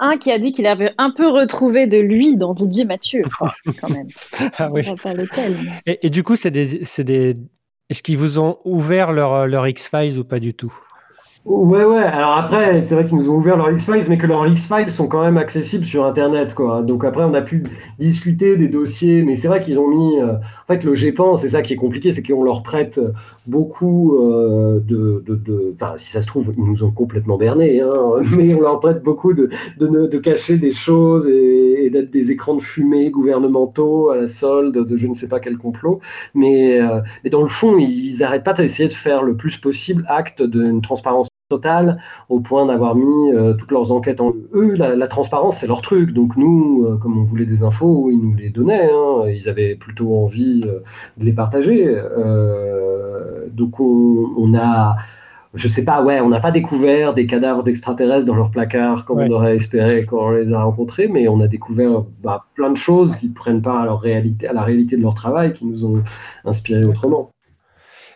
un 0.00 0.16
qui 0.16 0.32
a 0.32 0.38
dit 0.38 0.50
qu'il 0.50 0.66
avait 0.66 0.92
un 0.96 1.10
peu 1.10 1.28
retrouvé 1.28 1.86
de 1.86 1.98
lui 1.98 2.36
dans 2.36 2.54
Didier 2.54 2.86
Mathieu, 2.86 3.22
quand 3.38 3.90
même. 3.90 4.06
Ah 4.56 4.70
oui. 4.72 4.82
Pas 5.02 5.12
lequel, 5.12 5.56
mais- 5.62 5.92
Et, 5.92 6.06
et 6.06 6.10
du 6.10 6.22
coup, 6.22 6.36
c'est 6.36 6.50
des, 6.50 6.84
c'est 6.86 7.04
des... 7.04 7.36
est-ce 7.90 8.02
qu'ils 8.02 8.16
vous 8.16 8.38
ont 8.38 8.56
ouvert 8.64 9.12
leur, 9.12 9.46
leur 9.46 9.68
X-Files 9.68 10.18
ou 10.18 10.24
pas 10.24 10.40
du 10.40 10.54
tout? 10.54 10.72
Ouais, 11.52 11.82
ouais. 11.84 11.98
Alors 11.98 12.36
après, 12.36 12.80
c'est 12.82 12.94
vrai 12.94 13.06
qu'ils 13.06 13.16
nous 13.18 13.28
ont 13.28 13.34
ouvert 13.38 13.56
leurs 13.56 13.72
X-Files, 13.72 14.04
mais 14.08 14.18
que 14.18 14.26
leurs 14.28 14.46
X-Files 14.46 14.88
sont 14.88 15.08
quand 15.08 15.20
même 15.24 15.36
accessibles 15.36 15.84
sur 15.84 16.04
Internet, 16.04 16.54
quoi. 16.54 16.82
Donc 16.82 17.02
après, 17.04 17.24
on 17.24 17.34
a 17.34 17.42
pu 17.42 17.64
discuter 17.98 18.56
des 18.56 18.68
dossiers, 18.68 19.22
mais 19.24 19.34
c'est 19.34 19.48
vrai 19.48 19.60
qu'ils 19.60 19.76
ont 19.80 19.88
mis. 19.88 20.16
euh, 20.20 20.34
En 20.34 20.72
fait, 20.72 20.84
le 20.84 20.94
GEPAN, 20.94 21.34
c'est 21.34 21.48
ça 21.48 21.62
qui 21.62 21.72
est 21.72 21.76
compliqué, 21.76 22.12
c'est 22.12 22.22
qu'on 22.22 22.44
leur 22.44 22.62
prête 22.62 23.00
beaucoup 23.48 24.16
euh, 24.18 24.78
de, 24.78 25.24
de, 25.26 25.34
de- 25.34 25.72
Enfin, 25.74 25.94
si 25.96 26.08
ça 26.12 26.22
se 26.22 26.28
trouve, 26.28 26.52
ils 26.56 26.62
nous 26.64 26.84
ont 26.84 26.92
complètement 26.92 27.36
bernés, 27.36 27.80
hein, 27.80 27.90
mais 28.36 28.54
on 28.54 28.60
leur 28.60 28.78
prête 28.78 29.02
beaucoup 29.02 29.32
de, 29.32 29.48
de, 29.80 30.06
de 30.06 30.18
cacher 30.18 30.56
des 30.56 30.72
choses 30.72 31.26
et, 31.26 31.84
et 31.86 31.90
d'être 31.90 32.10
des 32.12 32.30
écrans 32.30 32.54
de 32.54 32.62
fumée 32.62 33.10
gouvernementaux 33.10 34.10
à 34.10 34.16
la 34.16 34.26
solde 34.28 34.86
de 34.86 34.96
je 34.96 35.08
ne 35.08 35.14
sais 35.14 35.28
pas 35.28 35.40
quel 35.40 35.58
complot. 35.58 35.98
Mais, 36.32 36.80
euh, 36.80 37.00
mais 37.24 37.30
dans 37.30 37.42
le 37.42 37.48
fond, 37.48 37.76
ils 37.76 38.18
n'arrêtent 38.20 38.44
pas 38.44 38.52
d'essayer 38.52 38.88
de 38.88 38.94
faire 38.94 39.24
le 39.24 39.36
plus 39.36 39.56
possible 39.58 40.04
acte 40.08 40.42
d'une 40.42 40.80
transparence 40.80 41.26
totale 41.50 41.98
au 42.28 42.40
point 42.40 42.64
d'avoir 42.64 42.94
mis 42.94 43.32
euh, 43.32 43.54
toutes 43.54 43.72
leurs 43.72 43.92
enquêtes 43.92 44.20
en 44.20 44.32
eux 44.54 44.74
la, 44.76 44.94
la 44.94 45.08
transparence 45.08 45.58
c'est 45.58 45.66
leur 45.66 45.82
truc. 45.82 46.12
Donc 46.12 46.36
nous 46.36 46.86
euh, 46.86 46.96
comme 46.96 47.18
on 47.18 47.24
voulait 47.24 47.44
des 47.44 47.64
infos 47.64 48.10
ils 48.10 48.18
nous 48.18 48.34
les 48.34 48.50
donnaient 48.50 48.88
hein. 48.90 49.28
ils 49.28 49.48
avaient 49.48 49.74
plutôt 49.74 50.16
envie 50.16 50.62
euh, 50.64 50.78
de 51.18 51.24
les 51.24 51.32
partager. 51.32 51.94
Donc 53.52 53.80
on, 53.80 54.30
on 54.38 54.54
a 54.54 54.96
je 55.54 55.66
sais 55.66 55.84
pas 55.84 56.02
ouais 56.02 56.20
on 56.20 56.28
n'a 56.28 56.38
pas 56.38 56.52
découvert 56.52 57.12
des 57.12 57.26
cadavres 57.26 57.64
d'extraterrestres 57.64 58.26
dans 58.26 58.36
leur 58.36 58.52
placard 58.52 59.04
comme 59.04 59.18
on 59.18 59.30
aurait 59.32 59.56
espéré 59.56 60.04
quand 60.04 60.28
on 60.28 60.30
les 60.30 60.52
a 60.52 60.62
rencontrés 60.62 61.08
mais 61.08 61.26
on 61.26 61.40
a 61.40 61.48
découvert 61.48 62.04
bah, 62.22 62.44
plein 62.54 62.70
de 62.70 62.76
choses 62.76 63.16
qui 63.16 63.28
ne 63.28 63.34
prennent 63.34 63.62
pas 63.62 63.80
à 63.80 63.84
leur 63.86 64.00
réalité 64.00 64.46
à 64.46 64.52
la 64.52 64.62
réalité 64.62 64.96
de 64.96 65.02
leur 65.02 65.14
travail 65.14 65.52
qui 65.52 65.66
nous 65.66 65.84
ont 65.84 66.02
inspiré 66.44 66.84
autrement 66.84 67.32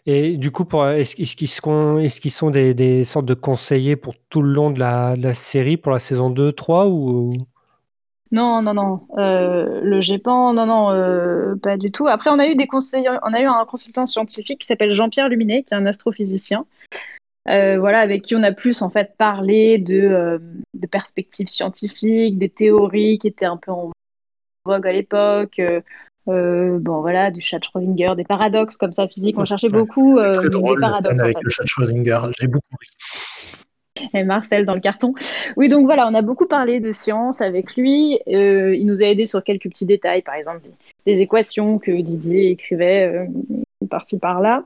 Et 0.07 0.37
du 0.37 0.51
coup, 0.51 0.67
est-ce 0.83 1.37
qu'ils 1.37 1.49
sont, 1.49 2.51
des, 2.51 3.05
sortes 3.05 3.25
de 3.25 3.35
conseillers 3.35 3.97
pour 3.97 4.15
tout 4.29 4.43
le 4.43 4.53
long 4.53 4.71
de 4.71 4.79
la, 4.79 5.35
série, 5.35 5.77
pour 5.77 5.93
la 5.93 5.99
saison 5.99 6.31
2, 6.31 6.53
3 6.53 6.89
ou... 6.89 7.33
Non, 8.31 8.61
non, 8.63 8.75
non. 8.75 9.07
Euh, 9.17 9.81
le 9.83 10.01
GEPAN, 10.01 10.55
non, 10.55 10.67
non, 10.67 10.91
euh, 10.91 11.55
pas 11.55 11.77
du 11.77 11.93
tout. 11.93 12.09
Après, 12.09 12.31
on 12.31 12.39
a 12.39 12.49
eu 12.49 12.57
des 12.57 12.67
conseillers, 12.67 13.09
on 13.23 13.33
a 13.33 13.41
eu 13.41 13.47
un 13.47 13.65
consultant 13.65 14.07
scientifique 14.07 14.61
qui 14.61 14.67
s'appelle 14.67 14.91
Jean-Pierre 14.91 15.29
Luminet, 15.29 15.63
qui 15.63 15.73
est 15.73 15.77
un 15.77 15.87
astrophysicien. 15.87 16.67
Euh, 17.49 17.79
voilà, 17.79 18.01
avec 18.01 18.23
qui 18.23 18.35
on 18.35 18.43
a 18.43 18.53
plus 18.53 18.83
en 18.83 18.91
fait 18.91 19.17
parlé 19.17 19.79
de 19.79 20.41
perspectives 20.91 21.49
scientifiques, 21.49 22.39
des 22.39 22.49
théories 22.49 23.19
qui 23.19 23.29
étaient 23.29 23.45
un 23.45 23.57
peu 23.57 23.71
en 23.71 23.93
vogue 24.65 24.87
à 24.87 24.93
l'époque. 24.93 25.61
Euh, 26.29 26.79
bon, 26.81 27.01
voilà, 27.01 27.31
du 27.31 27.41
chat 27.41 27.63
Schrödinger, 27.63 28.15
des 28.17 28.25
paradoxes 28.25 28.77
comme 28.77 28.93
ça 28.93 29.07
physiques. 29.09 29.39
On 29.39 29.45
cherchait 29.45 29.69
beaucoup 29.69 30.19
euh, 30.19 30.33
Très 30.33 30.45
des 30.45 30.51
drôle 30.51 30.81
paradoxes. 30.81 31.21
en 31.21 31.25
avec 31.25 31.37
fait. 31.39 31.45
le 31.45 31.51
chat 31.51 31.65
Schrödinger. 31.67 32.21
J'ai 32.39 32.47
beaucoup 32.47 32.77
ri. 32.81 34.09
et 34.15 34.25
Marcel 34.25 34.65
dans 34.65 34.75
le 34.75 34.81
carton. 34.81 35.15
Oui, 35.57 35.69
donc 35.69 35.85
voilà, 35.87 36.09
on 36.09 36.15
a 36.15 36.23
beaucoup 36.23 36.47
parlé 36.47 36.81
de 36.81 36.93
science 36.93 37.41
avec 37.41 37.77
lui. 37.77 38.19
Euh, 38.29 38.75
il 38.77 38.87
nous 38.87 39.03
a 39.03 39.07
aidé 39.07 39.27
sur 39.27 39.43
quelques 39.45 39.69
petits 39.69 39.87
détails, 39.87 40.23
par 40.23 40.35
exemple 40.35 40.61
des, 41.07 41.15
des 41.15 41.21
équations 41.21 41.79
que 41.79 41.91
Didier 41.93 42.51
écrivait 42.51 43.07
euh, 43.07 43.27
par-ci 43.91 44.19
par-là. 44.19 44.65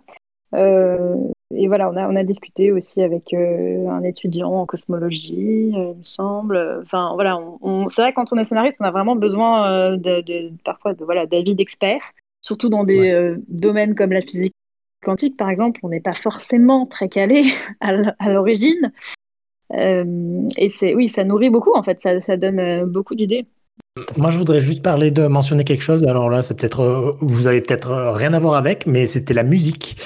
Euh, 0.55 1.17
et 1.55 1.69
voilà, 1.69 1.91
on 1.91 1.97
a, 1.97 2.09
on 2.09 2.17
a 2.17 2.25
discuté 2.25 2.73
aussi 2.73 3.03
avec 3.03 3.33
euh, 3.35 3.89
un 3.89 4.03
étudiant 4.03 4.51
en 4.53 4.67
cosmologie, 4.67 5.73
euh, 5.77 5.93
il 5.93 5.99
me 5.99 6.03
semble. 6.03 6.81
Enfin, 6.83 7.13
voilà, 7.15 7.37
on, 7.39 7.59
on- 7.63 7.89
c'est 7.89 8.03
vrai, 8.03 8.13
quand 8.13 8.33
on 8.33 8.37
est 8.39 8.45
scénariste, 8.45 8.81
on 8.81 8.85
a 8.85 8.91
vraiment 8.91 9.17
besoin 9.17 9.97
de, 9.97 10.21
de- 10.23 10.53
parfois 10.65 10.95
de, 10.95 11.05
voilà, 11.05 11.27
d'avis 11.27 11.55
d'experts, 11.55 12.03
surtout 12.43 12.69
dans 12.69 12.85
des 12.85 13.35
domaines 13.49 13.95
comme 13.95 14.13
la 14.13 14.23
physique 14.23 14.55
quantique, 15.05 15.37
par 15.37 15.51
exemple. 15.51 15.81
On 15.83 15.89
n'est 15.91 16.01
pas 16.01 16.15
forcément 16.15 16.87
très 16.87 17.09
calé 17.09 17.45
à 17.81 18.33
l'origine. 18.33 18.93
Euh, 19.75 20.49
et 20.57 20.69
c'est, 20.71 20.95
oui, 20.95 21.09
ça 21.09 21.25
nourrit 21.25 21.51
beaucoup, 21.51 21.75
en 21.75 21.83
fait, 21.83 22.01
ça, 22.01 22.21
ça 22.21 22.37
donne 22.37 22.85
beaucoup 22.87 23.15
d'idées. 23.15 23.47
Moi, 24.17 24.31
je 24.31 24.39
voudrais 24.39 24.61
juste 24.61 24.83
parler 24.83 25.11
de 25.11 25.27
mentionner 25.27 25.65
quelque 25.65 25.83
chose. 25.83 26.05
Alors 26.05 26.31
là, 26.31 26.43
c'est 26.43 26.59
peut-être, 26.59 26.81
euh, 26.81 27.13
vous 27.21 27.47
avez 27.47 27.61
peut-être 27.61 27.91
euh, 27.91 28.13
rien 28.13 28.33
à 28.35 28.39
voir 28.39 28.55
avec, 28.55 28.87
mais 28.87 29.07
c'était 29.07 29.35
la 29.35 29.43
musique, 29.43 29.97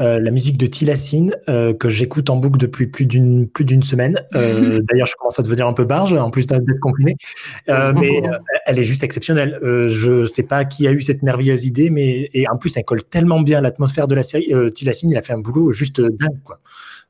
Euh, 0.00 0.18
la 0.20 0.30
musique 0.30 0.56
de 0.56 0.66
Tilassine 0.66 1.36
euh, 1.48 1.74
que 1.74 1.88
j'écoute 1.88 2.30
en 2.30 2.36
boucle 2.36 2.58
depuis 2.58 2.86
plus 2.86 3.06
d'une 3.06 3.46
plus 3.48 3.64
d'une 3.64 3.82
semaine. 3.82 4.20
D'ailleurs, 4.32 5.06
je 5.06 5.14
commence 5.18 5.38
à 5.38 5.42
devenir 5.42 5.66
un 5.66 5.72
peu 5.72 5.84
barge, 5.84 6.14
en 6.14 6.30
plus 6.30 6.46
d'être 6.46 6.64
confiné. 6.80 7.16
Mais 7.68 8.22
elle 8.66 8.78
est 8.78 8.84
juste 8.84 9.02
exceptionnelle. 9.02 9.58
Je 9.62 10.24
sais 10.26 10.42
pas 10.42 10.64
qui 10.64 10.86
a 10.86 10.92
eu 10.92 11.02
cette 11.02 11.22
merveilleuse 11.22 11.64
idée, 11.64 11.90
mais 11.90 12.28
et 12.32 12.48
en 12.48 12.56
plus, 12.56 12.76
elle 12.76 12.84
colle 12.84 13.02
tellement 13.04 13.40
bien 13.40 13.58
à 13.58 13.60
l'atmosphère 13.60 14.08
de 14.08 14.14
la 14.14 14.22
série. 14.22 14.52
Tilassine, 14.74 15.10
il 15.10 15.16
a 15.16 15.22
fait 15.22 15.32
un 15.32 15.38
boulot 15.38 15.72
juste 15.72 16.00
dingue, 16.00 16.42
quoi. 16.44 16.58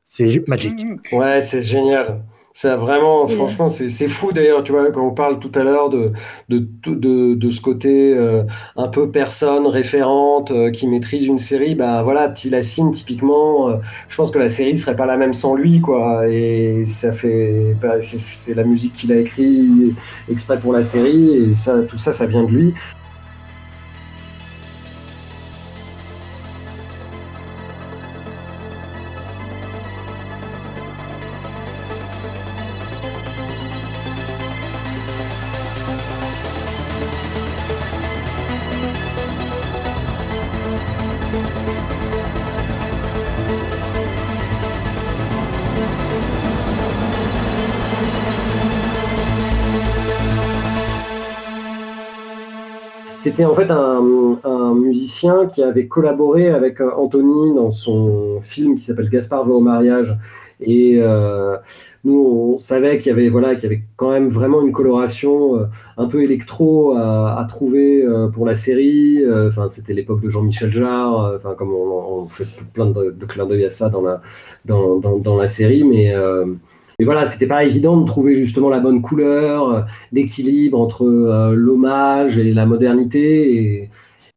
C'est 0.03 0.47
magique. 0.47 0.85
Ouais, 1.11 1.41
c'est 1.41 1.63
génial. 1.63 2.21
Ça 2.55 2.77
vraiment, 2.77 3.25
franchement, 3.27 3.67
c'est 3.67 3.89
c'est 3.89 4.07
fou 4.07 4.31
d'ailleurs, 4.31 4.63
tu 4.63 4.71
vois, 4.73 4.91
quand 4.91 5.03
on 5.05 5.11
parle 5.13 5.39
tout 5.39 5.51
à 5.55 5.63
l'heure 5.63 5.89
de, 5.89 6.11
de, 6.49 6.59
de, 6.85 7.33
de 7.33 7.49
ce 7.49 7.59
côté 7.61 8.13
euh, 8.15 8.43
un 8.75 8.87
peu 8.89 9.09
personne 9.09 9.65
référente 9.65 10.51
euh, 10.51 10.69
qui 10.69 10.85
maîtrise 10.87 11.25
une 11.25 11.39
série, 11.39 11.73
bah 11.73 12.03
voilà, 12.03 12.29
Tilassine, 12.29 12.91
typiquement, 12.91 13.69
euh, 13.69 13.77
je 14.07 14.15
pense 14.15 14.29
que 14.29 14.37
la 14.37 14.49
série 14.49 14.77
serait 14.77 14.95
pas 14.95 15.07
la 15.07 15.17
même 15.17 15.33
sans 15.33 15.55
lui, 15.55 15.81
quoi. 15.81 16.27
Et 16.29 16.83
ça 16.85 17.11
fait, 17.11 17.75
bah, 17.81 17.99
c'est- 18.01 18.19
c'est 18.19 18.53
la 18.53 18.63
musique 18.63 18.93
qu'il 18.93 19.11
a 19.11 19.17
écrit 19.17 19.95
exprès 20.29 20.59
pour 20.59 20.73
la 20.73 20.83
série, 20.83 21.33
et 21.33 21.53
ça, 21.55 21.81
tout 21.81 21.97
ça, 21.97 22.13
ça 22.13 22.27
vient 22.27 22.43
de 22.43 22.51
lui. 22.51 22.73
C'était 53.23 53.45
en 53.45 53.55
fait 53.55 53.71
un, 53.71 54.73
musicien 54.75 55.47
qui 55.47 55.63
avait 55.63 55.87
collaboré 55.87 56.49
avec 56.49 56.81
euh, 56.81 56.91
Anthony 56.97 57.55
dans 57.55 57.71
son 57.71 58.41
film 58.41 58.75
qui 58.75 58.83
s'appelle 58.83 59.09
Gaspard 59.09 59.45
va 59.45 59.53
au 59.53 59.61
mariage. 59.61 60.17
Et 60.59 60.97
euh, 60.97 61.55
nous, 62.03 62.53
on 62.55 62.57
savait 62.57 62.97
qu'il 62.97 63.07
y 63.07 63.11
avait 63.11 63.29
voilà, 63.29 63.55
qu'il 63.55 63.63
y 63.63 63.67
avait 63.67 63.83
quand 63.95 64.11
même 64.11 64.27
vraiment 64.27 64.61
une 64.61 64.73
coloration 64.73 65.55
euh, 65.55 65.65
un 65.95 66.07
peu 66.07 66.21
électro 66.21 66.97
à, 66.97 67.45
trouver 67.47 68.05
pour 68.33 68.45
la 68.45 68.55
série. 68.55 69.23
Enfin, 69.47 69.69
c'était 69.69 69.93
l'époque 69.93 70.19
de 70.19 70.29
Jean-Michel 70.29 70.73
Jarre. 70.73 71.33
Enfin, 71.33 71.55
comme 71.57 71.71
on, 71.71 72.25
fait 72.25 72.43
plein 72.73 72.87
de, 72.87 73.15
de 73.17 73.25
clins 73.25 73.45
d'œil 73.45 73.63
à 73.63 73.69
ça 73.69 73.87
dans 73.87 74.01
la 74.01 74.19
dans, 74.65 74.97
dans, 74.99 75.37
la 75.37 75.47
série, 75.47 75.85
mais 75.85 76.13
mais 76.99 77.05
voilà, 77.05 77.25
c'était 77.25 77.47
pas 77.47 77.63
évident 77.63 77.97
de 77.97 78.05
trouver 78.05 78.35
justement 78.35 78.69
la 78.69 78.79
bonne 78.79 79.01
couleur, 79.01 79.69
euh, 79.69 79.81
l'équilibre 80.11 80.79
entre 80.79 81.03
euh, 81.05 81.53
l'hommage 81.55 82.37
et 82.37 82.53
la 82.53 82.65
modernité. 82.65 83.55
Et, 83.55 83.89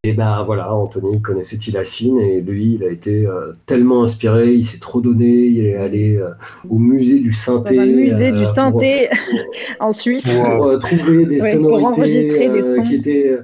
et 0.05 0.13
ben 0.13 0.43
voilà, 0.45 0.73
Anthony 0.73 1.21
connaissait 1.21 1.57
Tilassine 1.59 2.21
et 2.21 2.41
lui, 2.41 2.75
il 2.81 2.85
a 2.85 2.91
été 2.91 3.27
euh, 3.27 3.53
tellement 3.67 4.03
inspiré, 4.05 4.53
il 4.55 4.65
s'est 4.65 4.79
trop 4.79 5.01
donné, 5.01 5.27
il 5.27 5.67
est 5.67 5.75
allé 5.75 6.17
euh, 6.17 6.31
au 6.69 6.79
musée 6.79 7.19
du 7.19 7.33
synthé. 7.33 7.79
Un 7.79 7.87
musée 7.87 8.31
du 8.31 8.43
pour- 8.45 8.55
synthé 8.55 9.09
en 9.81 9.91
Suisse. 9.93 10.27
pour 10.29 10.79
trouver 10.79 11.27
des 11.27 11.41
Ouais, 11.43 11.57
pour 11.57 11.65
sonorités 11.65 11.87
enregistrer 12.01 12.49
des 12.51 12.63
sons. 12.63 12.83
qui 12.85 12.95
étaient 12.95 13.37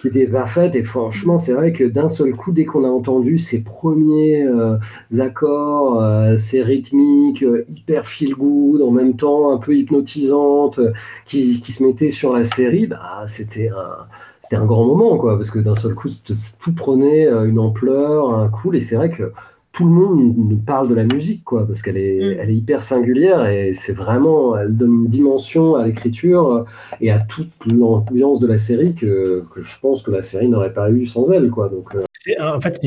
qui 0.00 0.08
étaient 0.08 0.26
parfaites 0.26 0.74
et 0.74 0.82
franchement 0.82 1.38
c'est 1.38 1.52
vrai 1.52 1.72
que 1.72 1.84
d'un 1.84 2.08
seul 2.08 2.34
coup 2.34 2.52
dès 2.52 2.64
qu'on 2.64 2.84
a 2.84 2.88
entendu 2.88 3.38
ces 3.38 3.62
premiers 3.62 4.42
euh, 4.44 4.78
accords 5.18 6.02
euh, 6.02 6.36
ces 6.36 6.62
rythmiques 6.62 7.42
euh, 7.42 7.64
hyper 7.68 8.06
feel 8.06 8.34
good 8.34 8.82
en 8.82 8.90
même 8.90 9.16
temps 9.16 9.52
un 9.52 9.58
peu 9.58 9.76
hypnotisantes 9.76 10.78
euh, 10.78 10.92
qui, 11.26 11.60
qui 11.60 11.72
se 11.72 11.84
mettaient 11.84 12.08
sur 12.08 12.34
la 12.34 12.44
série 12.44 12.86
bah 12.86 13.24
c'était 13.26 13.68
un 13.68 14.06
c'était 14.40 14.56
un 14.56 14.64
grand 14.66 14.84
moment 14.84 15.18
quoi. 15.18 15.36
Parce 15.36 15.50
que 15.50 15.58
d'un 15.58 15.74
seul 15.76 15.94
coup 15.94 16.08
tout 16.24 16.34
tout 16.60 16.74
prenait 16.74 17.26
euh, 17.26 17.44
une 17.46 17.58
ampleur 17.58 18.34
un 18.34 18.48
cool. 18.48 18.76
Et 18.76 18.80
c'est 18.80 18.96
vrai 18.96 19.10
que 19.10 19.32
tout 19.72 19.84
le 19.86 19.90
monde 19.92 20.34
nous 20.36 20.56
parle 20.56 20.88
de 20.88 20.94
la 20.94 21.04
musique, 21.04 21.44
quoi, 21.44 21.66
parce 21.66 21.80
qu'elle 21.82 21.96
est, 21.96 22.16
elle 22.40 22.50
est 22.50 22.54
hyper 22.54 22.82
singulière 22.82 23.46
et 23.46 23.72
c'est 23.72 23.92
vraiment, 23.92 24.56
elle 24.58 24.76
donne 24.76 25.04
une 25.04 25.06
dimension 25.06 25.76
à 25.76 25.86
l'écriture 25.86 26.48
euh, 26.52 26.64
et 27.00 27.10
à 27.12 27.20
toute 27.20 27.50
l'ambiance 27.66 28.40
de 28.40 28.46
la 28.48 28.56
série 28.56 28.94
que, 28.94 29.44
que 29.54 29.62
je 29.62 29.78
pense 29.80 30.02
que 30.02 30.10
la 30.10 30.22
série 30.22 30.48
n'aurait 30.48 30.72
pas 30.72 30.90
eu 30.90 31.06
sans 31.06 31.30
elle, 31.30 31.50
quoi. 31.50 31.68
Donc, 31.68 31.94
euh, 31.94 32.02
C'est- 32.12 32.38
En 32.40 32.60
fait, 32.60 32.78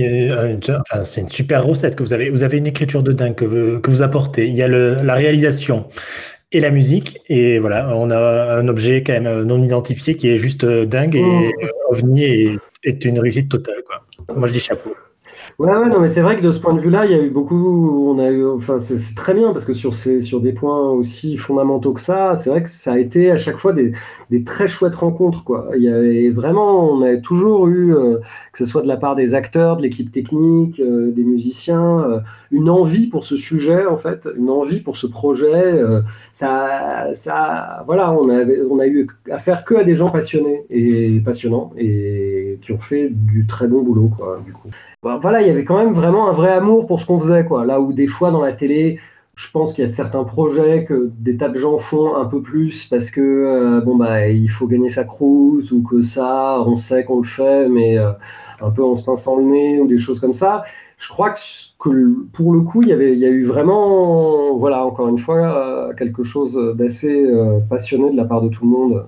enfin, 0.70 1.04
c'est 1.04 1.22
une 1.22 1.30
super 1.30 1.66
recette 1.66 1.96
que 1.96 2.04
vous 2.04 2.14
avez. 2.14 2.30
Vous 2.30 2.44
avez 2.44 2.58
une 2.60 2.68
écriture 2.68 3.02
de 3.02 3.12
dingue 3.14 3.34
que 3.36 3.46
vous, 3.46 3.80
que 3.80 3.90
vous 3.90 4.02
apportez. 4.04 4.48
Il 4.48 4.54
y 4.54 4.62
a 4.62 4.68
le- 4.68 4.96
la 5.04 5.14
réalisation. 5.16 5.86
et 6.56 6.60
la 6.60 6.70
musique. 6.70 7.20
Et 7.30 7.58
voilà, 7.58 7.98
on 7.98 8.12
a 8.12 8.58
un 8.60 8.68
objet 8.68 9.02
quand 9.02 9.14
même 9.20 9.42
non 9.42 9.64
identifié 9.64 10.16
qui 10.16 10.28
est 10.28 10.38
juste 10.38 10.64
dingue 10.64 11.16
et 11.16 11.22
Mm. 11.24 11.52
OVNI 11.90 12.24
est, 12.26 12.58
est 12.84 13.06
une 13.06 13.18
réussite 13.18 13.50
totale. 13.50 13.82
Quoi. 13.88 14.36
Moi, 14.38 14.48
je 14.48 14.54
dis 14.54 14.60
chapeau. 14.60 14.94
Ouais, 15.60 15.70
ouais, 15.72 15.90
non, 15.90 16.00
mais 16.00 16.08
c'est 16.08 16.22
vrai 16.22 16.38
que 16.38 16.42
de 16.42 16.52
ce 16.52 16.60
point 16.60 16.74
de 16.74 16.80
vue-là, 16.80 17.06
il 17.06 17.12
y 17.12 17.14
a 17.14 17.22
eu 17.22 17.30
beaucoup, 17.30 18.10
on 18.10 18.20
a 18.20 18.30
eu, 18.30 18.46
enfin, 18.48 18.80
c'est 18.80 19.16
très 19.16 19.34
bien 19.34 19.52
parce 19.52 19.66
que 19.66 19.74
sur 19.74 19.94
ces, 19.94 20.22
sur 20.22 20.42
des 20.42 20.52
points 20.54 20.90
aussi 20.92 21.38
fondamentaux 21.38 21.94
que 21.94 22.02
ça, 22.02 22.36
c'est 22.36 22.50
vrai 22.50 22.64
que 22.64 22.70
ça 22.70 22.94
a 22.94 22.98
été 22.98 23.30
à 23.32 23.38
chaque 23.38 23.58
fois 23.58 23.74
des, 23.74 23.92
des 24.30 24.44
très 24.44 24.68
chouettes 24.68 24.96
rencontres, 24.96 25.44
quoi. 25.44 25.70
Il 25.76 25.84
y 25.84 25.90
avait 25.90 26.30
vraiment, 26.30 26.92
on 26.92 27.02
a 27.02 27.18
toujours 27.18 27.68
eu, 27.68 27.96
euh, 27.96 28.18
que 28.52 28.58
ce 28.58 28.66
soit 28.66 28.82
de 28.82 28.88
la 28.88 28.98
part 28.98 29.16
des 29.16 29.34
acteurs, 29.34 29.78
de 29.78 29.84
l'équipe 29.84 30.12
technique, 30.12 30.80
euh, 30.80 31.12
des 31.12 31.24
musiciens, 31.24 32.00
euh, 32.02 32.20
une 32.52 32.70
envie 32.70 33.08
pour 33.08 33.26
ce 33.26 33.36
sujet, 33.36 33.86
en 33.86 33.98
fait, 33.98 34.28
une 34.38 34.50
envie 34.50 34.80
pour 34.80 34.98
ce 34.98 35.08
projet. 35.08 35.82
ça, 36.32 37.10
ça, 37.14 37.84
voilà, 37.86 38.12
on 38.14 38.30
avait, 38.30 38.62
on 38.70 38.80
a 38.80 38.88
eu 38.88 39.08
affaire 39.32 39.64
que 39.66 39.76
à 39.76 39.84
des 39.84 39.96
gens 39.96 40.10
passionnés 40.10 40.66
et 40.70 41.20
passionnants 41.20 41.72
et 41.78 42.60
qui 42.62 42.72
ont 42.72 42.80
fait 42.80 43.10
du 43.10 43.46
très 43.48 43.68
bon 43.68 43.82
boulot, 43.84 44.12
quoi, 44.16 44.40
du 44.46 44.54
coup. 44.54 44.70
Bah, 45.04 45.20
voilà, 45.22 45.42
il 45.42 45.48
y 45.48 45.50
avait 45.50 45.66
quand 45.66 45.78
même 45.78 45.94
vraiment 45.94 46.30
un 46.30 46.32
vrai 46.32 46.52
amour 46.52 46.88
pour 46.88 47.02
ce 47.02 47.06
qu'on 47.06 47.20
faisait, 47.20 47.44
quoi. 47.46 47.66
Là 47.66 47.82
où 47.82 47.92
des 47.92 48.08
fois 48.08 48.32
dans 48.32 48.42
la 48.42 48.54
télé, 48.54 49.00
je 49.36 49.52
pense 49.52 49.74
qu'il 49.74 49.84
y 49.84 49.88
a 49.88 49.90
certains 49.90 50.24
projets 50.24 50.86
que 50.86 51.12
des 51.20 51.38
tas 51.38 51.50
de 51.50 51.58
gens 51.58 51.78
font 51.78 52.16
un 52.16 52.26
peu 52.26 52.42
plus 52.42 52.88
parce 52.88 53.10
que 53.10 53.22
euh, 53.22 53.82
bon 53.82 53.96
bah 53.96 54.28
il 54.28 54.48
faut 54.48 54.68
gagner 54.68 54.90
sa 54.90 55.06
croûte 55.06 55.72
ou 55.72 55.82
que 55.82 56.02
ça, 56.02 56.62
on 56.66 56.76
sait 56.76 57.04
qu'on 57.04 57.18
le 57.18 57.24
fait, 57.24 57.68
mais 57.68 57.98
euh, 57.98 58.12
un 58.62 58.70
peu 58.70 58.84
en 58.84 58.96
se 58.96 59.04
pinçant 59.04 59.38
le 59.38 59.44
nez 59.44 59.80
ou 59.80 59.88
des 59.88 59.98
choses 59.98 60.20
comme 60.20 60.34
ça. 60.34 60.64
Je 60.98 61.10
crois 61.10 61.34
que, 61.80 62.26
pour 62.32 62.54
le 62.54 62.62
coup, 62.62 62.82
il 62.84 62.90
y 62.90 62.94
avait, 62.94 63.14
il 63.14 63.20
y 63.20 63.26
a 63.26 63.30
eu 63.30 63.44
vraiment, 63.44 64.56
voilà, 64.56 64.86
encore 64.86 65.10
une 65.10 65.18
fois, 65.18 65.90
euh, 65.90 65.94
quelque 65.96 66.24
chose 66.24 66.58
d'assez 66.78 67.28
passionné 67.70 68.12
de 68.12 68.16
la 68.16 68.24
part 68.24 68.42
de 68.42 68.48
tout 68.48 68.64
le 68.64 68.70
monde. 68.70 69.06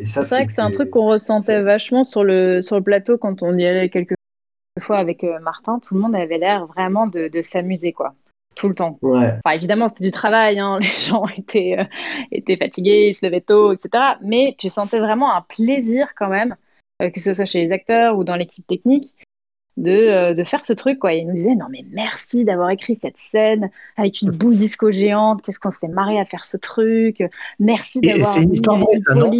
Et 0.00 0.04
ça, 0.06 0.24
C'est 0.24 0.36
vrai 0.36 0.46
que 0.46 0.52
c'est 0.54 0.62
un 0.62 0.70
truc 0.70 0.88
qu'on 0.88 1.08
ressentait 1.08 1.60
vachement 1.60 2.04
sur 2.04 2.24
le, 2.24 2.62
sur 2.62 2.76
le 2.76 2.82
plateau 2.82 3.18
quand 3.18 3.42
on 3.42 3.58
y 3.58 3.66
allait 3.66 3.90
quelques 3.90 4.14
fois 4.78 4.98
avec 4.98 5.24
euh, 5.24 5.40
Martin. 5.40 5.78
Tout 5.80 5.94
le 5.94 6.00
monde 6.00 6.14
avait 6.14 6.38
l'air 6.38 6.66
vraiment 6.66 7.06
de, 7.06 7.28
de 7.28 7.42
s'amuser, 7.42 7.92
quoi. 7.92 8.14
Tout 8.54 8.68
le 8.68 8.74
temps. 8.74 8.98
Ouais. 9.02 9.34
Enfin, 9.44 9.56
évidemment, 9.56 9.88
c'était 9.88 10.04
du 10.04 10.10
travail, 10.10 10.58
hein. 10.58 10.78
les 10.80 10.86
gens 10.86 11.24
étaient, 11.36 11.76
euh, 11.78 11.84
étaient 12.32 12.56
fatigués, 12.56 13.08
ils 13.10 13.14
se 13.14 13.24
levaient 13.24 13.40
tôt, 13.40 13.72
etc. 13.72 14.04
Mais 14.22 14.54
tu 14.58 14.68
sentais 14.68 14.98
vraiment 14.98 15.34
un 15.34 15.42
plaisir 15.42 16.08
quand 16.16 16.28
même, 16.28 16.56
euh, 17.02 17.10
que 17.10 17.20
ce 17.20 17.32
soit 17.34 17.44
chez 17.44 17.64
les 17.64 17.72
acteurs 17.72 18.18
ou 18.18 18.24
dans 18.24 18.36
l'équipe 18.36 18.66
technique, 18.66 19.14
de, 19.76 19.90
euh, 19.90 20.34
de 20.34 20.44
faire 20.44 20.64
ce 20.64 20.72
truc. 20.72 20.98
Quoi. 20.98 21.14
Ils 21.14 21.26
nous 21.26 21.34
disaient 21.34 21.54
Non, 21.54 21.66
mais 21.70 21.84
merci 21.92 22.44
d'avoir 22.44 22.70
écrit 22.70 22.96
cette 22.96 23.18
scène 23.18 23.70
avec 23.96 24.20
une 24.20 24.30
boule 24.30 24.56
disco 24.56 24.90
géante, 24.90 25.42
qu'est-ce 25.42 25.60
qu'on 25.60 25.70
s'est 25.70 25.88
marré 25.88 26.18
à 26.18 26.24
faire 26.24 26.44
ce 26.44 26.56
truc, 26.56 27.22
merci 27.60 28.00
Et 28.02 28.08
d'avoir 28.08 28.32
c'est 28.32 28.42
une 28.42 28.52
histoire 28.52 28.76
vraie, 28.76 28.96
ça, 28.96 29.14
non? 29.14 29.30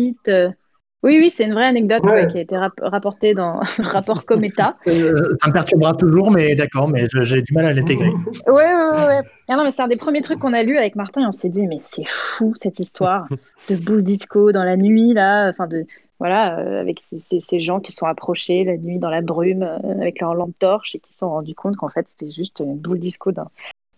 Oui, 1.02 1.18
oui, 1.18 1.30
c'est 1.30 1.44
une 1.44 1.54
vraie 1.54 1.64
anecdote 1.66 2.02
ouais, 2.04 2.28
qui 2.28 2.38
a 2.38 2.40
été 2.42 2.56
rap- 2.56 2.78
rapportée 2.82 3.32
dans 3.34 3.60
un 3.78 3.82
rapport 3.82 4.24
Cometa. 4.26 4.76
Euh, 4.86 5.32
ça 5.40 5.48
me 5.48 5.52
perturbera 5.52 5.94
toujours, 5.94 6.30
mais 6.30 6.54
d'accord, 6.54 6.88
mais 6.88 7.06
j'ai 7.22 7.40
du 7.42 7.54
mal 7.54 7.64
à 7.66 7.72
l'intégrer. 7.72 8.10
Ouais, 8.46 8.52
ouais, 8.54 9.06
ouais. 9.06 9.20
Ah 9.48 9.56
non, 9.56 9.64
mais 9.64 9.70
c'est 9.70 9.82
un 9.82 9.88
des 9.88 9.96
premiers 9.96 10.20
trucs 10.20 10.38
qu'on 10.40 10.52
a 10.52 10.62
lu 10.62 10.76
avec 10.76 10.96
Martin 10.96 11.22
et 11.22 11.26
on 11.26 11.32
s'est 11.32 11.48
dit, 11.48 11.66
mais 11.66 11.78
c'est 11.78 12.06
fou 12.06 12.52
cette 12.56 12.78
histoire 12.80 13.26
de 13.68 13.76
boule 13.76 14.02
disco 14.02 14.52
dans 14.52 14.64
la 14.64 14.76
nuit, 14.76 15.14
là. 15.14 15.48
Enfin, 15.48 15.66
de. 15.66 15.86
Voilà, 16.18 16.58
euh, 16.58 16.82
avec 16.82 17.00
ces, 17.08 17.18
ces- 17.18 17.40
ces 17.40 17.60
gens 17.60 17.80
qui 17.80 17.92
sont 17.92 18.04
approchés 18.04 18.62
la 18.64 18.76
nuit 18.76 18.98
dans 18.98 19.08
la 19.08 19.22
brume 19.22 19.62
euh, 19.62 19.78
avec 20.02 20.20
leur 20.20 20.34
lampe 20.34 20.52
torche 20.58 20.94
et 20.94 20.98
qui 20.98 21.12
se 21.14 21.20
sont 21.20 21.30
rendus 21.30 21.54
compte 21.54 21.76
qu'en 21.76 21.88
fait 21.88 22.06
c'était 22.10 22.30
juste 22.30 22.60
une 22.60 22.76
boule 22.76 22.98
disco 22.98 23.32
d'un, 23.32 23.46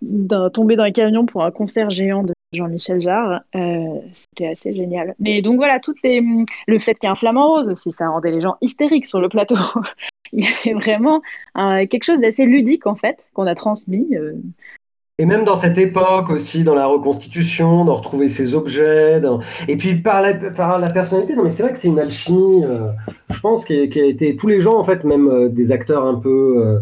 d'un 0.03 0.49
tombé 0.49 0.77
dans 0.77 0.85
un 0.85 0.93
camion 0.93 1.27
pour 1.27 1.43
un 1.43 1.51
concert 1.51 1.91
géant 1.91 2.23
de 2.23 2.33
Jean-Michel 2.53 3.01
Jarre. 3.01 3.41
Euh, 3.55 4.01
c'était 4.15 4.49
assez 4.49 4.75
génial. 4.75 5.15
Mais 5.19 5.43
donc 5.43 5.57
voilà, 5.57 5.81
toutes 5.81 5.97
ces... 5.97 6.21
le 6.67 6.79
fait 6.79 6.95
qu'il 6.95 7.07
y 7.07 7.09
ait 7.09 7.13
un 7.13 7.15
flamant 7.15 7.49
rose 7.49 7.69
aussi, 7.69 7.93
ça 7.93 8.09
rendait 8.09 8.31
les 8.31 8.41
gens 8.41 8.57
hystériques 8.61 9.07
sur 9.07 9.21
le 9.21 9.29
plateau. 9.29 9.57
Il 10.33 10.45
y 10.45 10.49
avait 10.49 10.73
vraiment 10.75 11.21
euh, 11.59 11.87
quelque 11.87 12.05
chose 12.05 12.21
d'assez 12.21 12.47
ludique 12.47 12.87
en 12.87 12.95
fait 12.95 13.25
qu'on 13.35 13.47
a 13.47 13.55
transmis. 13.55 14.07
euh, 14.17 14.33
Et 15.19 15.27
même 15.27 15.45
dans 15.45 15.57
cette 15.57 15.77
époque 15.79 16.31
aussi, 16.31 16.65
dans 16.65 16.75
la 16.75 16.87
reconstitution, 16.87 17.85
de 17.85 17.91
retrouver 17.91 18.29
ces 18.31 18.55
objets. 18.55 19.21
dans- 19.21 19.41
Et 19.69 19.77
puis 19.77 19.95
par 19.97 20.23
la, 20.23 20.35
par 20.35 20.79
la 20.79 20.91
personnalité, 20.91 21.37
non 21.37 21.43
mais 21.45 21.51
c'est 21.51 21.63
vrai 21.63 21.73
que 21.73 21.79
c'est 21.79 21.89
une 21.89 21.99
alchimie, 21.99 22.65
euh, 22.65 22.89
je 23.31 23.39
pense, 23.41 23.65
qui 23.67 23.79
a, 23.83 23.87
qui 23.89 24.01
a 24.01 24.07
été... 24.07 24.37
Tous 24.37 24.47
les 24.49 24.61
gens, 24.61 24.79
en 24.79 24.85
fait, 24.85 25.05
même 25.05 25.29
euh, 25.29 25.49
des 25.49 25.71
acteurs 25.71 26.05
un 26.07 26.15
peu... 26.15 26.81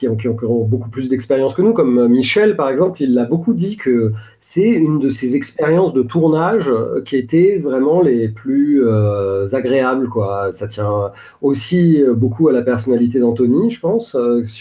qui 0.00 0.28
ont, 0.28 0.64
beaucoup 0.64 0.88
plus 0.88 1.08
d'expérience 1.08 1.54
que 1.54 1.62
nous, 1.62 1.72
comme 1.72 1.98
euh, 1.98 2.08
Michel 2.08 2.56
par 2.56 2.70
exemple, 2.70 3.02
il 3.02 3.14
l'a 3.14 3.24
beaucoup 3.24 3.52
dit 3.52 3.76
que 3.76 4.12
c'est 4.38 4.68
une 4.68 4.98
de 4.98 5.08
ces 5.08 5.36
expériences 5.36 5.92
de 5.92 6.02
tournage 6.02 6.68
euh, 6.68 7.02
qui 7.02 7.16
étaient 7.16 7.58
vraiment 7.58 8.00
les 8.00 8.28
plus 8.28 8.82
euh, 8.82 9.46
agréables. 9.52 10.08
Ça 10.52 10.68
tient 10.68 11.12
aussi 11.42 12.02
beaucoup 12.14 12.48
à 12.48 12.52
la 12.52 12.62
personnalité 12.62 13.20
d'Anthony, 13.20 13.70
je 13.70 13.80
pense, 13.80 14.16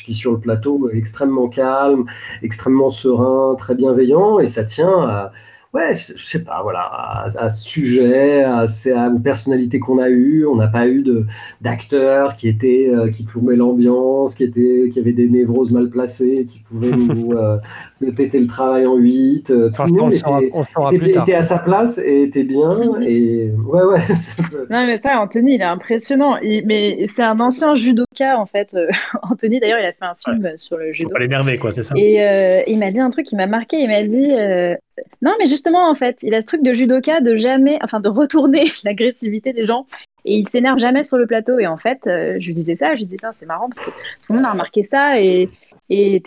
qui 0.06 0.14
sur 0.14 0.34
le 0.34 0.40
plateau 0.40 0.90
extrêmement 0.94 1.48
calme, 1.48 2.06
extrêmement 2.44 2.90
serein, 2.90 3.56
très 3.56 3.76
bienveillant, 3.76 4.40
et 4.40 4.48
ça 4.48 4.64
tient 4.64 5.02
à, 5.02 5.32
ouais, 5.74 5.94
je, 5.94 6.14
je 6.18 6.26
sais 6.26 6.44
pas, 6.44 6.62
voilà, 6.64 6.80
à, 6.82 7.28
à 7.38 7.50
ce 7.50 7.68
sujet, 7.70 8.44
à, 8.44 8.68
ces- 8.68 8.92
à 8.94 9.10
aux 9.10 9.20
personnalités 9.20 9.80
qu'on 9.80 10.00
a 10.00 10.10
eues. 10.10 10.46
On 10.46 10.56
n'a 10.56 10.68
pas 10.68 10.88
eu 10.88 11.02
de 11.04 11.26
d'acteurs 11.62 12.36
qui 12.36 12.48
étaient 12.48 12.90
euh, 12.90 13.12
qui 13.12 13.24
plombaient 13.24 13.56
l'ambiance, 13.56 14.36
qui 14.36 14.44
étaient 14.44 14.90
qui 14.92 15.00
avaient 15.00 15.12
des 15.14 15.28
névroses 15.30 15.72
mal 15.72 15.90
placées, 15.90 16.46
qui 16.50 16.60
pouvaient 16.60 16.92
nous, 16.96 17.34
euh, 17.34 17.58
nous 18.02 18.14
péter 18.14 18.40
le 18.40 18.48
travail 18.48 18.86
en 18.86 18.96
huit. 18.96 19.50
euh, 19.52 19.70
tout 19.70 19.82
Enfin, 19.82 19.86
le 19.94 20.02
monde 20.02 20.12
le 20.12 20.98
était, 21.08 21.20
était- 21.20 21.34
à 21.36 21.44
sa 21.44 21.60
place 21.60 21.98
et 21.98 22.24
était 22.24 22.44
bien. 22.44 22.80
Et 23.02 23.52
ouais, 23.52 23.84
ouais. 23.84 24.02
peut- 24.52 24.68
Non, 24.70 24.86
mais 24.86 25.00
ça, 25.00 25.20
Anthony, 25.20 25.56
il 25.56 25.62
est 25.62 25.66
impressionnant. 25.66 26.38
Il- 26.38 26.66
mais 26.66 27.06
c'est 27.16 27.24
un 27.24 27.40
ancien 27.40 27.76
judoka, 27.76 28.38
en 28.38 28.46
fait. 28.46 28.74
Euh, 28.76 28.88
Anthony, 29.24 29.60
d'ailleurs, 29.60 29.80
il 29.80 29.86
a 29.86 29.92
fait 29.94 30.06
un 30.06 30.16
film 30.16 30.50
sur 30.58 30.78
le 30.78 30.88
Faut 30.88 30.94
judo. 30.94 31.10
pas 31.10 31.20
l'énerver, 31.20 31.58
quoi, 31.58 31.72
c'est 31.72 31.84
ça. 31.84 31.94
Et 31.98 32.18
euh, 32.22 32.62
il 32.68 32.80
m'a 32.80 32.92
dit 32.92 33.00
un 33.00 33.10
truc 33.10 33.26
qui 33.26 33.36
m'a 33.36 33.48
marqué. 33.48 33.78
Il 33.78 33.88
m'a 33.90 34.04
dit 34.04 34.32
euh, 34.32 34.76
non, 35.22 35.36
mais 35.40 35.48
justement, 35.48 35.90
en 35.90 35.96
fait, 35.96 36.18
il 36.22 36.34
a 36.34 36.42
ce 36.42 36.48
truc 36.48 36.64
de 36.64 36.74
judoka 36.74 37.22
de 37.22 37.36
jamais, 37.36 37.80
enfin, 37.84 38.00
de 38.00 38.10
retourner 38.10 38.66
l'agressivité 38.84 39.54
des 39.54 39.66
gens. 39.66 39.86
Et 40.26 40.38
il 40.38 40.50
s'énerve 40.50 40.80
jamais 40.80 41.04
sur 41.04 41.18
le 41.18 41.28
plateau. 41.28 41.60
Et 41.60 41.68
en 41.68 41.78
fait, 41.78 42.00
euh, 42.08 42.38
je 42.40 42.48
lui 42.48 42.54
disais 42.54 42.76
ça, 42.76 42.94
je 42.94 43.00
lui 43.00 43.04
disais 43.06 43.18
ça, 43.20 43.32
c'est 43.32 43.46
marrant 43.46 43.70
parce 43.70 43.80
que 43.80 43.92
tout 43.92 44.34
le 44.34 44.36
monde 44.36 44.46
a 44.46 44.52
remarqué 44.52 44.84
ça 44.84 45.20
et, 45.22 45.50
et 45.90 46.22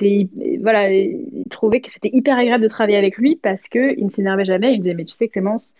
voilà, 0.60 0.92
il 0.92 1.44
trouvait 1.50 1.80
que 1.80 1.90
c'était 1.90 2.10
hyper 2.12 2.36
agréable 2.36 2.64
de 2.64 2.68
travailler 2.68 2.98
avec 2.98 3.16
lui 3.16 3.36
parce 3.36 3.68
que 3.68 3.94
il 3.98 4.06
ne 4.06 4.10
s'énervait 4.10 4.44
jamais. 4.44 4.72
Il 4.72 4.78
me 4.78 4.82
disait, 4.82 4.94
mais 4.94 5.04
tu 5.04 5.14
sais, 5.14 5.28
Clémence, 5.28 5.70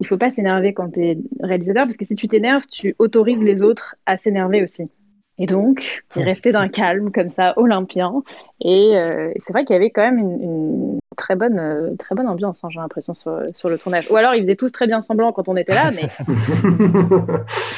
il 0.00 0.06
faut 0.06 0.16
pas 0.16 0.30
s'énerver 0.30 0.72
quand 0.72 0.92
tu 0.92 1.04
es 1.04 1.18
réalisateur 1.40 1.84
parce 1.84 1.96
que 1.96 2.04
si 2.04 2.14
tu 2.14 2.28
t'énerves, 2.28 2.66
tu 2.70 2.94
autorises 2.98 3.42
les 3.42 3.62
autres 3.62 3.96
à 4.06 4.16
s'énerver 4.16 4.62
aussi. 4.62 4.90
Et 5.38 5.46
donc, 5.46 6.02
il 6.16 6.22
restait 6.24 6.50
d'un 6.52 6.68
calme 6.68 7.12
comme 7.12 7.30
ça, 7.30 7.54
olympien. 7.56 8.22
Et 8.60 8.96
euh, 8.96 9.32
c'est 9.38 9.52
vrai 9.52 9.64
qu'il 9.64 9.74
y 9.74 9.76
avait 9.76 9.90
quand 9.90 10.02
même 10.02 10.18
une, 10.18 10.42
une 10.42 10.98
très, 11.16 11.36
bonne, 11.36 11.58
euh, 11.58 11.94
très 11.96 12.14
bonne 12.16 12.26
ambiance, 12.26 12.64
hein, 12.64 12.68
j'ai 12.70 12.80
l'impression, 12.80 13.14
sur, 13.14 13.42
sur 13.54 13.68
le 13.68 13.78
tournage. 13.78 14.10
Ou 14.10 14.16
alors, 14.16 14.34
ils 14.34 14.42
faisaient 14.42 14.56
tous 14.56 14.72
très 14.72 14.86
bien 14.88 15.00
semblant 15.00 15.32
quand 15.32 15.48
on 15.48 15.56
était 15.56 15.74
là, 15.74 15.90
mais, 15.92 16.08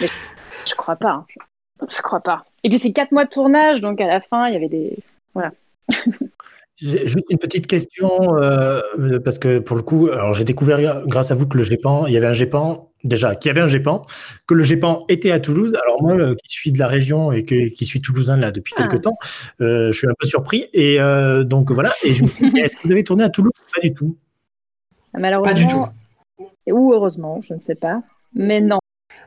mais 0.01 0.09
je 0.67 0.75
crois 0.75 0.97
pas. 0.97 1.11
hein. 1.11 1.27
Je 1.89 2.01
crois 2.03 2.21
pas. 2.21 2.45
Et 2.65 2.69
puis, 2.69 2.79
c'est 2.79 2.93
quatre 2.93 3.13
mois 3.13 3.25
de 3.25 3.31
tournage, 3.31 3.81
donc 3.81 4.01
à 4.01 4.07
la 4.07 4.21
fin, 4.21 4.49
il 4.49 4.55
y 4.55 4.57
avait 4.57 4.69
des. 4.69 4.99
Voilà. 5.35 5.53
Juste 6.81 7.27
une 7.29 7.39
petite 7.39 7.67
question, 7.67 8.11
euh, 8.37 8.81
euh, 8.99 9.21
parce 9.21 9.39
que 9.39 9.59
pour 9.59 9.77
le 9.77 9.83
coup, 9.83 10.09
alors 10.09 10.33
j'ai 10.33 10.45
découvert 10.45 11.05
grâce 11.07 11.31
à 11.31 11.35
vous 11.35 11.47
que 11.47 11.59
le 11.59 11.63
GEPAN, 11.63 12.07
il 12.07 12.15
y 12.15 12.17
avait 12.17 12.27
un 12.27 12.33
GEPAN, 12.33 12.91
déjà, 13.05 13.35
qu'il 13.35 13.49
y 13.49 13.51
avait 13.51 13.61
un 13.61 13.69
GEPAN, 13.69 14.07
que 14.47 14.55
le 14.55 14.65
GEPAN 14.65 15.05
était 15.11 15.31
à 15.31 15.41
Toulouse. 15.41 15.75
Alors 15.83 16.03
moi, 16.03 16.15
euh, 16.15 16.35
qui 16.43 16.51
suis 16.51 16.73
de 16.73 16.79
la 16.79 16.87
région 16.87 17.33
et 17.33 17.45
que, 17.45 17.69
qui 17.69 17.85
suis 17.85 18.01
toulousain 18.01 18.37
là 18.39 18.51
depuis 18.51 18.73
Ah. 18.77 18.87
quelques 18.89 19.03
temps, 19.03 19.17
euh, 19.61 19.93
je 19.93 19.99
suis 19.99 20.09
un 20.09 20.15
peu 20.19 20.27
surpris. 20.27 20.69
Et 20.73 21.01
euh, 21.01 21.45
donc 21.45 21.71
voilà, 21.71 21.93
et 22.03 22.15
je 22.15 22.25
me 22.25 22.29
dis, 22.29 22.59
est-ce 22.59 22.77
que 22.77 22.83
vous 22.85 22.93
avez 22.93 23.05
tourné 23.05 23.25
à 23.25 23.29
Toulouse 23.29 23.53
Pas 23.75 23.83
du 23.83 23.93
tout? 23.93 24.17
Malheureusement. 25.13 25.53
Pas 25.53 25.55
du 25.55 25.67
tout. 25.67 25.85
Ou 26.71 26.95
heureusement, 26.95 27.41
je 27.47 27.53
ne 27.55 27.61
sais 27.61 27.75
pas. 27.75 28.03
Mais 28.35 28.61
non. 28.61 28.79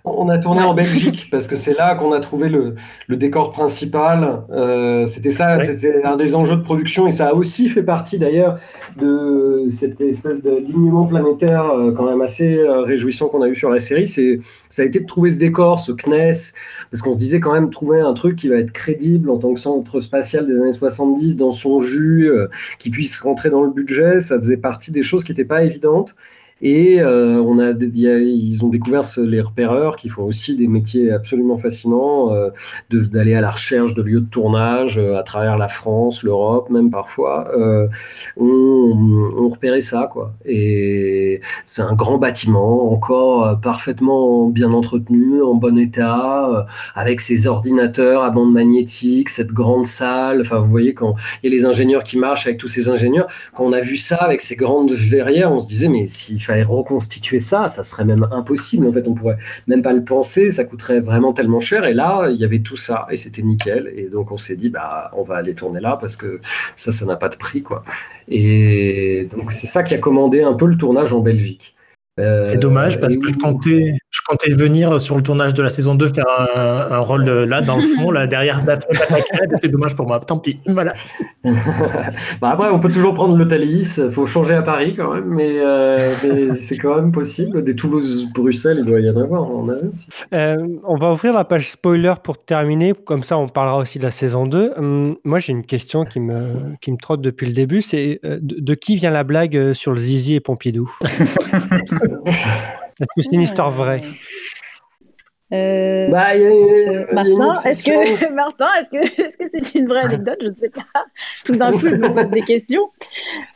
On 0.06 0.28
a 0.28 0.38
tourné 0.38 0.62
en 0.62 0.74
Belgique 0.74 1.30
parce 1.32 1.48
que 1.48 1.56
c'est 1.56 1.78
là 1.78 1.96
qu'on 1.96 2.12
a 2.12 2.20
trouvé 2.20 2.50
le, 2.50 2.76
le 3.08 3.16
décor 3.16 3.54
principal. 3.54 4.42
Euh, 4.52 5.06
c'était 5.06 5.32
ça, 5.32 5.56
Ouais. 5.56 5.64
c'était 5.64 6.04
un 6.04 6.18
des 6.18 6.36
enjeux 6.36 6.58
de 6.58 6.62
production 6.62 7.08
et 7.08 7.12
ça 7.12 7.30
a 7.30 7.34
aussi 7.34 7.70
fait 7.70 7.84
partie 7.84 8.20
d'ailleurs 8.20 8.60
de 9.00 9.64
cette 9.70 10.02
espèce 10.02 10.44
d'alignement 10.44 11.06
planétaire 11.06 11.64
euh, 11.72 11.94
quand 11.94 12.04
même 12.04 12.20
assez 12.20 12.60
euh, 12.60 12.82
réjouissant 12.82 13.30
qu'on 13.30 13.42
a 13.44 13.48
eu 13.48 13.56
sur 13.56 13.70
la 13.70 13.80
série. 13.80 14.06
C'est, 14.06 14.42
ça 14.68 14.82
a 14.82 14.86
été 14.86 15.00
de 15.00 15.06
trouver 15.06 15.30
ce 15.30 15.40
décor, 15.40 15.80
ce 15.80 15.94
CNES, 15.94 16.52
parce 16.92 17.02
qu'on 17.02 17.14
se 17.14 17.20
disait 17.20 17.40
quand 17.40 17.54
même 17.54 17.70
trouver 17.70 18.02
un 18.02 18.14
truc 18.14 18.36
qui 18.36 18.50
va 18.50 18.58
être 18.58 18.74
crédible 18.74 19.30
en 19.30 19.38
tant 19.38 19.54
que 19.54 19.60
centre 19.62 20.02
spatial 20.02 20.46
des 20.46 20.60
années 20.60 20.74
70 20.74 21.38
dans 21.38 21.52
son 21.52 21.80
jus, 21.80 22.30
euh, 22.30 22.48
qui 22.78 22.90
puisse 22.90 23.22
rentrer 23.22 23.50
dans 23.50 23.62
le 23.64 23.70
budget. 23.72 24.20
Ça 24.20 24.38
faisait 24.38 24.58
partie 24.58 24.92
des 24.92 25.02
choses 25.02 25.24
qui 25.24 25.32
n'étaient 25.32 25.46
pas 25.46 25.64
évidentes. 25.64 26.14
Et 26.64 27.02
euh, 27.02 27.42
on 27.42 27.60
a, 27.60 27.72
ils 27.72 28.64
ont 28.64 28.70
découvert 28.70 29.02
les 29.18 29.42
repéreurs 29.42 29.98
qui 29.98 30.08
font 30.08 30.24
aussi 30.24 30.56
des 30.56 30.68
métiers 30.68 31.12
absolument 31.12 31.58
fascinants, 31.58 32.34
euh, 32.34 32.52
d'aller 32.90 33.36
à 33.36 33.42
la 33.42 33.52
recherche 33.52 33.94
de 33.94 34.02
lieux 34.02 34.22
de 34.22 34.30
tournage 34.30 34.98
euh, 34.98 35.18
à 35.18 35.24
travers 35.24 35.58
la 35.58 35.68
France, 35.68 36.24
l'Europe, 36.24 36.70
même 36.70 36.90
parfois. 36.90 37.52
On, 38.38 38.48
on, 39.38 39.50
repérait 39.50 39.82
ça, 39.82 40.08
quoi. 40.10 40.34
Et 40.46 41.42
c'est 41.66 41.82
un 41.82 41.94
grand 41.94 42.18
bâtiment, 42.18 42.94
encore 42.94 43.60
parfaitement 43.60 44.48
bien 44.48 44.72
entretenu, 44.72 45.44
en 45.44 45.56
bon 45.56 45.78
état, 45.78 46.66
avec 46.96 47.20
ses 47.20 47.46
ordinateurs 47.46 48.24
à 48.24 48.30
bande 48.30 48.54
magnétique, 48.54 49.28
cette 49.28 49.52
grande 49.52 49.86
salle. 49.86 50.40
Enfin, 50.40 50.60
vous 50.60 50.70
voyez, 50.70 50.94
quand 50.94 51.16
il 51.44 51.52
y 51.52 51.54
a 51.54 51.58
les 51.58 51.66
ingénieurs 51.66 52.04
qui 52.06 52.18
marchent 52.18 52.48
avec 52.48 52.58
tous 52.58 52.70
ces 52.70 52.88
ingénieurs, 52.88 53.28
quand 53.54 53.66
on 53.66 53.74
a 53.74 53.82
vu 53.82 53.98
ça 53.98 54.16
avec 54.16 54.40
ces 54.40 54.56
grandes 54.56 54.94
verrières, 54.94 55.52
on 55.52 55.60
se 55.60 55.68
disait, 55.68 55.90
mais 55.90 56.08
s'il 56.08 56.42
fallait 56.42 56.53
reconstituer 56.62 57.40
ça, 57.40 57.68
ça 57.68 57.82
serait 57.82 58.06
même 58.06 58.28
impossible. 58.32 58.86
En 58.86 58.92
fait, 58.92 59.08
on 59.08 59.16
pourrait 59.16 59.40
même 59.66 59.82
pas 59.82 59.94
le 59.94 60.04
penser, 60.04 60.52
ça 60.52 60.66
coûterait 60.66 61.00
vraiment 61.00 61.34
tellement 61.34 61.60
cher. 61.60 61.86
Et 61.86 61.96
là, 61.96 62.30
il 62.30 62.36
y 62.38 62.46
avait 62.46 62.60
tout 62.60 62.78
ça 62.78 63.08
et 63.10 63.16
c'était 63.16 63.42
nickel. 63.42 63.92
Et 63.96 64.10
donc, 64.10 64.32
on 64.32 64.38
s'est 64.38 64.56
dit, 64.56 64.70
bah, 64.70 65.10
on 65.18 65.24
va 65.24 65.38
aller 65.38 65.56
tourner 65.56 65.80
là 65.80 65.98
parce 66.00 66.16
que 66.16 66.40
ça, 66.76 66.92
ça 66.92 67.06
n'a 67.08 67.16
pas 67.16 67.30
de 67.30 67.38
prix, 67.38 67.64
quoi. 67.64 67.84
Et 68.28 69.28
donc, 69.36 69.52
c'est 69.52 69.68
ça 69.68 69.82
qui 69.82 69.96
a 69.96 69.98
commandé 69.98 70.44
un 70.44 70.54
peu 70.54 70.68
le 70.68 70.78
tournage 70.78 71.14
en 71.14 71.20
Belgique. 71.20 71.73
Euh, 72.20 72.44
c'est 72.44 72.60
dommage 72.60 73.00
parce 73.00 73.18
que 73.18 73.28
je 73.28 73.34
comptais, 73.34 73.94
je 74.12 74.20
comptais 74.28 74.52
venir 74.52 75.02
sur 75.02 75.16
le 75.16 75.24
tournage 75.24 75.56
de 75.56 75.64
la 75.64 75.70
saison 75.70 75.96
2 75.96 76.10
faire 76.10 76.26
un, 76.56 77.00
rôle 77.00 77.24
là, 77.24 77.62
dans 77.62 77.78
le 77.78 77.82
fond, 77.82 78.12
là, 78.12 78.28
derrière 78.28 78.62
C'est 79.60 79.72
dommage 79.72 79.96
pour 79.96 80.06
moi. 80.06 80.20
Tant 80.20 80.38
pis. 80.38 80.60
Voilà. 80.68 80.94
bah 81.44 82.52
après, 82.52 82.70
on 82.70 82.80
peut 82.80 82.92
toujours 82.92 83.16
prendre 83.16 83.36
le 83.36 83.48
Thalys. 83.48 84.00
Il 84.06 84.12
faut 84.12 84.28
changer 84.28 84.54
à 84.54 84.62
Paris 84.62 84.94
quand 84.96 85.12
même, 85.12 85.26
mais, 85.26 85.60
euh, 85.60 86.54
c'est 86.60 86.78
quand 86.78 86.96
même 86.96 87.12
possible. 87.12 87.64
Des 87.64 87.76
Toulouse-Bruxelles, 87.76 88.78
il 88.82 88.86
doit 88.86 89.00
y 89.00 89.10
en 89.10 89.18
avoir. 89.18 89.50
On, 89.50 89.68
euh, 90.34 90.58
on 90.84 90.96
va 90.96 91.12
ouvrir 91.12 91.34
la 91.34 91.46
page 91.46 91.70
spoiler 91.70 92.14
pour 92.24 92.38
terminer. 92.38 92.94
Comme 92.94 93.24
ça, 93.24 93.40
on 93.40 93.48
parlera 93.48 93.78
aussi 93.78 93.98
de 93.98 94.04
la 94.04 94.12
saison 94.12 94.46
2. 94.46 94.74
Hum, 94.78 95.16
moi, 95.24 95.40
j'ai 95.40 95.52
une 95.52 95.66
question 95.66 96.06
qui 96.06 96.20
me, 96.20 96.76
qui 96.80 96.92
me 96.92 96.98
trotte 96.98 97.22
depuis 97.22 97.48
le 97.48 97.54
début. 97.54 97.82
C'est 97.82 98.20
de, 98.24 98.60
de, 98.60 98.74
qui 98.76 98.98
vient 98.98 99.10
la 99.10 99.24
blague 99.24 99.74
sur 99.74 99.94
le 99.94 99.98
Zizi 99.98 100.36
et 100.36 100.40
Pompidou? 100.40 100.96
c'est 103.18 103.32
une 103.34 103.42
histoire 103.42 103.72
vraie 103.72 104.02
euh, 105.54 106.08
bah, 106.10 106.30
Martin, 107.14 107.70
est-ce 107.70 107.84
que 107.84 108.34
Martin, 108.34 108.68
est-ce 108.80 108.90
que 108.90 109.22
est-ce 109.22 109.38
que 109.38 109.44
c'est 109.54 109.76
une 109.76 109.88
vraie 109.88 110.02
anecdote? 110.02 110.38
Je 110.42 110.48
ne 110.48 110.54
sais 110.56 110.70
pas. 110.70 111.06
Tout 111.46 111.56
d'un 111.56 111.72
coup, 111.72 111.80
je 111.80 111.96
me 111.96 112.14
pose 112.14 112.30
des 112.32 112.42
questions. 112.42 112.90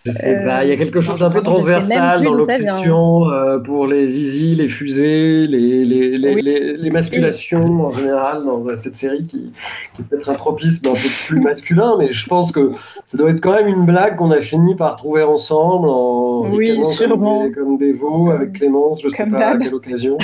Je 0.05 0.11
sais 0.11 0.39
pas. 0.41 0.63
Il 0.63 0.69
y 0.69 0.73
a 0.73 0.77
quelque 0.77 1.01
chose 1.01 1.19
d'un 1.19 1.29
peu 1.29 1.41
transversal 1.41 2.23
dans 2.23 2.33
l'obsession 2.33 3.29
euh, 3.29 3.57
pour 3.57 3.87
les 3.87 4.07
zizi, 4.07 4.55
les 4.55 4.67
fusées, 4.67 5.47
les 5.47 5.85
les, 5.85 6.17
les, 6.17 6.41
les, 6.41 6.77
les 6.77 6.89
masculations 6.91 7.85
en 7.85 7.91
général 7.91 8.43
dans 8.43 8.65
cette 8.75 8.95
série 8.95 9.25
qui, 9.25 9.51
qui 9.95 10.01
est 10.01 10.05
peut-être 10.05 10.29
un 10.29 10.35
tropisme 10.35 10.89
un 10.89 10.93
peu 10.93 11.09
plus 11.27 11.41
masculin, 11.41 11.95
mais 11.97 12.11
je 12.11 12.27
pense 12.27 12.51
que 12.51 12.71
ça 13.05 13.17
doit 13.17 13.31
être 13.31 13.41
quand 13.41 13.53
même 13.53 13.67
une 13.67 13.85
blague 13.85 14.17
qu'on 14.17 14.31
a 14.31 14.41
fini 14.41 14.75
par 14.75 14.95
trouver 14.95 15.23
ensemble 15.23 15.89
en 15.89 16.47
oui, 16.49 16.83
sûrement. 16.85 17.39
Comme, 17.39 17.47
des, 17.49 17.55
comme 17.55 17.77
des 17.77 17.91
veaux 17.91 18.31
avec 18.31 18.53
Clémence, 18.53 19.01
je 19.01 19.07
ne 19.07 19.11
sais 19.11 19.25
pas 19.29 19.49
à 19.49 19.57
quelle 19.57 19.73
occasion. 19.73 20.17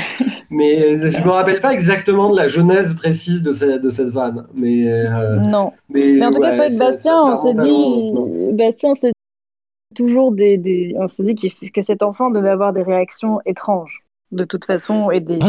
Mais 0.49 0.97
je 0.97 1.23
me 1.23 1.29
rappelle 1.29 1.59
pas 1.63 1.73
exactement 1.73 2.29
de 2.29 2.35
la 2.35 2.47
genèse 2.47 2.93
précise 2.93 3.41
de 3.41 3.51
cette, 3.51 3.81
de 3.81 3.87
cette 3.87 4.09
vanne. 4.09 4.45
Mais, 4.53 4.85
euh, 4.85 5.35
non. 5.37 5.71
Mais, 5.87 6.21
en 6.23 6.29
tout 6.29 6.41
cas, 6.41 6.49
avec 6.49 6.77
Bastien, 6.77 7.15
on 7.17 7.37
s'est 7.37 7.53
dit, 7.53 8.53
Bastien, 8.53 8.93
c'est 8.95 9.13
toujours 9.95 10.33
des, 10.33 10.57
des, 10.57 10.93
on 10.97 11.07
s'est 11.07 11.23
dit 11.23 11.35
que 11.73 11.81
cet 11.81 12.03
enfant 12.03 12.29
devait 12.31 12.49
avoir 12.49 12.73
des 12.73 12.83
réactions 12.83 13.39
étranges 13.45 14.03
de 14.33 14.43
toute 14.43 14.65
façon 14.65 15.11
et 15.11 15.19
des, 15.19 15.39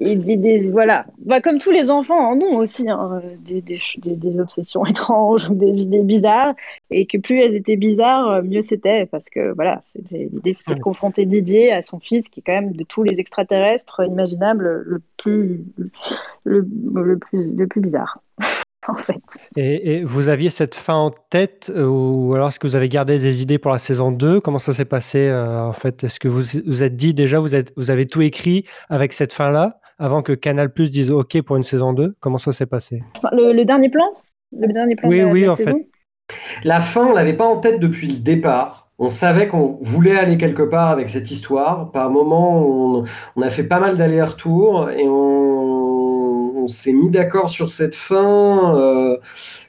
et 0.00 0.16
des, 0.16 0.70
voilà. 0.70 1.06
Bah, 1.24 1.40
comme 1.40 1.58
tous 1.58 1.70
les 1.70 1.90
enfants 1.90 2.32
en 2.32 2.36
ont 2.40 2.58
aussi 2.58 2.88
hein, 2.88 3.22
des, 3.40 3.62
des, 3.62 4.40
obsessions 4.40 4.84
étranges 4.86 5.48
ou 5.50 5.54
des 5.54 5.82
idées 5.82 6.02
bizarres. 6.02 6.54
Et 6.90 7.06
que 7.06 7.18
plus 7.18 7.40
elles 7.40 7.54
étaient 7.54 7.76
bizarres 7.76 8.42
mieux 8.42 8.62
c'était 8.62 9.06
parce 9.06 9.28
que 9.30 9.52
voilà 9.52 9.82
l'idée 10.10 10.52
c'était 10.52 10.74
de 10.74 10.80
confronter 10.80 11.24
Didier 11.24 11.72
à 11.72 11.82
son 11.82 12.00
fils 12.00 12.28
qui 12.28 12.40
est 12.40 12.42
quand 12.44 12.52
même 12.52 12.72
de 12.72 12.84
tous 12.84 13.02
les 13.02 13.20
extraterrestres 13.20 14.02
imaginables 14.06 14.82
le 14.84 15.00
plus 15.16 15.64
le, 16.44 16.66
le 16.94 17.18
plus 17.18 17.54
le 17.54 17.66
plus 17.66 17.80
bizarre 17.80 18.20
Et, 19.56 20.02
vous 20.04 20.28
aviez 20.28 20.50
cette 20.50 20.74
fin 20.74 20.94
en 20.94 21.10
tête 21.10 21.70
euh, 21.74 21.86
ou 21.86 22.34
alors 22.34 22.48
est-ce 22.48 22.58
que 22.58 22.66
vous 22.66 22.76
avez 22.76 22.88
gardé 22.88 23.18
des 23.18 23.42
idées 23.42 23.58
pour 23.58 23.70
la 23.70 23.78
saison 23.78 24.10
2 24.10 24.40
Comment 24.40 24.58
ça 24.58 24.72
s'est 24.72 24.84
passé 24.84 25.28
euh, 25.28 25.62
en 25.62 25.72
fait? 25.72 26.04
Est-ce 26.04 26.18
que 26.18 26.28
vous 26.28 26.42
vous 26.66 26.82
êtes 26.82 26.96
dit 26.96 27.14
déjà, 27.14 27.40
vous, 27.40 27.54
êtes, 27.54 27.72
vous 27.76 27.90
avez 27.90 28.06
tout 28.06 28.22
écrit 28.22 28.64
avec 28.88 29.12
cette 29.12 29.32
fin-là 29.32 29.78
avant 29.98 30.22
que 30.22 30.32
Canal 30.32 30.72
Plus 30.72 30.90
dise 30.90 31.10
OK 31.10 31.40
pour 31.42 31.56
une 31.56 31.64
saison 31.64 31.92
2 31.92 32.16
Comment 32.20 32.38
ça 32.38 32.52
s'est 32.52 32.66
passé? 32.66 33.02
Le, 33.32 33.64
dernier 33.64 33.90
plan? 33.90 34.12
Le 34.52 34.72
dernier 34.72 34.96
plan 34.96 35.08
Oui, 35.08 35.22
oui, 35.22 35.48
en 35.48 35.56
fait. 35.56 35.76
La 36.64 36.80
fin, 36.80 37.06
on 37.06 37.12
l'avait 37.12 37.36
pas 37.36 37.46
en 37.46 37.56
tête 37.56 37.80
depuis 37.80 38.08
le 38.08 38.16
départ. 38.16 38.88
On 38.98 39.08
savait 39.08 39.48
qu'on 39.48 39.78
voulait 39.80 40.18
aller 40.18 40.36
quelque 40.36 40.62
part 40.62 40.88
avec 40.88 41.08
cette 41.08 41.30
histoire. 41.30 41.90
Par 41.90 42.10
moment, 42.10 42.58
on, 42.58 43.04
on 43.36 43.42
a 43.42 43.50
fait 43.50 43.64
pas 43.64 43.80
mal 43.80 43.96
d'allers-retours 43.96 44.90
et 44.90 45.06
on 45.06 45.59
on 46.60 46.68
s'est 46.68 46.92
mis 46.92 47.10
d'accord 47.10 47.50
sur 47.50 47.68
cette 47.68 47.94
fin. 47.94 48.76
Euh, 48.76 49.16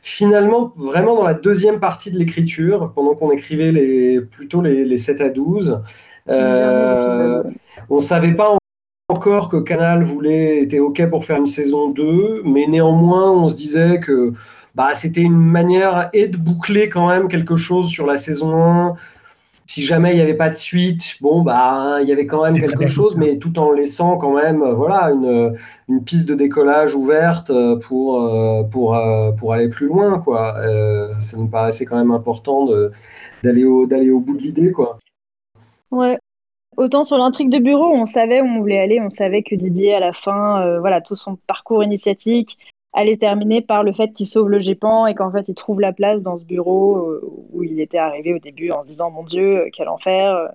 finalement, 0.01 0.73
vraiment 0.75 1.15
dans 1.15 1.23
la 1.23 1.33
deuxième 1.33 1.79
partie 1.79 2.11
de 2.11 2.17
l'écriture, 2.17 2.91
pendant 2.93 3.15
qu'on 3.15 3.31
écrivait 3.31 3.71
les, 3.71 4.21
plutôt 4.21 4.61
les, 4.61 4.97
7 4.97 5.21
à 5.21 5.29
12, 5.29 5.81
euh, 6.29 7.43
on 7.89 7.95
ne 7.95 7.99
savait 7.99 8.33
pas 8.33 8.57
encore 9.09 9.49
que 9.49 9.57
Canal 9.57 10.03
voulait, 10.03 10.61
était 10.61 10.79
OK 10.79 11.05
pour 11.09 11.25
faire 11.25 11.37
une 11.37 11.47
saison 11.47 11.89
2, 11.89 12.43
mais 12.45 12.67
néanmoins, 12.67 13.31
on 13.31 13.47
se 13.47 13.57
disait 13.57 13.99
que 13.99 14.31
bah, 14.75 14.91
c'était 14.93 15.21
une 15.21 15.37
manière 15.37 16.09
et 16.13 16.27
de 16.27 16.37
boucler 16.37 16.89
quand 16.89 17.09
même 17.09 17.27
quelque 17.27 17.55
chose 17.55 17.89
sur 17.89 18.05
la 18.05 18.17
saison 18.17 18.55
1 18.55 18.95
si 19.71 19.83
jamais 19.83 20.11
il 20.11 20.15
n'y 20.17 20.21
avait 20.21 20.33
pas 20.33 20.49
de 20.49 20.53
suite, 20.53 21.15
bon, 21.21 21.43
bah, 21.43 21.99
il 22.01 22.09
y 22.09 22.11
avait 22.11 22.25
quand 22.25 22.43
même 22.43 22.59
quelque 22.59 22.87
chose, 22.87 23.15
mais 23.15 23.37
tout 23.37 23.57
en 23.57 23.71
laissant 23.71 24.17
quand 24.17 24.33
même, 24.33 24.61
euh, 24.61 24.73
voilà, 24.73 25.11
une, 25.11 25.55
une 25.87 26.03
piste 26.03 26.27
de 26.27 26.35
décollage 26.35 26.93
ouverte 26.93 27.51
euh, 27.51 27.79
pour, 27.79 28.21
euh, 28.21 28.63
pour, 28.63 28.99
pour 29.37 29.53
aller 29.53 29.69
plus 29.69 29.87
loin, 29.87 30.19
quoi. 30.19 30.55
ça 31.19 31.37
me 31.37 31.47
paraissait 31.49 31.85
quand 31.85 31.95
même 31.95 32.11
important 32.11 32.67
d'aller 33.43 33.63
au, 33.63 33.87
d'aller 33.87 34.11
au 34.11 34.19
bout 34.19 34.35
de 34.35 34.41
l'idée, 34.41 34.73
quoi. 34.73 34.99
Ouais. 35.89 36.17
Autant 36.75 37.05
sur 37.05 37.17
l'intrigue 37.17 37.49
de 37.49 37.59
bureau, 37.59 37.93
on 37.93 38.05
savait 38.05 38.41
où 38.41 38.45
on 38.45 38.59
voulait 38.59 38.79
aller, 38.79 38.99
on 38.99 39.09
savait 39.09 39.41
que 39.41 39.55
Didier, 39.55 39.93
à 39.93 40.01
la 40.01 40.11
fin, 40.11 40.79
voilà, 40.79 40.99
tout 40.99 41.15
son 41.15 41.37
parcours 41.47 41.81
initiatique, 41.81 42.57
allait 42.93 43.17
terminer 43.17 43.61
par 43.61 43.83
le 43.83 43.93
fait 43.93 44.09
qu'il 44.13 44.25
sauve 44.25 44.49
le 44.49 44.59
GEPAN 44.59 45.07
et 45.07 45.15
qu'en 45.15 45.31
fait 45.31 45.47
il 45.47 45.55
trouve 45.55 45.79
la 45.79 45.93
place 45.93 46.23
dans 46.23 46.37
ce 46.37 46.43
bureau 46.43 46.97
euh, 46.97 47.21
où 47.51 47.63
il 47.63 47.79
était 47.79 47.97
arrivé 47.97 48.33
au 48.33 48.39
début 48.39 48.71
en 48.71 48.83
se 48.83 48.89
disant 48.89 49.11
mon 49.11 49.23
Dieu, 49.23 49.65
quel 49.73 49.87
enfer, 49.87 50.35
euh, 50.35 50.47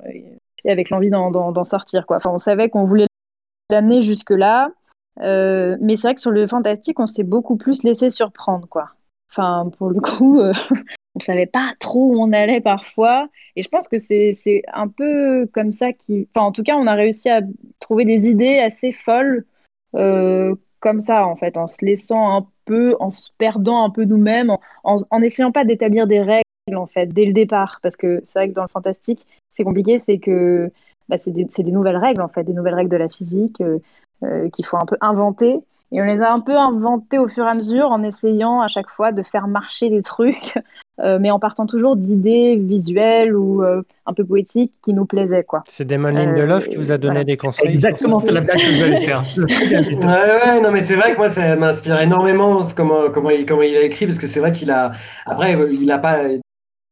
et 0.65 0.71
avec 0.71 0.91
l'envie 0.91 1.11
d'en 1.11 1.65
sortir. 1.65 2.07
Quoi. 2.07 2.17
Enfin, 2.17 2.31
on 2.31 2.39
savait 2.39 2.69
qu'on 2.69 2.85
voulait 2.85 3.07
l'amener 3.71 4.03
jusque-là, 4.03 4.71
euh, 5.21 5.77
mais 5.81 5.97
c'est 5.97 6.09
vrai 6.09 6.15
que 6.15 6.21
sur 6.21 6.31
le 6.31 6.47
fantastique, 6.47 7.01
on 7.01 7.07
s'est 7.07 7.23
beaucoup 7.23 7.57
plus 7.57 7.85
laissé 7.85 8.11
surprendre. 8.11 8.67
Quoi. 8.69 8.91
Enfin, 9.31 9.71
pour 9.79 9.91
le 9.91 10.01
coup, 10.01 10.41
on 11.15 11.21
savait 11.21 11.47
pas 11.47 11.73
trop 11.79 12.13
où 12.13 12.21
on 12.21 12.33
allait 12.33 12.61
parfois, 12.61 13.29
et 13.55 13.63
je 13.63 13.69
pense 13.69 13.89
que 13.89 13.97
c'est 13.97 14.63
un 14.73 14.89
peu 14.89 15.49
comme 15.55 15.73
ça 15.73 15.93
qui... 15.93 16.29
En 16.35 16.53
tout 16.53 16.65
cas, 16.65 16.75
on 16.75 16.87
a 16.87 16.95
réussi 16.95 17.31
à 17.31 17.41
trouver 17.79 18.05
des 18.05 18.29
idées 18.29 18.59
assez 18.59 18.93
folles 18.93 19.47
comme 20.81 21.01
ça, 21.01 21.27
en 21.27 21.37
fait, 21.37 21.57
en 21.57 21.67
se 21.67 21.85
laissant 21.85 22.37
un 22.37 22.47
peu, 22.65 22.97
en 23.01 23.11
se 23.11 23.31
perdant 23.39 23.85
un 23.85 23.91
peu 23.91 24.05
nous-mêmes, 24.05 24.51
en, 24.85 24.97
en, 25.11 25.23
essayant 25.23 25.53
pas 25.53 25.65
d'établir 25.65 26.07
des 26.07 26.21
règles, 26.21 26.77
en 26.77 26.87
fait, 26.87 27.07
dès 27.07 27.25
le 27.25 27.33
départ. 27.33 27.81
Parce 27.83 27.97
que 27.97 28.21
c'est 28.25 28.39
vrai 28.39 28.49
que 28.49 28.55
dans 28.55 28.63
le 28.63 28.69
fantastique, 28.69 29.27
c'est 29.53 29.65
compliqué, 29.65 29.99
c'est 29.99 30.19
que 30.19 30.71
bah, 31.09 31.17
c'est 31.19 31.33
des, 31.33 31.73
nouvelles 31.73 31.97
règles, 31.97 32.23
en 32.23 32.29
fait, 32.29 32.45
des 32.45 32.53
nouvelles 32.53 32.75
règles 32.75 32.91
de 32.91 32.97
la 32.97 33.09
physique 33.09 33.61
euh, 33.61 33.79
euh, 34.23 34.49
qu'il 34.51 34.65
faut 34.65 34.77
un 34.77 34.87
peu 34.87 34.97
inventer. 35.01 35.61
Et 35.93 36.03
on 36.03 36.05
les 36.05 36.21
a 36.21 36.33
un 36.33 36.41
peu 36.41 36.57
inventés 36.57 37.19
au 37.19 37.29
fur 37.29 37.45
et 37.45 37.49
à 37.49 37.55
mesure 37.55 37.91
en 37.91 38.03
essayant 38.03 38.61
à 38.61 38.69
chaque 38.69 38.91
fois 38.91 39.13
de 39.13 39.23
faire 39.23 39.47
marcher 39.47 39.89
des 39.89 40.03
trucs, 40.03 40.59
euh, 40.99 41.19
mais 41.21 41.31
en 41.31 41.39
partant 41.39 41.67
toujours 41.67 41.97
d'idées 41.97 42.57
visuelles 42.57 43.37
ou 43.37 43.63
euh, 43.63 43.83
un 44.07 44.15
peu 44.15 44.25
poétiques 44.25 44.73
qui 44.83 44.95
nous 44.95 45.05
plaisaient. 45.05 45.45
quoi. 45.45 45.63
C'est 45.69 45.85
Damon 45.85 46.09
Lindelof 46.09 46.65
euh, 46.65 46.71
qui 46.71 46.77
vous 46.77 46.91
a 46.91 46.97
donné 46.97 47.25
des 47.25 47.37
conseils 47.37 47.69
Exactement, 47.69 48.19
c'est 48.19 48.33
la 48.33 48.41
blague 48.41 48.59
que 48.59 48.65
je 48.65 48.85
vais 48.85 49.01
faire. 49.03 49.25
ouais, 49.37 49.45
ouais, 49.45 50.61
non, 50.63 50.71
mais 50.71 50.81
c'est 50.81 50.97
vrai 50.97 51.13
que 51.13 51.19
moi, 51.19 51.29
ça 51.29 51.55
m'inspire 51.57 52.01
énormément 52.01 52.63
comment, 52.75 53.11
comment, 53.13 53.31
il, 53.31 53.45
comment 53.45 53.63
il 53.63 53.77
a 53.77 53.83
écrit, 53.83 54.07
parce 54.07 54.19
que 54.19 54.27
c'est 54.27 54.41
vrai 54.41 54.53
qu'il 54.53 54.71
a. 54.71 54.93
Après, 55.27 55.57
il 55.71 55.91
a 55.91 55.99
pas. 55.99 56.23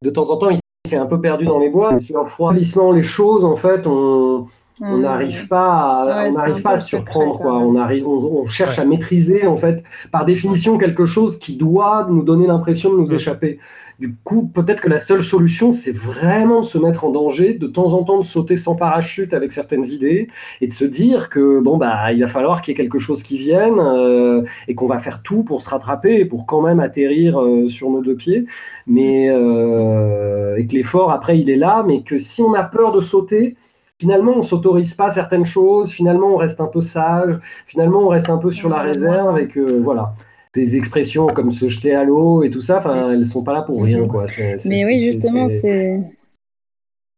De 0.03 0.09
temps 0.11 0.29
en 0.29 0.37
temps, 0.37 0.49
il 0.51 0.59
s'est 0.87 0.97
un 0.97 1.07
peu 1.07 1.19
perdu 1.19 1.45
dans 1.45 1.57
les 1.57 1.69
bois. 1.69 1.97
Sur 1.99 2.27
froidissement 2.27 2.91
les 2.91 3.01
choses, 3.01 3.43
en 3.43 3.55
fait, 3.55 3.87
on 3.87 4.45
On 4.81 4.97
Mmh. 4.97 5.01
n'arrive 5.01 5.47
pas 5.47 5.71
à, 5.71 6.05
Ouais, 6.23 6.29
on 6.29 6.33
n'arrive 6.33 6.61
pas 6.61 6.71
à 6.71 6.77
se 6.77 6.87
surprendre, 6.89 7.37
quoi. 7.39 7.53
On, 7.59 7.75
arrive, 7.77 8.05
on, 8.07 8.41
on 8.41 8.45
cherche 8.45 8.77
Ouais. 8.77 8.83
à 8.83 8.85
maîtriser, 8.85 9.47
en 9.47 9.55
fait, 9.55 9.83
par 10.11 10.25
définition, 10.25 10.77
quelque 10.77 11.05
chose 11.05 11.39
qui 11.39 11.55
doit 11.55 12.07
nous 12.09 12.23
donner 12.23 12.45
l'impression 12.47 12.91
de 12.91 12.97
nous 12.97 13.11
Mm. 13.11 13.15
échapper. 13.15 13.59
Du 13.97 14.13
coup, 14.25 14.51
peut-être 14.53 14.81
que 14.81 14.89
la 14.89 14.99
seule 14.99 15.23
solution, 15.23 15.71
c'est 15.71 15.95
vraiment 15.95 16.59
de 16.59 16.65
se 16.65 16.77
mettre 16.77 17.05
en 17.05 17.11
danger, 17.11 17.53
de 17.53 17.67
temps 17.67 17.93
en 17.93 18.03
temps 18.03 18.17
de 18.19 18.25
sauter 18.25 18.57
sans 18.57 18.75
parachute 18.75 19.33
avec 19.33 19.53
certaines 19.53 19.85
idées 19.85 20.27
et 20.59 20.67
de 20.67 20.73
se 20.73 20.83
dire 20.83 21.29
que 21.29 21.61
bon 21.61 21.77
bah 21.77 22.11
il 22.11 22.19
va 22.19 22.27
falloir 22.27 22.61
qu'il 22.61 22.73
y 22.73 22.75
ait 22.75 22.83
quelque 22.83 22.99
chose 22.99 23.23
qui 23.23 23.37
vienne 23.37 23.79
euh, 23.79 24.43
et 24.67 24.75
qu'on 24.75 24.87
va 24.87 24.99
faire 24.99 25.21
tout 25.23 25.43
pour 25.43 25.61
se 25.61 25.69
rattraper 25.69 26.15
et 26.19 26.25
pour 26.25 26.45
quand 26.45 26.59
même 26.61 26.81
atterrir 26.81 27.39
euh, 27.41 27.69
sur 27.69 27.89
nos 27.89 28.01
deux 28.01 28.15
pieds. 28.15 28.45
Mais 28.85 29.29
euh, 29.29 30.55
et 30.57 30.67
que 30.67 30.73
l'effort 30.73 31.11
après 31.11 31.39
il 31.39 31.49
est 31.49 31.55
là, 31.55 31.83
mais 31.87 32.01
que 32.01 32.17
si 32.17 32.41
on 32.41 32.53
a 32.53 32.63
peur 32.63 32.91
de 32.91 32.99
sauter, 32.99 33.55
finalement 33.99 34.33
on 34.35 34.41
s'autorise 34.41 34.93
pas 34.93 35.09
certaines 35.09 35.45
choses, 35.45 35.91
finalement 35.91 36.33
on 36.33 36.37
reste 36.37 36.59
un 36.61 36.67
peu 36.67 36.81
sage, 36.81 37.39
finalement 37.65 37.99
on 38.01 38.07
reste 38.09 38.29
un 38.29 38.37
peu 38.37 38.51
sur 38.51 38.69
la 38.69 38.81
réserve 38.81 39.39
et 39.39 39.47
que 39.47 39.79
voilà. 39.79 40.13
Ces 40.53 40.77
expressions 40.77 41.27
comme 41.27 41.51
se 41.51 41.67
jeter 41.67 41.93
à 41.93 42.05
l'eau 42.05 42.41
et 42.41 42.49
tout 42.49 42.61
ça, 42.61 42.77
enfin, 42.77 43.11
elles 43.11 43.25
sont 43.25 43.43
pas 43.43 43.51
là 43.51 43.61
pour 43.61 43.83
rien, 43.83 44.07
quoi. 44.07 44.25
Mais 44.65 44.85
oui, 44.85 44.99
justement, 44.99 45.49
c'est- 45.49 45.59
c'est. 45.59 45.99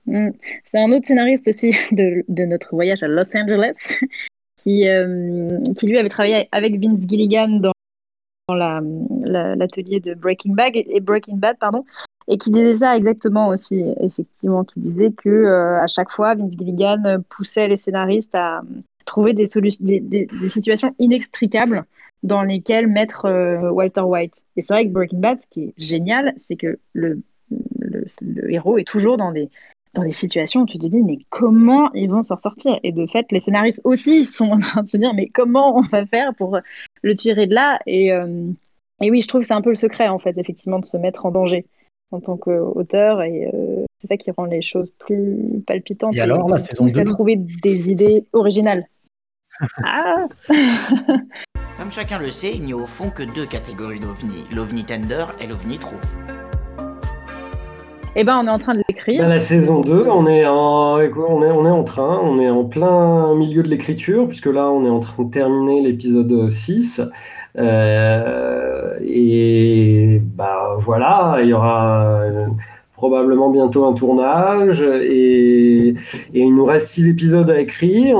Mm. 0.08 0.32
C'est 0.64 0.80
un 0.80 0.92
autre 0.92 1.06
scénariste 1.06 1.48
aussi 1.48 1.70
de, 1.92 2.24
de 2.28 2.44
notre 2.46 2.74
voyage 2.74 3.04
à 3.04 3.08
Los 3.08 3.36
Angeles 3.38 3.96
qui, 4.58 4.88
euh, 4.88 5.60
qui 5.78 5.86
lui 5.86 6.00
avait 6.00 6.10
travaillé 6.10 6.50
avec 6.52 6.80
Vince 6.82 7.08
Gilligan 7.08 7.60
dans, 7.60 7.74
l'atelier 8.56 10.00
de 10.00 10.14
Breaking 10.14 10.54
Bad 10.54 10.72
et 10.76 11.00
Breaking 11.00 11.38
Bad 11.38 11.58
pardon 11.60 11.84
et 12.28 12.38
qui 12.38 12.52
disait 12.52 12.78
ça 12.78 12.96
exactement 12.96 13.50
aussi 13.50 13.84
effectivement 14.00 14.64
qui 14.64 14.80
disait 14.80 15.12
que 15.12 15.30
euh, 15.30 15.82
à 15.82 15.88
chaque 15.88 16.12
fois 16.12 16.36
Vince 16.36 16.54
Gilligan 16.58 17.22
poussait 17.30 17.68
les 17.68 17.78
scénaristes 17.78 18.36
à 18.36 18.62
trouver 19.06 19.34
des, 19.34 19.48
situations 19.48 20.96
inextricables 21.00 21.86
dans 22.24 22.44
lesquelles 22.44 22.88
mettre 22.88 23.26
euh, 23.26 23.70
Walter 23.70 24.02
White. 24.02 24.44
Et 24.56 24.62
c'est 24.62 24.74
vrai 24.74 24.86
que 24.86 24.92
Breaking 24.92 25.20
Bad 25.20 25.42
ce 25.42 25.48
qui 25.48 25.64
est 25.66 25.74
génial 25.78 26.34
c'est 26.38 26.56
que 26.56 26.80
le, 26.94 27.22
le, 27.50 28.06
le 28.22 28.52
héros 28.52 28.78
est 28.78 28.88
toujours 28.88 29.18
dans 29.18 29.32
des 29.32 29.50
dans 29.94 30.04
des 30.04 30.12
situations 30.12 30.62
où 30.62 30.66
tu 30.66 30.78
te 30.78 30.88
dis 30.88 31.04
mais 31.04 31.18
comment 31.30 31.92
ils 31.94 32.10
vont 32.10 32.22
s'en 32.22 32.38
sortir? 32.38 32.80
Et 32.84 32.92
de 32.92 33.06
fait 33.08 33.32
les 33.32 33.40
scénaristes 33.40 33.82
aussi 33.84 34.26
sont 34.26 34.52
en 34.52 34.58
train 34.58 34.84
de 34.84 34.88
se 34.88 34.98
dire 34.98 35.14
mais 35.14 35.28
comment 35.28 35.78
on 35.78 35.82
va 35.82 36.06
faire 36.06 36.34
pour 36.36 36.60
le 37.02 37.16
tirer 37.16 37.48
de 37.48 37.54
là 37.54 37.80
et, 37.86 38.12
euh, 38.12 38.50
et 39.02 39.12
oui 39.12 39.22
je 39.22 39.28
trouve 39.28 39.42
que 39.42 39.48
c'est 39.48 39.54
un 39.54 39.62
peu 39.62 39.70
le 39.70 39.76
secret 39.76 40.08
en 40.08 40.20
fait 40.20 40.38
effectivement 40.38 40.80
de 40.80 40.86
se 40.86 40.98
mettre 40.98 41.26
en 41.26 41.32
danger 41.32 41.66
en 42.12 42.20
tant 42.20 42.38
qu'auteur 42.38 43.22
et 43.22 43.50
euh, 43.54 43.84
c'est 44.02 44.08
ça 44.08 44.18
qui 44.18 44.32
rend 44.32 44.46
les 44.46 44.62
choses 44.62 44.92
plus 44.98 45.62
palpitantes 45.66 46.16
Et 46.16 46.22
alors, 46.22 46.48
la 46.48 46.58
saison 46.58 46.86
pousse 46.86 46.98
à 46.98 47.04
2? 47.04 47.12
trouver 47.12 47.36
des 47.36 47.92
idées 47.92 48.26
originales 48.34 48.88
ah 49.84 50.28
Comme 51.78 51.92
chacun 51.92 52.20
le 52.20 52.32
sait, 52.32 52.54
il 52.54 52.62
n'y 52.62 52.74
a 52.74 52.76
au 52.76 52.86
fond 52.86 53.10
que 53.10 53.24
deux 53.24 53.46
catégories 53.46 54.00
d'ovnis, 54.00 54.44
l'ovni 54.54 54.84
tender 54.84 55.26
et 55.40 55.48
l'ovni 55.48 55.78
true. 55.78 55.98
Et 58.18 58.24
ben 58.24 58.42
on 58.44 58.48
est 58.48 58.52
en 58.52 58.58
train 58.58 58.74
de 58.74 58.82
l'écrire 58.90 59.22
Ben, 59.22 59.30
la 59.30 59.40
saison 59.40 59.80
2, 59.82 60.08
on 60.10 60.26
est, 60.26 60.46
en, 60.48 60.96
on, 60.96 61.44
est, 61.44 61.70
en 61.70 61.84
train, 61.84 62.20
on 62.24 62.40
est 62.40 62.50
en 62.50 62.64
plein 62.64 63.36
milieu 63.36 63.62
de 63.62 63.68
l'écriture, 63.68 64.28
puisque 64.28 64.48
là, 64.48 64.72
on 64.72 64.84
est 64.86 64.90
en 64.90 65.00
train 65.00 65.24
de 65.24 65.30
terminer 65.30 65.82
l'épisode 65.84 66.50
6. 66.50 67.04
Euh, 67.60 68.98
et 69.04 70.20
bah 70.36 70.76
voilà, 70.80 71.38
il 71.44 71.50
y 71.50 71.54
aura 71.54 72.22
euh, 72.22 72.48
probablement 72.96 73.52
bientôt 73.52 73.86
un 73.86 73.94
tournage, 73.94 74.82
et, 74.82 75.94
il 76.34 76.56
nous 76.56 76.66
reste 76.66 76.88
six 76.88 77.08
épisodes 77.08 77.50
à 77.52 77.60
écrire. 77.60 78.18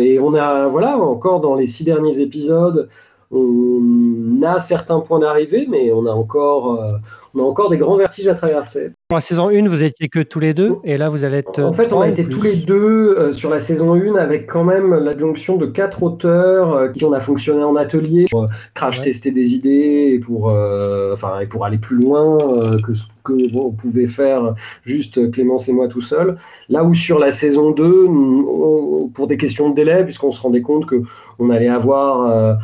Et 0.00 0.18
on 0.18 0.34
a, 0.34 0.66
voilà, 0.66 0.98
encore 0.98 1.40
dans 1.40 1.54
les 1.54 1.66
six 1.66 1.84
derniers 1.84 2.20
épisodes, 2.20 2.88
on 3.34 4.42
a 4.42 4.58
certains 4.58 5.00
points 5.00 5.18
d'arrivée, 5.18 5.66
mais 5.70 5.90
on 5.92 6.06
a 6.06 6.10
encore, 6.10 6.80
euh, 6.80 6.92
on 7.34 7.40
a 7.40 7.42
encore 7.42 7.70
des 7.70 7.78
grands 7.78 7.96
vertiges 7.96 8.28
à 8.28 8.34
traverser. 8.34 8.92
Pour 9.08 9.16
la 9.16 9.20
saison 9.22 9.48
1, 9.48 9.66
vous 9.68 9.82
étiez 9.82 10.08
que 10.08 10.20
tous 10.20 10.40
les 10.40 10.54
deux, 10.54 10.76
et 10.84 10.96
là, 10.96 11.08
vous 11.08 11.24
allez 11.24 11.38
être. 11.38 11.62
En 11.62 11.72
fait, 11.72 11.92
on 11.92 12.00
a 12.00 12.08
été 12.08 12.22
plus. 12.24 12.32
tous 12.34 12.42
les 12.42 12.56
deux 12.56 13.14
euh, 13.18 13.32
sur 13.32 13.50
la 13.50 13.60
saison 13.60 13.94
1 13.94 14.16
avec 14.16 14.46
quand 14.50 14.64
même 14.64 14.94
l'adjonction 14.94 15.56
de 15.56 15.66
quatre 15.66 16.02
auteurs 16.02 16.72
euh, 16.74 16.88
qui 16.88 17.04
on 17.04 17.12
a 17.12 17.20
fonctionné 17.20 17.62
en 17.62 17.76
atelier 17.76 18.26
pour 18.30 18.44
euh, 18.44 18.48
crash 18.74 19.02
tester 19.02 19.30
des 19.30 19.54
idées 19.54 20.12
et 20.14 20.18
pour, 20.18 20.50
euh, 20.50 21.12
enfin, 21.14 21.40
et 21.40 21.46
pour 21.46 21.64
aller 21.64 21.78
plus 21.78 21.96
loin 21.96 22.38
euh, 22.40 22.80
que 22.80 22.94
ce 22.94 23.04
que 23.24 23.52
bon, 23.52 23.66
on 23.66 23.70
pouvait 23.70 24.06
faire 24.06 24.54
juste 24.84 25.16
euh, 25.18 25.30
Clémence 25.30 25.68
et 25.68 25.72
moi 25.72 25.88
tout 25.88 26.00
seul. 26.02 26.36
Là 26.68 26.84
où 26.84 26.92
sur 26.94 27.18
la 27.18 27.30
saison 27.30 27.70
2, 27.70 28.06
nous, 28.08 28.48
on- 28.50 29.08
pour 29.08 29.26
des 29.26 29.36
questions 29.36 29.70
de 29.70 29.74
délai, 29.74 30.02
puisqu'on 30.04 30.32
se 30.32 30.40
rendait 30.40 30.62
compte 30.62 30.86
que 30.86 31.02
on 31.38 31.50
allait 31.50 31.68
avoir 31.68 32.26
euh, 32.30 32.54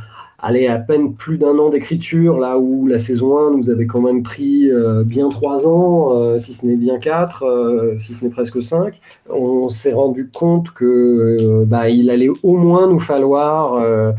allez, 0.43 0.67
à 0.67 0.79
peine 0.79 1.15
plus 1.15 1.39
d'un 1.39 1.59
an 1.59 1.71
d'écriture, 1.71 2.39
là 2.39 2.59
où 2.59 2.87
la 2.87 2.99
saison 2.99 3.39
1 3.39 3.57
nous 3.57 3.71
avait 3.71 3.87
quand 3.87 4.01
même 4.01 4.23
pris 4.23 4.71
euh, 4.71 5.05
bien 5.05 5.29
trois 5.29 5.67
ans, 5.67 6.17
euh, 6.17 6.39
si 6.39 6.53
ce 6.53 6.67
n'est 6.67 6.77
bien 6.77 6.99
quatre, 6.99 7.45
euh, 7.45 7.97
si 7.97 8.15
ce 8.15 8.25
n'est 8.25 8.31
presque 8.31 8.63
cinq. 8.63 9.01
On 9.29 9.69
s'est 9.69 9.93
rendu 9.93 10.29
compte 10.29 10.71
que 10.71 11.37
euh, 11.41 11.65
bah, 11.67 11.89
il 11.89 12.11
allait 12.11 12.31
au 12.43 12.57
moins 12.57 12.89
nous 12.89 12.99
falloir 13.01 13.75
euh, 13.75 14.13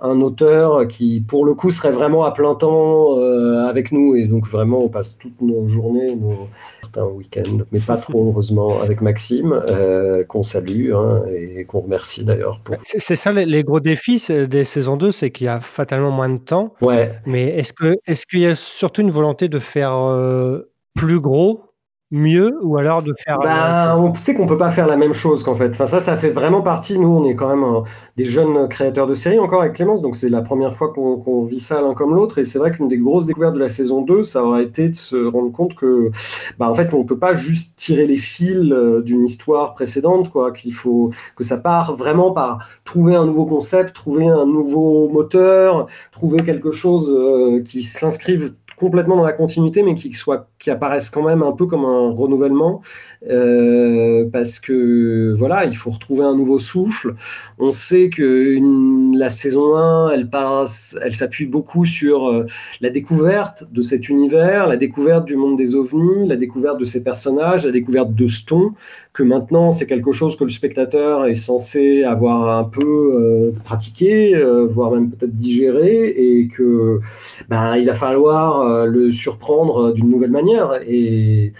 un 0.00 0.20
auteur 0.20 0.86
qui, 0.86 1.24
pour 1.26 1.44
le 1.44 1.54
coup, 1.54 1.70
serait 1.70 1.90
vraiment 1.90 2.24
à 2.24 2.30
plein 2.30 2.54
temps 2.54 3.18
euh, 3.18 3.66
avec 3.66 3.90
nous. 3.90 4.14
Et 4.14 4.26
donc, 4.26 4.46
vraiment, 4.46 4.78
on 4.78 4.88
passe 4.88 5.18
toutes 5.18 5.40
nos 5.40 5.66
journées, 5.66 6.14
nos 6.16 6.48
certains 6.80 7.04
week-ends, 7.04 7.58
mais 7.72 7.80
pas 7.80 7.96
trop, 7.96 8.28
heureusement, 8.28 8.80
avec 8.80 9.00
Maxime, 9.00 9.62
euh, 9.68 10.24
qu'on 10.24 10.42
salue 10.42 10.92
hein, 10.94 11.22
et 11.28 11.64
qu'on 11.64 11.80
remercie 11.80 12.24
d'ailleurs 12.24 12.60
pour 12.60 12.76
C'est 12.84 13.16
ça 13.16 13.32
les, 13.32 13.44
les 13.44 13.64
gros 13.64 13.80
défis 13.80 14.22
des 14.48 14.64
saisons 14.64 14.96
2, 14.96 15.12
c'est 15.12 15.30
qu'il 15.30 15.46
y 15.46 15.50
a 15.50 15.60
fatalement 15.60 16.10
moins 16.10 16.28
de 16.28 16.38
temps. 16.38 16.74
Ouais. 16.80 17.12
Mais 17.26 17.48
est-ce 17.58 17.72
que 17.72 17.94
est-ce 18.06 18.26
qu'il 18.26 18.40
y 18.40 18.46
a 18.46 18.54
surtout 18.54 19.02
une 19.02 19.10
volonté 19.10 19.48
de 19.48 19.58
faire 19.58 19.94
euh, 19.96 20.70
plus 20.94 21.20
gros, 21.20 21.67
mieux, 22.10 22.58
ou 22.62 22.78
alors 22.78 23.02
de 23.02 23.14
faire. 23.24 23.38
Bah, 23.38 23.96
on 23.98 24.14
sait 24.14 24.34
qu'on 24.34 24.46
peut 24.46 24.56
pas 24.56 24.70
faire 24.70 24.86
la 24.86 24.96
même 24.96 25.12
chose 25.12 25.42
qu'en 25.42 25.54
fait. 25.54 25.70
Enfin, 25.70 25.84
ça, 25.84 26.00
ça 26.00 26.16
fait 26.16 26.30
vraiment 26.30 26.62
partie. 26.62 26.98
Nous, 26.98 27.08
on 27.08 27.24
est 27.24 27.34
quand 27.34 27.48
même 27.48 27.64
euh, 27.64 27.80
des 28.16 28.24
jeunes 28.24 28.68
créateurs 28.68 29.06
de 29.06 29.14
séries 29.14 29.38
encore 29.38 29.60
avec 29.60 29.74
Clémence, 29.74 30.00
donc 30.00 30.16
c'est 30.16 30.30
la 30.30 30.40
première 30.40 30.74
fois 30.74 30.92
qu'on 30.92 31.44
vit 31.44 31.60
ça 31.60 31.82
l'un 31.82 31.94
comme 31.94 32.14
l'autre. 32.14 32.38
Et 32.38 32.44
c'est 32.44 32.58
vrai 32.58 32.70
qu'une 32.70 32.88
des 32.88 32.96
grosses 32.96 33.26
découvertes 33.26 33.54
de 33.54 33.60
la 33.60 33.68
saison 33.68 34.02
2, 34.02 34.22
ça 34.22 34.44
aurait 34.44 34.64
été 34.64 34.88
de 34.88 34.96
se 34.96 35.16
rendre 35.16 35.52
compte 35.52 35.74
que, 35.74 36.10
bah, 36.58 36.70
en 36.70 36.74
fait, 36.74 36.94
on 36.94 37.04
peut 37.04 37.18
pas 37.18 37.34
juste 37.34 37.76
tirer 37.76 38.06
les 38.06 38.16
fils 38.16 38.72
euh, 38.72 39.02
d'une 39.02 39.24
histoire 39.24 39.74
précédente, 39.74 40.30
quoi. 40.30 40.52
Qu'il 40.52 40.72
faut 40.72 41.10
que 41.36 41.44
ça 41.44 41.58
part 41.58 41.94
vraiment 41.94 42.32
par 42.32 42.66
trouver 42.84 43.16
un 43.16 43.26
nouveau 43.26 43.44
concept, 43.44 43.94
trouver 43.94 44.28
un 44.28 44.46
nouveau 44.46 45.08
moteur, 45.10 45.86
trouver 46.12 46.42
quelque 46.42 46.70
chose 46.70 47.14
euh, 47.16 47.62
qui 47.62 47.82
s'inscrive 47.82 48.54
complètement 48.78 49.16
dans 49.16 49.24
la 49.24 49.32
continuité, 49.32 49.82
mais 49.82 49.94
qui 49.94 50.14
soit 50.14 50.48
qui 50.58 50.70
apparaisse 50.70 51.10
quand 51.10 51.22
même 51.22 51.42
un 51.42 51.52
peu 51.52 51.66
comme 51.66 51.84
un 51.84 52.10
renouvellement, 52.10 52.80
euh, 53.28 54.28
parce 54.32 54.58
que 54.60 55.34
voilà, 55.36 55.64
il 55.66 55.76
faut 55.76 55.90
retrouver 55.90 56.24
un 56.24 56.34
nouveau 56.34 56.58
souffle. 56.58 57.14
On 57.58 57.70
sait 57.70 58.08
que 58.10 58.52
une- 58.54 58.97
la 59.18 59.30
saison 59.30 59.76
1, 59.76 60.10
elle 60.10 60.30
passe, 60.30 60.96
elle 61.02 61.14
s'appuie 61.14 61.46
beaucoup 61.46 61.84
sur 61.84 62.28
euh, 62.28 62.46
la 62.80 62.90
découverte 62.90 63.64
de 63.72 63.82
cet 63.82 64.08
univers, 64.08 64.66
la 64.68 64.76
découverte 64.76 65.24
du 65.26 65.36
monde 65.36 65.58
des 65.58 65.74
ovnis, 65.74 66.26
la 66.26 66.36
découverte 66.36 66.78
de 66.78 66.84
ces 66.84 67.02
personnages, 67.02 67.66
la 67.66 67.72
découverte 67.72 68.14
de 68.14 68.28
Stone, 68.28 68.70
que 69.12 69.22
maintenant 69.24 69.72
c'est 69.72 69.86
quelque 69.86 70.12
chose 70.12 70.36
que 70.36 70.44
le 70.44 70.50
spectateur 70.50 71.26
est 71.26 71.34
censé 71.34 72.04
avoir 72.04 72.56
un 72.58 72.64
peu 72.64 72.86
euh, 72.86 73.52
pratiqué, 73.64 74.36
euh, 74.36 74.66
voire 74.66 74.92
même 74.92 75.10
peut-être 75.10 75.34
digéré, 75.34 76.06
et 76.08 76.48
que 76.48 77.00
ben, 77.48 77.76
il 77.76 77.86
va 77.86 77.94
falloir 77.94 78.86
le 78.86 79.10
surprendre 79.12 79.92
d'une 79.92 80.08
nouvelle 80.08 80.30
manière. 80.30 80.80
Et, 80.86 81.52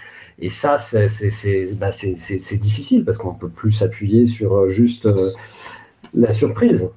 ça, 0.47 0.77
ben, 0.93 1.07
c'est- 1.91 2.61
difficile 2.61 3.03
parce 3.03 3.17
qu'on 3.17 3.33
peut 3.33 3.49
plus 3.49 3.71
s'appuyer 3.73 4.25
sur 4.25 4.69
juste 4.69 5.07
la 6.13 6.31
surprise. 6.31 6.89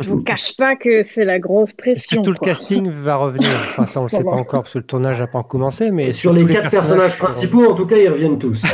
Je 0.00 0.08
vous 0.08 0.22
cache 0.22 0.56
pas 0.56 0.76
que 0.76 1.02
c'est 1.02 1.24
la 1.24 1.38
grosse 1.38 1.70
Est-ce 1.70 1.76
pression 1.76 2.22
que 2.22 2.26
tout 2.26 2.32
le 2.32 2.38
quoi. 2.38 2.48
casting 2.48 2.88
va 2.90 3.16
revenir? 3.16 3.50
Enfin, 3.58 3.86
ça, 3.86 4.00
on 4.00 4.04
ne 4.04 4.08
sait 4.10 4.24
pas 4.24 4.30
encore 4.30 4.62
parce 4.62 4.72
que 4.74 4.78
le 4.78 4.84
tournage 4.84 5.20
n'a 5.20 5.26
pas 5.26 5.42
commencé. 5.42 5.90
Mais 5.90 6.12
sur 6.12 6.32
les 6.32 6.46
quatre 6.46 6.70
personnages 6.70 7.18
principaux, 7.18 7.64
en 7.70 7.74
tout 7.74 7.86
cas, 7.86 7.96
ils 7.96 8.08
reviennent 8.08 8.38
tous. 8.38 8.62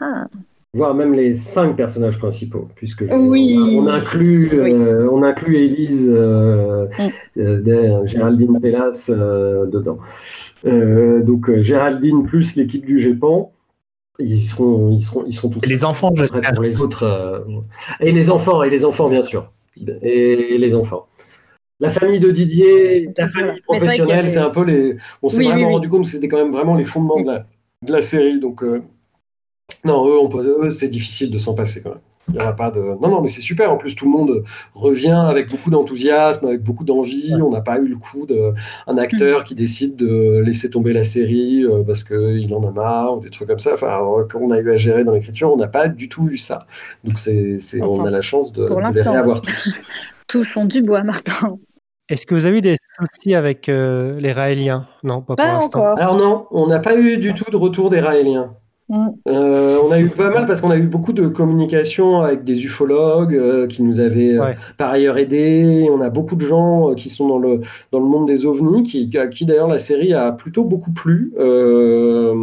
Ah. 0.00 0.26
voire 0.74 0.94
même 0.94 1.14
les 1.14 1.36
cinq 1.36 1.76
personnages 1.76 2.18
principaux, 2.18 2.66
puisque 2.74 3.06
je- 3.06 3.14
Oui. 3.14 3.56
on, 3.78 3.86
a- 3.86 3.90
on 3.92 3.94
inclut, 3.94 4.50
euh, 4.54 5.08
on 5.12 5.22
inclut 5.22 5.58
Élise, 5.58 6.10
euh, 6.12 6.86
euh, 7.38 7.60
des- 7.60 7.98
Géraldine 8.06 8.58
Pellas 8.60 9.10
euh, 9.10 9.66
dedans. 9.66 9.98
Euh, 10.66 11.22
donc 11.22 11.48
euh, 11.50 11.60
Géraldine 11.60 12.24
plus 12.24 12.56
l'équipe 12.56 12.84
du 12.84 12.98
GEPAN, 12.98 13.52
ils 14.18 14.38
seront, 14.40 14.90
ils 14.90 15.02
seront, 15.02 15.24
ils 15.26 15.32
seront 15.32 15.50
tous. 15.50 15.60
Et 15.62 15.68
les 15.68 15.84
enfants, 15.84 16.10
j'espère. 16.16 16.52
pour 16.54 16.62
les 16.64 16.82
autres. 16.82 17.04
euh, 17.04 17.40
et 18.00 18.10
les 18.10 18.30
enfants, 18.30 18.62
et 18.64 18.70
les 18.70 18.84
enfants 18.84 19.08
bien 19.08 19.22
sûr, 19.22 19.52
et 20.02 20.58
les 20.58 20.74
enfants. 20.74 21.06
La 21.80 21.90
famille 21.90 22.20
de 22.20 22.30
Didier, 22.30 23.08
la 23.18 23.28
famille 23.28 23.60
professionnelle, 23.62 24.28
c'est 24.28 24.38
un 24.38 24.50
peu 24.50 24.64
les. 24.64 24.96
On 25.22 25.28
s'est 25.28 25.38
Oui, 25.38 25.44
oui, 25.46 25.50
vraiment 25.50 25.66
oui. 25.68 25.72
rendu 25.74 25.88
compte 25.88 26.04
que 26.04 26.10
c'était 26.10 26.28
quand 26.28 26.36
même 26.36 26.52
vraiment 26.52 26.76
les 26.76 26.84
fondements 26.84 27.20
de 27.20 27.26
la, 27.26 27.46
de 27.84 27.92
la 27.92 28.02
série. 28.02 28.38
Donc, 28.38 28.62
euh, 28.62 28.82
non, 29.84 30.06
eux, 30.08 30.18
on 30.18 30.28
peut- 30.28 30.46
eux, 30.66 30.70
c'est 30.70 30.88
difficile 30.88 31.30
de 31.30 31.38
s'en 31.38 31.54
passer 31.54 31.82
quand 31.82 31.90
même. 31.90 32.00
Il 32.28 32.36
y 32.36 32.38
aura 32.38 32.54
pas 32.54 32.70
de. 32.70 32.78
Non, 32.80 33.08
non, 33.08 33.20
mais 33.20 33.28
c'est 33.28 33.40
super. 33.40 33.72
En 33.72 33.76
plus, 33.76 33.96
tout 33.96 34.04
le 34.04 34.12
monde 34.12 34.44
revient 34.74 35.10
avec 35.28 35.50
beaucoup 35.50 35.70
d'enthousiasme, 35.70 36.46
avec 36.46 36.62
beaucoup 36.62 36.84
d'envie. 36.84 37.34
On 37.42 37.50
n'a 37.50 37.60
pas 37.60 37.78
eu 37.78 37.86
le 37.88 37.96
coup 37.96 38.26
d'un 38.26 38.96
acteur 38.98 39.40
Mm. 39.40 39.44
qui 39.44 39.54
décide 39.56 39.96
de 39.96 40.38
laisser 40.38 40.70
tomber 40.70 40.92
la 40.92 41.02
série 41.02 41.64
euh, 41.64 41.82
parce 41.84 42.04
qu'il 42.04 42.54
en 42.54 42.62
a 42.66 42.70
marre 42.70 43.16
ou 43.18 43.20
des 43.20 43.30
trucs 43.30 43.48
comme 43.48 43.58
ça. 43.58 43.72
Enfin, 43.74 44.00
qu'on 44.32 44.50
a 44.52 44.58
eu 44.60 44.70
à 44.70 44.76
gérer 44.76 45.02
dans 45.04 45.12
l'écriture, 45.12 45.52
on 45.52 45.56
n'a 45.56 45.66
pas 45.68 45.88
du 45.88 46.08
tout 46.08 46.28
eu 46.30 46.36
ça. 46.36 46.60
Donc, 47.04 47.18
c'est, 47.18 47.56
on 47.82 48.00
Enfin, 48.00 48.06
a 48.06 48.10
la 48.10 48.20
chance 48.22 48.52
de, 48.52 48.66
pour 48.66 48.76
de 48.80 48.94
les 48.94 49.02
réavoir 49.02 49.42
tous. 49.42 49.74
Touchons 50.28 50.64
du 50.64 50.80
bois, 50.82 51.02
Martin. 51.02 51.58
Est-ce 52.08 52.24
que 52.26 52.34
vous 52.34 52.46
avez 52.46 52.58
eu 52.58 52.62
des 52.62 52.76
soucis 52.98 53.34
avec 53.34 53.68
euh, 53.68 54.18
les 54.20 54.32
Raéliens? 54.32 54.86
Non, 55.02 55.22
pas, 55.22 55.34
Pas 55.34 55.44
pour 55.44 55.52
l'instant. 55.54 55.80
encore. 55.80 55.98
Alors 55.98 56.16
non, 56.16 56.46
on 56.50 56.66
n'a 56.68 56.78
pas 56.78 56.96
eu 56.96 57.16
du 57.18 57.34
tout 57.34 57.50
de 57.50 57.56
retour 57.56 57.90
des 57.90 58.00
Raéliens. 58.00 58.54
Mm. 58.92 59.08
Euh, 59.26 59.78
on 59.82 59.90
a 59.90 59.98
eu 59.98 60.10
pas 60.10 60.28
mal 60.28 60.44
parce 60.44 60.60
qu'on 60.60 60.70
a 60.70 60.76
eu 60.76 60.86
beaucoup 60.86 61.14
de 61.14 61.26
communication 61.26 62.20
avec 62.20 62.44
des 62.44 62.66
ufologues 62.66 63.34
euh, 63.34 63.66
qui 63.66 63.82
nous 63.82 64.00
avaient 64.00 64.34
euh, 64.34 64.42
Ouais. 64.44 64.54
par 64.76 64.90
ailleurs 64.90 65.16
aidés. 65.16 65.88
On 65.90 66.02
a 66.02 66.10
beaucoup 66.10 66.36
de 66.36 66.44
gens 66.44 66.90
euh, 66.90 66.94
qui 66.94 67.08
sont 67.08 67.26
dans 67.26 67.38
le, 67.38 67.60
dans 67.90 68.00
le 68.00 68.04
monde 68.04 68.26
des 68.26 68.44
ovnis, 68.44 68.82
qui, 68.82 69.16
à 69.16 69.28
qui 69.28 69.46
d'ailleurs 69.46 69.68
la 69.68 69.78
série 69.78 70.12
a 70.12 70.30
plutôt 70.32 70.64
beaucoup 70.64 70.92
plu. 70.92 71.32
Euh, 71.38 72.34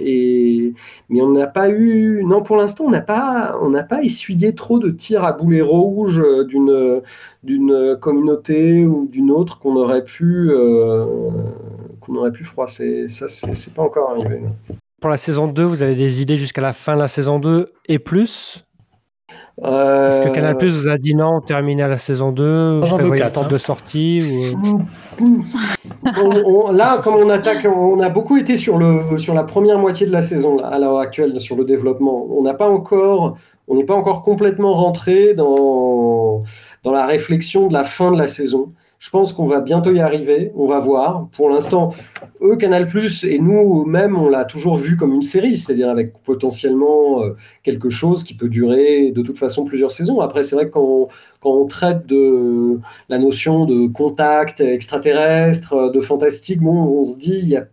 et, 0.00 0.74
mais 1.10 1.22
on 1.22 1.30
n'a 1.30 1.46
pas 1.46 1.70
eu, 1.70 2.24
non 2.24 2.42
pour 2.42 2.56
l'instant 2.56 2.84
on 2.86 2.90
n'a 2.90 3.00
pas, 3.00 3.56
on 3.62 3.70
n'a 3.70 3.84
pas 3.84 4.02
essuyé 4.02 4.54
trop 4.56 4.80
de 4.80 4.90
tirs 4.90 5.22
à 5.24 5.32
boulet 5.32 5.60
rouge 5.62 6.20
d'une 6.48 7.00
d'une 7.44 7.96
communauté 8.00 8.84
ou 8.84 9.06
d'une 9.06 9.30
autre 9.30 9.60
qu'on 9.60 9.76
aurait 9.76 10.02
pu 10.04 10.48
euh, 10.50 11.04
qu'on 12.00 12.16
aurait 12.16 12.32
pu 12.32 12.42
froisser. 12.42 13.06
Ça 13.06 13.28
c'est 13.28 13.54
c'est 13.54 13.74
pas 13.74 13.82
encore 13.82 14.10
arrivé. 14.10 14.40
non. 14.40 14.77
Pour 15.00 15.10
la 15.10 15.16
saison 15.16 15.46
2, 15.46 15.62
vous 15.64 15.82
avez 15.82 15.94
des 15.94 16.22
idées 16.22 16.36
jusqu'à 16.38 16.60
la 16.60 16.72
fin 16.72 16.94
de 16.96 17.00
la 17.00 17.08
saison 17.08 17.38
2 17.38 17.66
et 17.88 17.98
plus? 17.98 18.64
Est-ce 19.60 20.20
que 20.22 20.28
Euh, 20.28 20.32
Canal 20.32 20.56
Plus 20.56 20.70
vous 20.70 20.88
a 20.88 20.98
dit 20.98 21.14
non, 21.16 21.40
terminé 21.40 21.82
à 21.82 21.88
la 21.88 21.98
saison 21.98 22.30
2 22.30 22.80
J'en 22.84 22.96
veux 22.96 22.98
prévoyez 22.98 23.22
une 23.22 23.26
quatre, 23.26 23.34
porte 23.34 23.46
hein. 23.46 23.50
de 23.52 23.58
sortie 23.58 24.20
ou... 24.22 24.76
euh, 25.24 25.24
on- 26.22 26.42
on- 26.68 26.72
là, 26.72 27.00
comme 27.02 27.14
on 27.14 27.28
attaque, 27.28 27.64
on 27.66 27.98
a 28.00 28.08
beaucoup 28.08 28.36
été 28.36 28.56
sur, 28.56 28.78
le, 28.78 29.18
sur 29.18 29.34
la 29.34 29.42
première 29.44 29.78
moitié 29.78 30.06
de 30.06 30.12
la 30.12 30.22
saison 30.22 30.56
là, 30.56 30.68
à 30.68 30.78
l'heure 30.78 30.98
actuelle 30.98 31.40
sur 31.40 31.56
le 31.56 31.64
développement. 31.64 32.26
On 32.30 32.42
n'a 32.42 32.54
pas 32.54 32.68
encore, 32.68 33.36
on 33.66 33.74
n'est 33.76 33.84
pas 33.84 33.94
encore 33.94 34.22
complètement 34.22 34.74
rentré 34.74 35.34
dans, 35.34 36.42
dans 36.84 36.92
la 36.92 37.06
réflexion 37.06 37.66
de 37.66 37.72
la 37.72 37.84
fin 37.84 38.10
de 38.12 38.16
la 38.18 38.26
saison. 38.28 38.68
Je 38.98 39.10
pense 39.10 39.32
qu'on 39.32 39.46
va 39.46 39.60
bientôt 39.60 39.92
y 39.92 40.00
arriver. 40.00 40.50
On 40.56 40.66
va 40.66 40.80
voir. 40.80 41.28
Pour 41.36 41.48
l'instant, 41.50 41.92
eux, 42.42 42.56
Canal 42.56 42.88
et 43.24 43.38
nous-mêmes, 43.38 44.18
on 44.18 44.28
l'a 44.28 44.44
toujours 44.44 44.74
vu 44.76 44.96
comme 44.96 45.12
une 45.14 45.22
série, 45.22 45.56
c'est-à-dire 45.56 45.88
avec 45.88 46.12
potentiellement 46.24 47.22
euh, 47.22 47.36
quelque 47.62 47.90
chose 47.90 48.24
qui 48.24 48.34
peut 48.34 48.48
durer 48.48 49.12
de 49.12 49.22
toute 49.22 49.38
façon 49.38 49.64
plusieurs 49.64 49.92
saisons. 49.92 50.20
Après, 50.20 50.42
c'est 50.42 50.56
vrai 50.56 50.66
que 50.66 50.72
quand 50.72 50.82
on, 50.82 51.08
quand 51.40 51.52
on 51.52 51.66
traite 51.66 52.06
de 52.06 52.80
la 53.08 53.18
notion 53.18 53.66
de 53.66 53.86
contact 53.86 54.60
extraterrestre, 54.60 55.92
de 55.92 56.00
fantastique, 56.00 56.60
bon, 56.60 56.72
on 57.00 57.04
se 57.04 57.18
dit, 57.20 57.38
il 57.40 57.48
y 57.50 57.56
a 57.56 57.66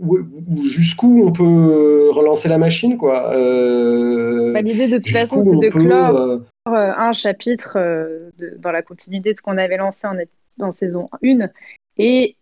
où- 0.00 0.18
où- 0.18 0.62
jusqu'où 0.62 1.22
on 1.24 1.30
peut 1.32 2.10
relancer 2.10 2.48
la 2.48 2.58
machine, 2.58 2.96
quoi. 2.96 3.32
Euh, 3.32 4.52
Bah, 4.52 4.60
L'idée 4.62 4.88
de 4.88 4.96
toute 4.96 5.08
façon, 5.08 5.40
c'est 5.42 5.66
de 5.66 5.70
clore 5.70 6.16
euh, 6.16 6.38
un 6.66 7.12
chapitre 7.12 7.76
euh, 7.76 8.30
de- 8.38 8.54
dans 8.58 8.70
la 8.72 8.82
continuité 8.82 9.32
de 9.32 9.36
ce 9.36 9.42
qu'on 9.42 9.58
avait 9.58 9.76
lancé 9.76 10.06
en, 10.06 10.70
saison 10.70 11.08
1 11.22 11.48
et 11.98 12.36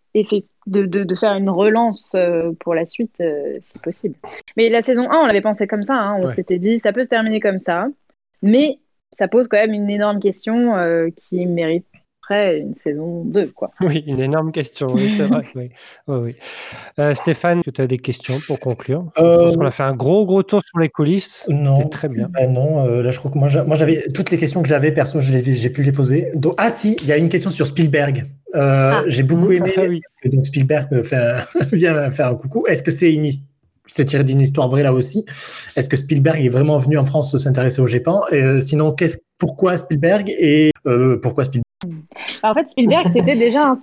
de, 0.67 0.85
de, 0.87 1.05
de 1.05 1.15
faire 1.15 1.35
une 1.37 1.49
relance 1.49 2.15
euh, 2.15 2.53
pour 2.61 2.75
la 2.75 2.85
suite 2.85 3.21
euh, 3.21 3.59
si 3.61 3.79
possible. 3.79 4.17
Mais 4.57 4.69
la 4.69 4.83
saison 4.83 5.11
1, 5.11 5.23
on 5.23 5.27
l'avait 5.27 5.41
pensé 5.41 5.67
comme 5.67 5.83
ça, 5.83 5.95
hein, 5.95 6.17
on 6.19 6.23
Ouais. 6.27 6.35
s'était 6.35 6.59
dit 6.59 6.79
ça 6.79 6.93
peut 6.93 7.05
se 7.05 7.09
terminer 7.09 7.41
comme 7.41 7.59
ça, 7.59 7.89
mais 8.43 8.79
ça 9.17 9.27
pose 9.29 9.49
quand 9.49 9.57
même 9.57 9.73
une 9.73 9.91
énorme 9.91 10.21
question 10.21 10.77
euh, 10.77 11.09
qui 11.17 11.47
une 12.31 12.75
saison 12.75 13.25
2. 13.25 13.47
Quoi. 13.55 13.71
Oui, 13.81 14.05
une 14.07 14.21
énorme 14.21 14.53
question, 14.53 14.87
oui, 14.89 15.13
c'est 15.17 15.27
vrai. 15.27 15.45
Oui. 15.55 15.71
Oui, 16.09 16.17
oui. 16.23 16.37
Euh, 16.99 17.15
Stéphane, 17.15 17.63
tu 17.63 17.81
as 17.81 17.87
des 17.87 17.99
questions 17.99 18.35
pour 18.47 18.61
conclure? 18.61 19.11
Euh, 19.19 19.53
qu'on 19.55 19.65
a 19.67 19.71
fait 19.71 19.83
un 19.83 19.95
gros, 19.95 20.25
gros 20.27 20.43
tour 20.43 20.63
sur 20.65 20.79
les 20.79 20.89
coulisses. 20.89 21.47
Non. 21.49 21.89
Très 21.89 22.09
bien. 22.09 22.29
Bah 22.31 22.47
non, 22.47 22.85
euh, 22.87 23.03
là 23.03 23.11
je 23.11 23.19
crois 23.19 23.31
que 23.31 23.39
moi 23.39 23.49
j'a- 23.49 23.65
moi, 23.65 23.77
j'avais 23.77 24.05
toutes 24.15 24.31
les 24.31 24.39
questions 24.39 24.63
que 24.63 24.69
j'avais 24.69 24.93
perso, 24.93 25.21
je 25.21 25.33
les- 25.33 25.55
j'ai 25.55 25.71
pu 25.71 25.83
les 25.83 25.93
poser. 25.93 26.29
Donc, 26.35 26.55
ah 26.59 26.71
si, 26.71 26.97
il 27.03 27.07
y 27.09 27.13
a 27.13 27.17
une 27.17 27.29
question 27.29 27.51
sur 27.51 27.67
Spielberg. 27.67 28.27
Euh, 28.55 29.03
J'ai 29.07 29.23
beaucoup 29.23 29.53
aimé. 29.53 29.73
Ah 29.77 29.83
oui. 29.89 30.01
que 30.23 30.29
donc 30.29 30.45
Spielberg 30.47 30.89
me 30.93 31.03
fait 31.03 31.17
un- 31.17 31.41
vient 31.73 32.11
faire 32.11 32.29
un 32.29 32.35
coucou. 32.35 32.67
Est-ce 32.67 32.83
que 32.83 32.91
c'est 32.91 33.13
une 33.13 33.25
his- 33.25 33.43
c'est 33.87 34.05
tiré 34.05 34.25
d'une 34.25 34.41
histoire 34.41 34.69
vraie 34.69 34.83
là 34.83 34.93
aussi? 34.93 35.25
Est-ce 35.77 35.89
que 35.89 35.97
Spielberg 35.97 36.45
est 36.45 36.49
vraiment 36.49 36.79
venu 36.79 36.97
en 36.99 37.05
France 37.05 37.37
s'intéresser 37.37 37.81
au 37.81 37.87
Et, 37.89 38.03
euh, 38.35 38.61
Sinon, 38.61 38.93
qu'est-ce, 38.93 39.19
pourquoi 39.39 39.79
Spielberg 39.79 40.29
et 40.39 40.71
euh, 40.87 41.19
pourquoi 41.21 41.45
Spielberg? 41.45 41.65
En 42.43 42.55
fait, 42.55 42.69
Spielberg 42.69 43.07
s'était 43.13 43.37
déjà 43.37 43.77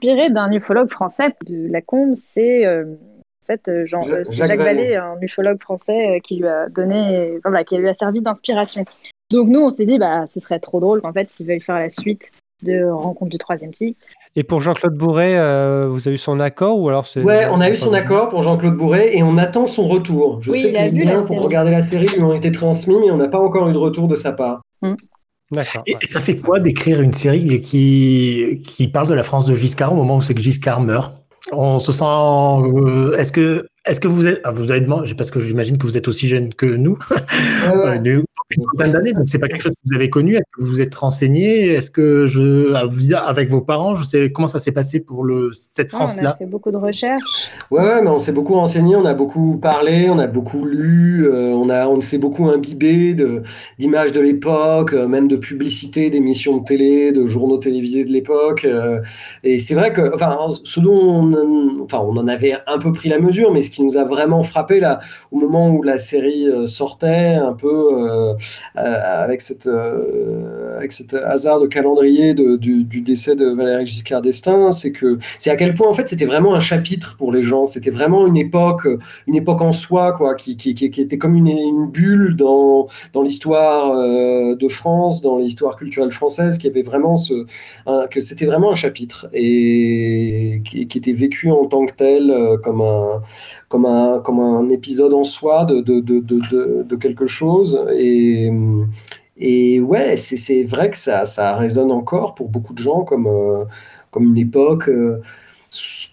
inspiré 0.00 0.30
d'un 0.30 0.50
ufologue 0.52 0.90
français 0.90 1.34
de 1.46 1.70
Lacombe. 1.70 2.14
C'est 2.14 2.66
euh, 2.66 2.84
en 2.84 3.46
fait 3.46 3.68
euh, 3.68 3.86
Jean- 3.86 4.06
euh, 4.08 4.22
c'est 4.24 4.34
Jacques 4.34 4.48
Jacques, 4.48 4.58
Vallée. 4.58 4.82
Vallée, 4.82 4.96
un 4.96 5.16
ufologue 5.20 5.60
français 5.60 6.16
euh, 6.16 6.18
qui 6.20 6.36
lui 6.36 6.48
a 6.48 6.68
donné, 6.68 7.38
voilà, 7.44 7.64
qui 7.64 7.76
lui 7.76 7.88
a 7.88 7.94
servi 7.94 8.20
d'inspiration. 8.20 8.84
Donc 9.30 9.48
nous, 9.48 9.60
on 9.60 9.70
s'est 9.70 9.86
dit, 9.86 9.98
bah, 9.98 10.24
ce 10.30 10.38
serait 10.40 10.60
trop 10.60 10.80
drôle 10.80 11.00
qu'en 11.02 11.12
fait, 11.12 11.28
ils 11.40 11.46
veuillent 11.46 11.60
faire 11.60 11.78
la 11.78 11.90
suite 11.90 12.30
de 12.62 12.84
Rencontre 12.88 13.30
du 13.30 13.38
troisième 13.38 13.72
type. 13.72 13.98
Et 14.34 14.42
pour 14.42 14.60
Jean-Claude 14.60 14.94
Bourret, 14.94 15.36
euh, 15.38 15.86
vous 15.88 16.08
avez 16.08 16.14
eu 16.14 16.18
son 16.18 16.40
accord 16.40 16.78
ou 16.80 16.88
alors 16.88 17.06
c'est... 17.06 17.22
Ouais, 17.22 17.46
on 17.50 17.60
a 17.60 17.68
eu 17.70 17.76
son 17.76 17.92
accord 17.92 18.28
pour 18.28 18.40
Jean-Claude 18.42 18.74
Bourret 18.76 19.14
et 19.16 19.22
on 19.22 19.36
attend 19.36 19.66
son 19.66 19.86
retour. 19.88 20.40
Je 20.42 20.52
Oui, 20.52 20.60
sais 20.60 20.72
que 20.72 20.78
a 20.78 20.86
les 20.88 21.04
liens 21.04 21.22
pour 21.22 21.36
série. 21.36 21.44
regarder 21.46 21.70
la 21.70 21.82
série 21.82 22.06
lui 22.06 22.22
ont 22.22 22.32
été 22.34 22.50
transmis, 22.52 22.96
mais 23.00 23.10
on 23.10 23.16
n'a 23.18 23.28
pas 23.28 23.38
encore 23.40 23.68
eu 23.68 23.72
de 23.72 23.78
retour 23.78 24.08
de 24.08 24.14
sa 24.14 24.32
part. 24.32 24.62
D'accord. 24.80 24.96
Et 25.86 25.96
et 26.02 26.06
ça 26.06 26.20
fait 26.20 26.36
quoi 26.36 26.58
d'écrire 26.60 27.00
une 27.00 27.12
série 27.12 27.60
qui, 27.62 28.60
qui 28.66 28.88
parle 28.88 29.08
de 29.08 29.14
la 29.14 29.22
France 29.22 29.46
de 29.46 29.54
Giscard 29.54 29.92
au 29.92 29.96
moment 29.96 30.16
où 30.16 30.22
c'est 30.22 30.34
que 30.34 30.42
Giscard 30.42 30.80
meurt? 30.80 31.14
On 31.52 31.78
se 31.78 31.92
sent. 31.92 32.04
euh, 32.04 33.16
est-ce 33.16 33.30
que, 33.32 33.68
est-ce 33.84 34.00
que 34.00 34.08
vous 34.08 34.26
êtes. 34.26 34.40
ah, 34.44 34.50
vous 34.50 34.70
avez 34.72 34.80
demandé, 34.80 35.14
parce 35.14 35.30
que 35.30 35.40
j'imagine 35.40 35.78
que 35.78 35.84
vous 35.86 35.96
êtes 35.96 36.08
aussi 36.08 36.26
jeune 36.28 36.52
que 36.54 36.66
nous, 36.66 36.98
euh, 37.72 38.24
une 38.50 38.64
quinzaine 38.78 38.92
d'années, 38.92 39.12
donc 39.12 39.24
c'est 39.28 39.38
pas 39.40 39.48
quelque 39.48 39.62
chose 39.62 39.72
que 39.72 39.88
vous 39.90 39.94
avez 39.96 40.08
connu. 40.08 40.34
Est-ce 40.36 40.42
que 40.56 40.60
vous 40.62 40.66
vous 40.68 40.80
êtes 40.80 40.94
renseigné? 40.94 41.66
Est-ce 41.72 41.90
que 41.90 42.26
je. 42.26 42.72
ah, 42.74 43.18
Avec 43.26 43.50
vos 43.50 43.60
parents, 43.60 43.96
je 43.96 44.04
sais 44.04 44.30
comment 44.30 44.46
ça 44.46 44.58
s'est 44.60 44.70
passé 44.70 45.00
pour 45.00 45.24
le, 45.24 45.50
cette 45.52 45.92
Ouais, 45.92 45.98
on 45.98 46.04
a 46.04 46.06
France-là? 46.08 46.36
fait 46.38 46.46
beaucoup 46.46 46.70
de 46.70 46.76
recherches. 46.76 47.20
Ouais, 47.72 47.82
ouais, 47.82 48.02
mais 48.02 48.08
on 48.10 48.18
s'est 48.18 48.32
beaucoup 48.32 48.54
renseigné, 48.54 48.94
on 48.94 49.04
a 49.04 49.14
beaucoup 49.14 49.56
parlé, 49.56 50.08
on 50.10 50.18
a 50.20 50.28
beaucoup 50.28 50.64
lu, 50.64 51.26
euh, 51.26 51.48
on 51.54 51.68
a, 51.70 51.88
on 51.88 52.00
s'est 52.00 52.18
beaucoup 52.18 52.48
imbibé 52.48 53.14
de 53.14 53.42
d'images 53.80 54.12
de 54.12 54.20
l'époque, 54.20 54.92
euh, 54.92 55.08
même 55.08 55.26
de 55.26 55.36
publicités, 55.36 56.08
d'émissions 56.10 56.58
de 56.58 56.64
télé, 56.64 57.10
de 57.10 57.26
journaux 57.26 57.58
télévisés 57.58 58.04
de 58.04 58.10
l'époque. 58.12 58.64
euh, 58.64 59.00
et 59.42 59.58
c'est 59.58 59.74
vrai 59.74 59.92
que, 59.92 60.14
enfin, 60.14 60.38
ce 60.62 60.78
dont 60.78 60.92
on, 60.96 61.82
enfin, 61.82 61.98
on 61.98 62.16
en 62.16 62.28
avait 62.28 62.54
un 62.68 62.78
peu 62.78 62.92
pris 62.92 63.08
la 63.08 63.18
mesure, 63.18 63.52
mais 63.52 63.60
ce 63.60 63.70
qui 63.70 63.82
nous 63.82 63.96
a 63.96 64.04
vraiment 64.04 64.42
frappé 64.44 64.78
là, 64.78 65.00
au 65.32 65.38
moment 65.38 65.70
où 65.70 65.82
la 65.82 65.98
série 65.98 66.46
sortait, 66.66 67.34
un 67.34 67.52
peu 67.54 68.35
avec 68.74 69.40
cette, 69.40 69.66
euh, 69.66 70.76
avec 70.78 70.92
cet 70.92 71.14
hasard 71.14 71.60
de 71.60 71.66
calendrier 71.66 72.34
du, 72.34 73.00
décès 73.00 73.36
de 73.36 73.46
Valéry 73.46 73.86
Giscard 73.86 74.22
d'Estaing, 74.22 74.72
c'est 74.72 74.92
que 74.92 75.18
c'est 75.38 75.50
à 75.50 75.56
quel 75.56 75.74
point 75.74 75.88
en 75.88 75.94
fait 75.94 76.08
c'était 76.08 76.24
vraiment 76.24 76.54
un 76.54 76.60
chapitre 76.60 77.16
pour 77.16 77.32
les 77.32 77.42
gens. 77.42 77.66
C'était 77.66 77.90
vraiment 77.90 78.26
une 78.26 78.36
époque, 78.36 78.86
euh, 78.86 78.98
une 79.26 79.36
époque 79.36 79.60
en 79.60 79.72
soi, 79.72 80.12
quoi, 80.12 80.34
qui, 80.34 80.56
qui, 80.56 80.70
était 80.70 81.18
comme 81.18 81.34
une, 81.34 81.86
bulle 81.90 82.36
dans, 82.36 82.86
dans 83.12 83.22
l'histoire 83.22 83.92
euh, 83.92 84.54
de 84.54 84.68
France, 84.68 85.22
dans 85.22 85.38
l'histoire 85.38 85.76
culturelle 85.76 86.10
française, 86.10 86.58
qui 86.58 86.66
avait 86.66 86.82
vraiment 86.82 87.16
ce, 87.16 87.46
que 88.10 88.20
c'était 88.20 88.46
vraiment 88.46 88.72
un 88.72 88.74
chapitre 88.74 89.28
et 89.32 90.62
qui, 90.64 90.82
était 90.82 91.12
vécu 91.12 91.50
en 91.50 91.66
tant 91.66 91.84
que 91.86 91.92
tel 91.92 92.30
euh, 92.30 92.56
comme 92.56 92.80
un 92.80 93.22
comme 93.68 93.86
un 93.86 94.20
comme 94.20 94.40
un 94.40 94.68
épisode 94.68 95.14
en 95.14 95.24
soi 95.24 95.64
de 95.64 95.80
de, 95.80 96.00
de, 96.00 96.20
de, 96.82 96.96
quelque 96.96 97.26
chose 97.26 97.80
et 97.96 98.50
et 99.38 99.80
ouais, 99.80 100.16
c'est 100.16 100.64
vrai 100.64 100.90
que 100.90 100.96
ça, 100.96 101.24
ça 101.24 101.54
résonne 101.56 101.92
encore 101.92 102.34
pour 102.34 102.48
beaucoup 102.48 102.72
de 102.72 102.78
gens 102.78 103.02
comme, 103.04 103.26
euh, 103.26 103.64
comme 104.10 104.24
une 104.24 104.38
époque 104.38 104.88
euh, 104.88 105.20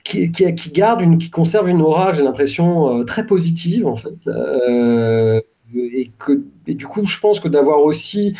qui, 0.03 0.31
qui, 0.31 0.71
garde 0.71 1.01
une, 1.01 1.17
qui 1.17 1.29
conserve 1.29 1.69
une 1.69 1.81
aura, 1.81 2.11
j'ai 2.11 2.23
l'impression, 2.23 2.99
euh, 2.99 3.03
très 3.05 3.25
positive 3.25 3.87
en 3.87 3.95
fait. 3.95 4.29
Et, 5.75 6.11
que, 6.19 6.43
et 6.67 6.75
du 6.75 6.85
coup, 6.85 7.07
je 7.07 7.17
pense 7.19 7.39
que 7.39 7.47
d'avoir 7.47 7.79
aussi 7.81 8.35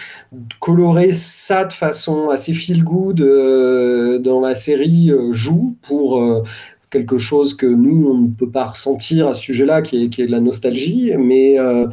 coloré 0.59 1.13
ça 1.13 1.63
de 1.65 1.73
façon 1.73 2.29
assez 2.29 2.53
feel 2.53 2.83
good 2.83 3.21
dans 4.21 4.39
la 4.39 4.53
série 4.53 5.11
joue 5.31 5.75
pour 5.81 6.43
quelque 6.93 7.17
chose 7.17 7.49
que 7.55 7.65
nous, 7.65 7.99
on 8.07 8.17
ne 8.19 8.27
peut 8.27 8.51
pas 8.51 8.65
ressentir 8.65 9.27
à 9.27 9.33
ce 9.33 9.41
sujet-là, 9.41 9.81
qui 9.81 9.95
est, 10.05 10.09
qui 10.09 10.21
est 10.21 10.27
de 10.27 10.31
la 10.31 10.39
nostalgie, 10.49 11.11
mais. 11.17 11.59
euh, 11.59 11.87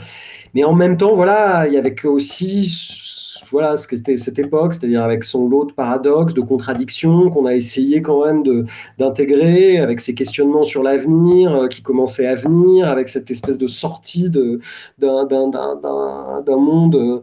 mais 0.54 0.64
en 0.64 0.74
même 0.74 0.96
temps, 0.96 1.14
voilà, 1.14 1.66
il 1.68 1.74
y 1.74 1.76
avait 1.76 1.94
aussi, 2.04 3.42
voilà 3.52 3.76
ce 3.76 3.86
que 3.86 3.96
c'était 3.96 4.16
cette 4.16 4.38
époque, 4.38 4.74
c'est-à-dire 4.74 5.02
avec 5.02 5.22
son 5.22 5.48
lot 5.48 5.64
de 5.66 5.72
paradoxes, 5.72 6.34
de 6.34 6.40
contradictions 6.40 7.30
qu'on 7.30 7.46
a 7.46 7.54
essayé 7.54 8.02
quand 8.02 8.24
même 8.24 8.42
de 8.42 8.64
d'intégrer, 8.98 9.78
avec 9.78 10.00
ces 10.00 10.14
questionnements 10.14 10.64
sur 10.64 10.82
l'avenir 10.82 11.54
euh, 11.54 11.68
qui 11.68 11.82
commençaient 11.82 12.26
à 12.26 12.34
venir, 12.34 12.88
avec 12.88 13.08
cette 13.08 13.30
espèce 13.30 13.58
de 13.58 13.68
sortie 13.68 14.28
de 14.28 14.58
d'un 14.98 15.24
d'un 15.24 15.48
d'un 15.48 16.42
d'un 16.44 16.56
monde 16.56 16.96
euh, 16.96 17.20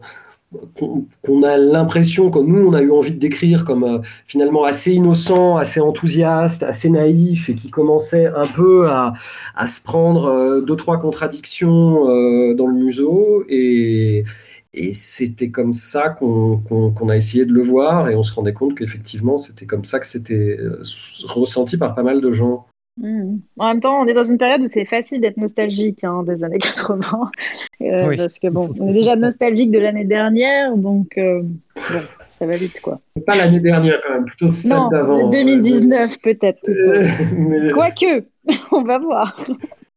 qu'on 0.74 1.42
a 1.42 1.56
l'impression 1.58 2.30
que 2.30 2.38
nous, 2.38 2.68
on 2.68 2.72
a 2.72 2.80
eu 2.80 2.90
envie 2.90 3.12
de 3.12 3.18
décrire 3.18 3.64
comme 3.64 3.84
euh, 3.84 3.98
finalement 4.26 4.64
assez 4.64 4.92
innocent, 4.92 5.56
assez 5.56 5.80
enthousiaste, 5.80 6.62
assez 6.62 6.88
naïf, 6.88 7.50
et 7.50 7.54
qui 7.54 7.70
commençait 7.70 8.26
un 8.26 8.46
peu 8.46 8.88
à, 8.88 9.12
se 9.66 9.82
prendre 9.82 10.26
euh, 10.26 10.60
deux, 10.60 10.76
trois 10.76 10.98
contradictions 10.98 12.08
euh, 12.08 12.54
dans 12.54 12.66
le 12.66 12.74
museau. 12.74 13.44
Et, 13.48 14.24
et 14.72 14.92
c'était 14.92 15.50
comme 15.50 15.74
ça 15.74 16.08
qu'on 16.10 17.08
a 17.08 17.16
essayé 17.16 17.44
de 17.44 17.52
le 17.52 17.62
voir, 17.62 18.08
et 18.08 18.14
on 18.14 18.22
se 18.22 18.32
rendait 18.34 18.54
compte 18.54 18.74
qu'effectivement, 18.74 19.36
c'était 19.36 19.66
comme 19.66 19.84
ça 19.84 20.00
que 20.00 20.06
c'était 20.06 20.58
ressenti 21.24 21.76
par 21.76 21.94
pas 21.94 22.02
mal 22.02 22.20
de 22.20 22.30
gens. 22.30 22.66
En 23.02 23.68
même 23.68 23.80
temps, 23.80 24.00
on 24.00 24.06
est 24.06 24.14
dans 24.14 24.22
une 24.24 24.38
période 24.38 24.62
où 24.62 24.66
c'est 24.66 24.84
facile 24.84 25.20
d'être 25.20 25.36
nostalgique 25.36 26.02
hein, 26.04 26.22
des 26.24 26.42
années 26.44 26.58
80. 26.60 27.30
Euh, 27.80 28.16
Parce 28.16 28.38
que 28.38 28.48
bon, 28.48 28.74
on 28.78 28.88
est 28.88 28.92
déjà 28.92 29.16
nostalgique 29.16 29.70
de 29.70 29.78
l'année 29.78 30.04
dernière, 30.04 30.76
donc 30.76 31.16
euh, 31.16 31.42
bon, 31.42 32.00
ça 32.38 32.46
va 32.46 32.56
vite 32.56 32.80
quoi. 32.80 33.00
Pas 33.26 33.36
l'année 33.36 33.60
dernière 33.60 34.00
quand 34.06 34.14
même, 34.14 34.24
plutôt 34.24 34.46
celle 34.46 34.76
d'avant. 34.90 35.28
2019 35.28 36.20
peut-être 36.20 36.60
plutôt. 36.62 36.92
Quoique, 37.74 38.24
on 38.72 38.82
va 38.82 38.98
voir. 38.98 39.36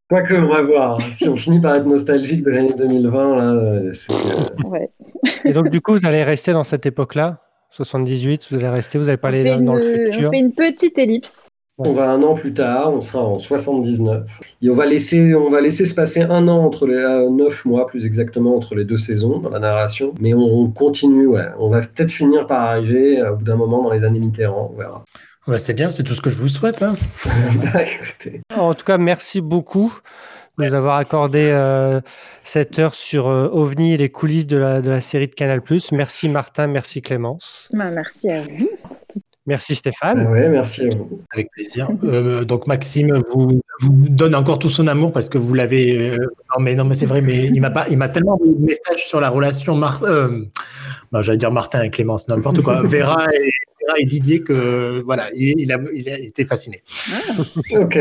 Quoique, 0.09 0.33
on 0.33 0.47
va 0.47 0.61
voir. 0.61 1.01
Si 1.11 1.27
on 1.27 1.35
finit 1.35 1.59
par 1.59 1.75
être 1.75 1.85
nostalgique 1.85 2.43
de 2.43 2.51
l'année 2.51 2.73
2020, 2.77 3.35
là, 3.35 3.93
c'est. 3.93 4.13
Ouais. 4.65 4.89
Et 5.45 5.53
donc, 5.53 5.69
du 5.69 5.79
coup, 5.79 5.93
vous 5.93 6.05
allez 6.05 6.23
rester 6.23 6.51
dans 6.51 6.65
cette 6.65 6.85
époque-là 6.85 7.39
78, 7.71 8.47
vous 8.51 8.57
allez 8.57 8.67
rester, 8.67 8.97
vous 8.97 9.05
n'allez 9.05 9.17
pas 9.17 9.29
aller 9.29 9.45
dans, 9.45 9.61
dans 9.61 9.75
le 9.75 9.81
futur 9.81 10.27
On 10.27 10.31
fait 10.31 10.39
une 10.39 10.51
petite 10.51 10.97
ellipse. 10.97 11.50
On 11.83 11.93
va 11.93 12.09
un 12.09 12.21
an 12.21 12.35
plus 12.35 12.53
tard, 12.53 12.93
on 12.93 13.01
sera 13.01 13.23
en 13.23 13.39
79. 13.39 14.39
Et 14.61 14.69
on 14.69 14.73
va 14.75 14.85
laisser, 14.85 15.33
on 15.33 15.49
va 15.49 15.61
laisser 15.61 15.85
se 15.85 15.95
passer 15.95 16.21
un 16.21 16.47
an 16.47 16.63
entre 16.63 16.85
les 16.85 16.95
euh, 16.95 17.29
neuf 17.29 17.65
mois, 17.65 17.87
plus 17.87 18.05
exactement, 18.05 18.55
entre 18.55 18.75
les 18.75 18.85
deux 18.85 18.97
saisons 18.97 19.39
dans 19.39 19.49
la 19.49 19.59
narration. 19.59 20.13
Mais 20.19 20.33
on, 20.33 20.69
continue, 20.69 21.25
ouais. 21.25 21.47
On 21.59 21.69
va 21.69 21.79
peut-être 21.79 22.11
finir 22.11 22.45
par 22.45 22.61
arriver 22.61 23.19
euh, 23.19 23.31
au 23.31 23.37
bout 23.37 23.45
d'un 23.45 23.55
moment 23.55 23.83
dans 23.83 23.91
les 23.91 24.03
années 24.03 24.19
Mitterrand, 24.19 24.71
on 24.73 24.77
verra. 24.77 25.03
Ouais, 25.47 25.57
c'est 25.57 25.73
bien, 25.73 25.89
c'est 25.89 26.03
tout 26.03 26.13
ce 26.13 26.21
que 26.21 26.29
je 26.29 26.37
vous 26.37 26.49
souhaite. 26.49 26.83
Hein. 26.83 26.95
en 28.57 28.73
tout 28.75 28.85
cas, 28.85 28.99
merci 28.99 29.41
beaucoup 29.41 29.91
de 30.59 30.65
nous 30.65 30.73
avoir 30.75 30.97
accordé 30.97 31.49
euh, 31.51 31.99
cette 32.43 32.77
heure 32.77 32.93
sur 32.93 33.25
OVNI 33.25 33.93
et 33.93 33.97
les 33.97 34.09
coulisses 34.09 34.45
de 34.45 34.57
la, 34.57 34.81
de 34.81 34.89
la 34.91 35.01
série 35.01 35.27
de 35.27 35.33
Canal+. 35.33 35.61
Merci 35.93 36.29
Martin, 36.29 36.67
merci 36.67 37.01
Clémence. 37.01 37.69
Bah, 37.73 37.89
merci 37.89 38.29
à 38.29 38.43
vous. 38.43 38.69
Merci 39.47 39.73
Stéphane. 39.75 40.27
oui, 40.29 40.39
merci 40.49 40.83
à 40.83 40.89
vous. 40.95 41.21
Avec 41.33 41.49
plaisir. 41.51 41.89
Euh, 42.03 42.43
donc 42.43 42.67
Maxime 42.67 43.21
vous, 43.31 43.61
vous, 43.79 43.91
donne 43.91 44.35
encore 44.35 44.59
tout 44.59 44.69
son 44.69 44.87
amour 44.87 45.11
parce 45.11 45.29
que 45.29 45.39
vous 45.39 45.53
l'avez. 45.55 46.11
Euh, 46.11 46.17
non 46.55 46.61
mais 46.61 46.75
non 46.75 46.85
mais 46.85 46.93
c'est 46.93 47.07
vrai, 47.07 47.21
mais 47.21 47.45
il 47.47 47.59
m'a 47.59 47.71
pas, 47.71 47.87
il 47.89 47.97
m'a 47.97 48.09
tellement 48.09 48.33
envoyé 48.33 48.53
de 48.53 48.63
messages 48.63 49.05
sur 49.05 49.19
la 49.19 49.29
relation 49.29 49.75
Mar... 49.75 50.03
Euh, 50.03 50.43
bah, 51.11 51.21
j'allais 51.21 51.39
dire 51.39 51.51
Martin 51.51 51.81
et 51.81 51.89
Clémence, 51.89 52.27
n'importe 52.27 52.61
quoi. 52.61 52.81
Vera 52.83 53.25
et, 53.33 53.49
Vera 53.81 53.99
et, 53.99 54.05
Didier 54.05 54.41
que 54.41 55.01
voilà, 55.03 55.29
il, 55.35 55.71
a, 55.71 55.79
il 55.93 56.09
a 56.09 56.19
été 56.19 56.45
fasciné. 56.45 56.83
Ah. 57.11 57.79
ok. 57.79 57.99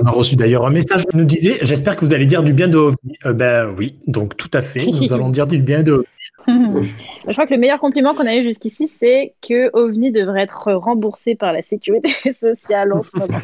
On 0.00 0.06
a 0.06 0.10
reçu 0.10 0.36
d'ailleurs 0.36 0.66
un 0.66 0.70
message 0.70 1.04
qui 1.04 1.16
nous 1.16 1.24
disait 1.24 1.58
J'espère 1.62 1.96
que 1.96 2.04
vous 2.04 2.14
allez 2.14 2.26
dire 2.26 2.42
du 2.42 2.52
bien 2.52 2.68
de 2.68 2.78
OVNI. 2.78 3.18
Euh, 3.26 3.32
ben 3.32 3.74
oui, 3.76 3.96
donc 4.06 4.36
tout 4.36 4.50
à 4.52 4.62
fait, 4.62 4.86
nous 4.86 5.12
allons 5.12 5.30
dire 5.30 5.46
du 5.46 5.58
bien 5.58 5.82
de 5.82 5.92
OVNI. 5.92 6.06
Je 6.48 7.32
crois 7.32 7.46
que 7.46 7.54
le 7.54 7.60
meilleur 7.60 7.78
compliment 7.78 8.14
qu'on 8.14 8.26
a 8.26 8.34
eu 8.34 8.42
jusqu'ici, 8.42 8.88
c'est 8.88 9.34
que 9.46 9.70
OVNI 9.74 10.12
devrait 10.12 10.42
être 10.42 10.72
remboursé 10.72 11.34
par 11.34 11.52
la 11.52 11.62
sécurité 11.62 12.10
sociale 12.30 12.92
en 12.92 13.02
ce 13.02 13.16
moment. 13.16 13.38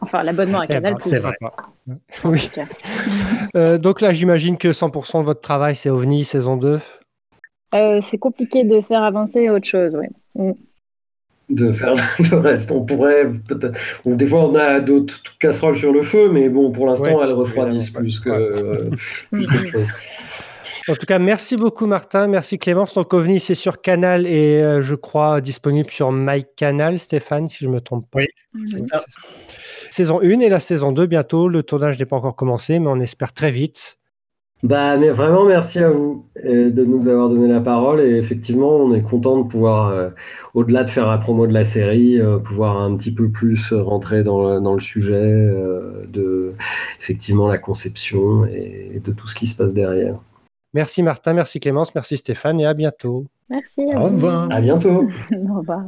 Enfin, 0.00 0.22
l'abonnement 0.22 0.60
à 0.60 0.64
eh 0.64 0.68
ben, 0.68 0.80
Canal. 0.80 0.94
C'est 0.98 1.18
vrai. 1.18 1.36
Oui. 2.24 2.50
Euh, 3.56 3.78
donc 3.78 4.00
là, 4.00 4.12
j'imagine 4.12 4.56
que 4.56 4.68
100% 4.68 5.20
de 5.20 5.24
votre 5.24 5.40
travail, 5.40 5.76
c'est 5.76 5.90
OVNI 5.90 6.24
saison 6.24 6.56
2 6.56 6.80
euh, 7.74 8.00
C'est 8.00 8.18
compliqué 8.18 8.64
de 8.64 8.80
faire 8.80 9.02
avancer 9.02 9.48
autre 9.50 9.66
chose, 9.66 9.96
oui. 9.96 10.06
Mm 10.34 10.52
de 11.50 11.72
faire 11.72 11.94
le 12.30 12.36
reste. 12.38 12.70
On 12.70 12.84
pourrait 12.84 13.30
peut-être. 13.48 13.78
des 14.06 14.26
fois, 14.26 14.48
on 14.48 14.54
a 14.54 14.80
d'autres 14.80 15.20
casseroles 15.38 15.76
sur 15.76 15.92
le 15.92 16.02
feu, 16.02 16.30
mais 16.30 16.48
bon, 16.48 16.70
pour 16.70 16.86
l'instant, 16.86 17.22
elles 17.22 17.32
refroidissent 17.32 17.90
plus 17.90 18.20
que, 18.20 18.30
euh, 18.30 18.90
plus 19.30 19.66
chose. 19.66 19.86
En 20.88 20.94
tout 20.94 21.06
cas, 21.06 21.18
merci 21.18 21.56
beaucoup 21.56 21.86
Martin, 21.86 22.26
merci 22.26 22.58
Clémence. 22.58 22.94
Donc 22.94 23.12
OVNI, 23.14 23.40
c'est 23.40 23.54
sur 23.54 23.80
Canal 23.80 24.26
et 24.26 24.62
euh, 24.62 24.82
je 24.82 24.94
crois 24.94 25.40
disponible 25.40 25.90
sur 25.90 26.12
MyCanal, 26.12 26.98
Stéphane, 26.98 27.48
si 27.48 27.64
je 27.64 27.68
ne 27.68 27.74
me 27.74 27.80
trompe 27.80 28.10
pas. 28.10 28.20
Oui, 28.20 28.28
c'est 28.66 28.86
ça. 28.86 29.04
Saison 29.90 30.20
1 30.20 30.40
et 30.40 30.48
la 30.48 30.60
saison 30.60 30.92
2 30.92 31.06
bientôt. 31.06 31.48
Le 31.48 31.62
tournage 31.62 31.98
n'est 31.98 32.04
pas 32.04 32.16
encore 32.16 32.36
commencé, 32.36 32.78
mais 32.78 32.88
on 32.88 33.00
espère 33.00 33.32
très 33.32 33.50
vite. 33.50 33.98
Bah, 34.64 34.96
mais 34.96 35.10
vraiment, 35.10 35.44
merci 35.44 35.78
à 35.80 35.90
vous 35.90 36.26
de 36.42 36.84
nous 36.84 37.06
avoir 37.06 37.28
donné 37.28 37.48
la 37.48 37.60
parole. 37.60 38.00
Et 38.00 38.16
effectivement, 38.16 38.76
on 38.76 38.94
est 38.94 39.02
content 39.02 39.38
de 39.38 39.46
pouvoir, 39.46 39.88
euh, 39.88 40.08
au-delà 40.54 40.84
de 40.84 40.90
faire 40.90 41.06
la 41.06 41.18
promo 41.18 41.46
de 41.46 41.52
la 41.52 41.64
série, 41.64 42.18
euh, 42.18 42.38
pouvoir 42.38 42.78
un 42.78 42.96
petit 42.96 43.12
peu 43.12 43.28
plus 43.28 43.74
rentrer 43.74 44.22
dans, 44.22 44.60
dans 44.60 44.72
le 44.72 44.80
sujet 44.80 45.14
euh, 45.14 46.06
de 46.08 46.54
effectivement 46.98 47.46
la 47.46 47.58
conception 47.58 48.46
et 48.46 49.02
de 49.04 49.12
tout 49.12 49.28
ce 49.28 49.34
qui 49.34 49.46
se 49.46 49.56
passe 49.56 49.74
derrière. 49.74 50.16
Merci 50.74 51.02
Martin, 51.02 51.32
merci 51.34 51.60
Clémence, 51.60 51.94
merci 51.94 52.16
Stéphane 52.16 52.60
et 52.60 52.66
à 52.66 52.74
bientôt. 52.74 53.26
Merci. 53.48 53.80
Au 53.94 54.04
revoir. 54.04 54.48
À 54.50 54.60
bientôt. 54.60 55.08
Au 55.32 55.58
revoir. 55.58 55.86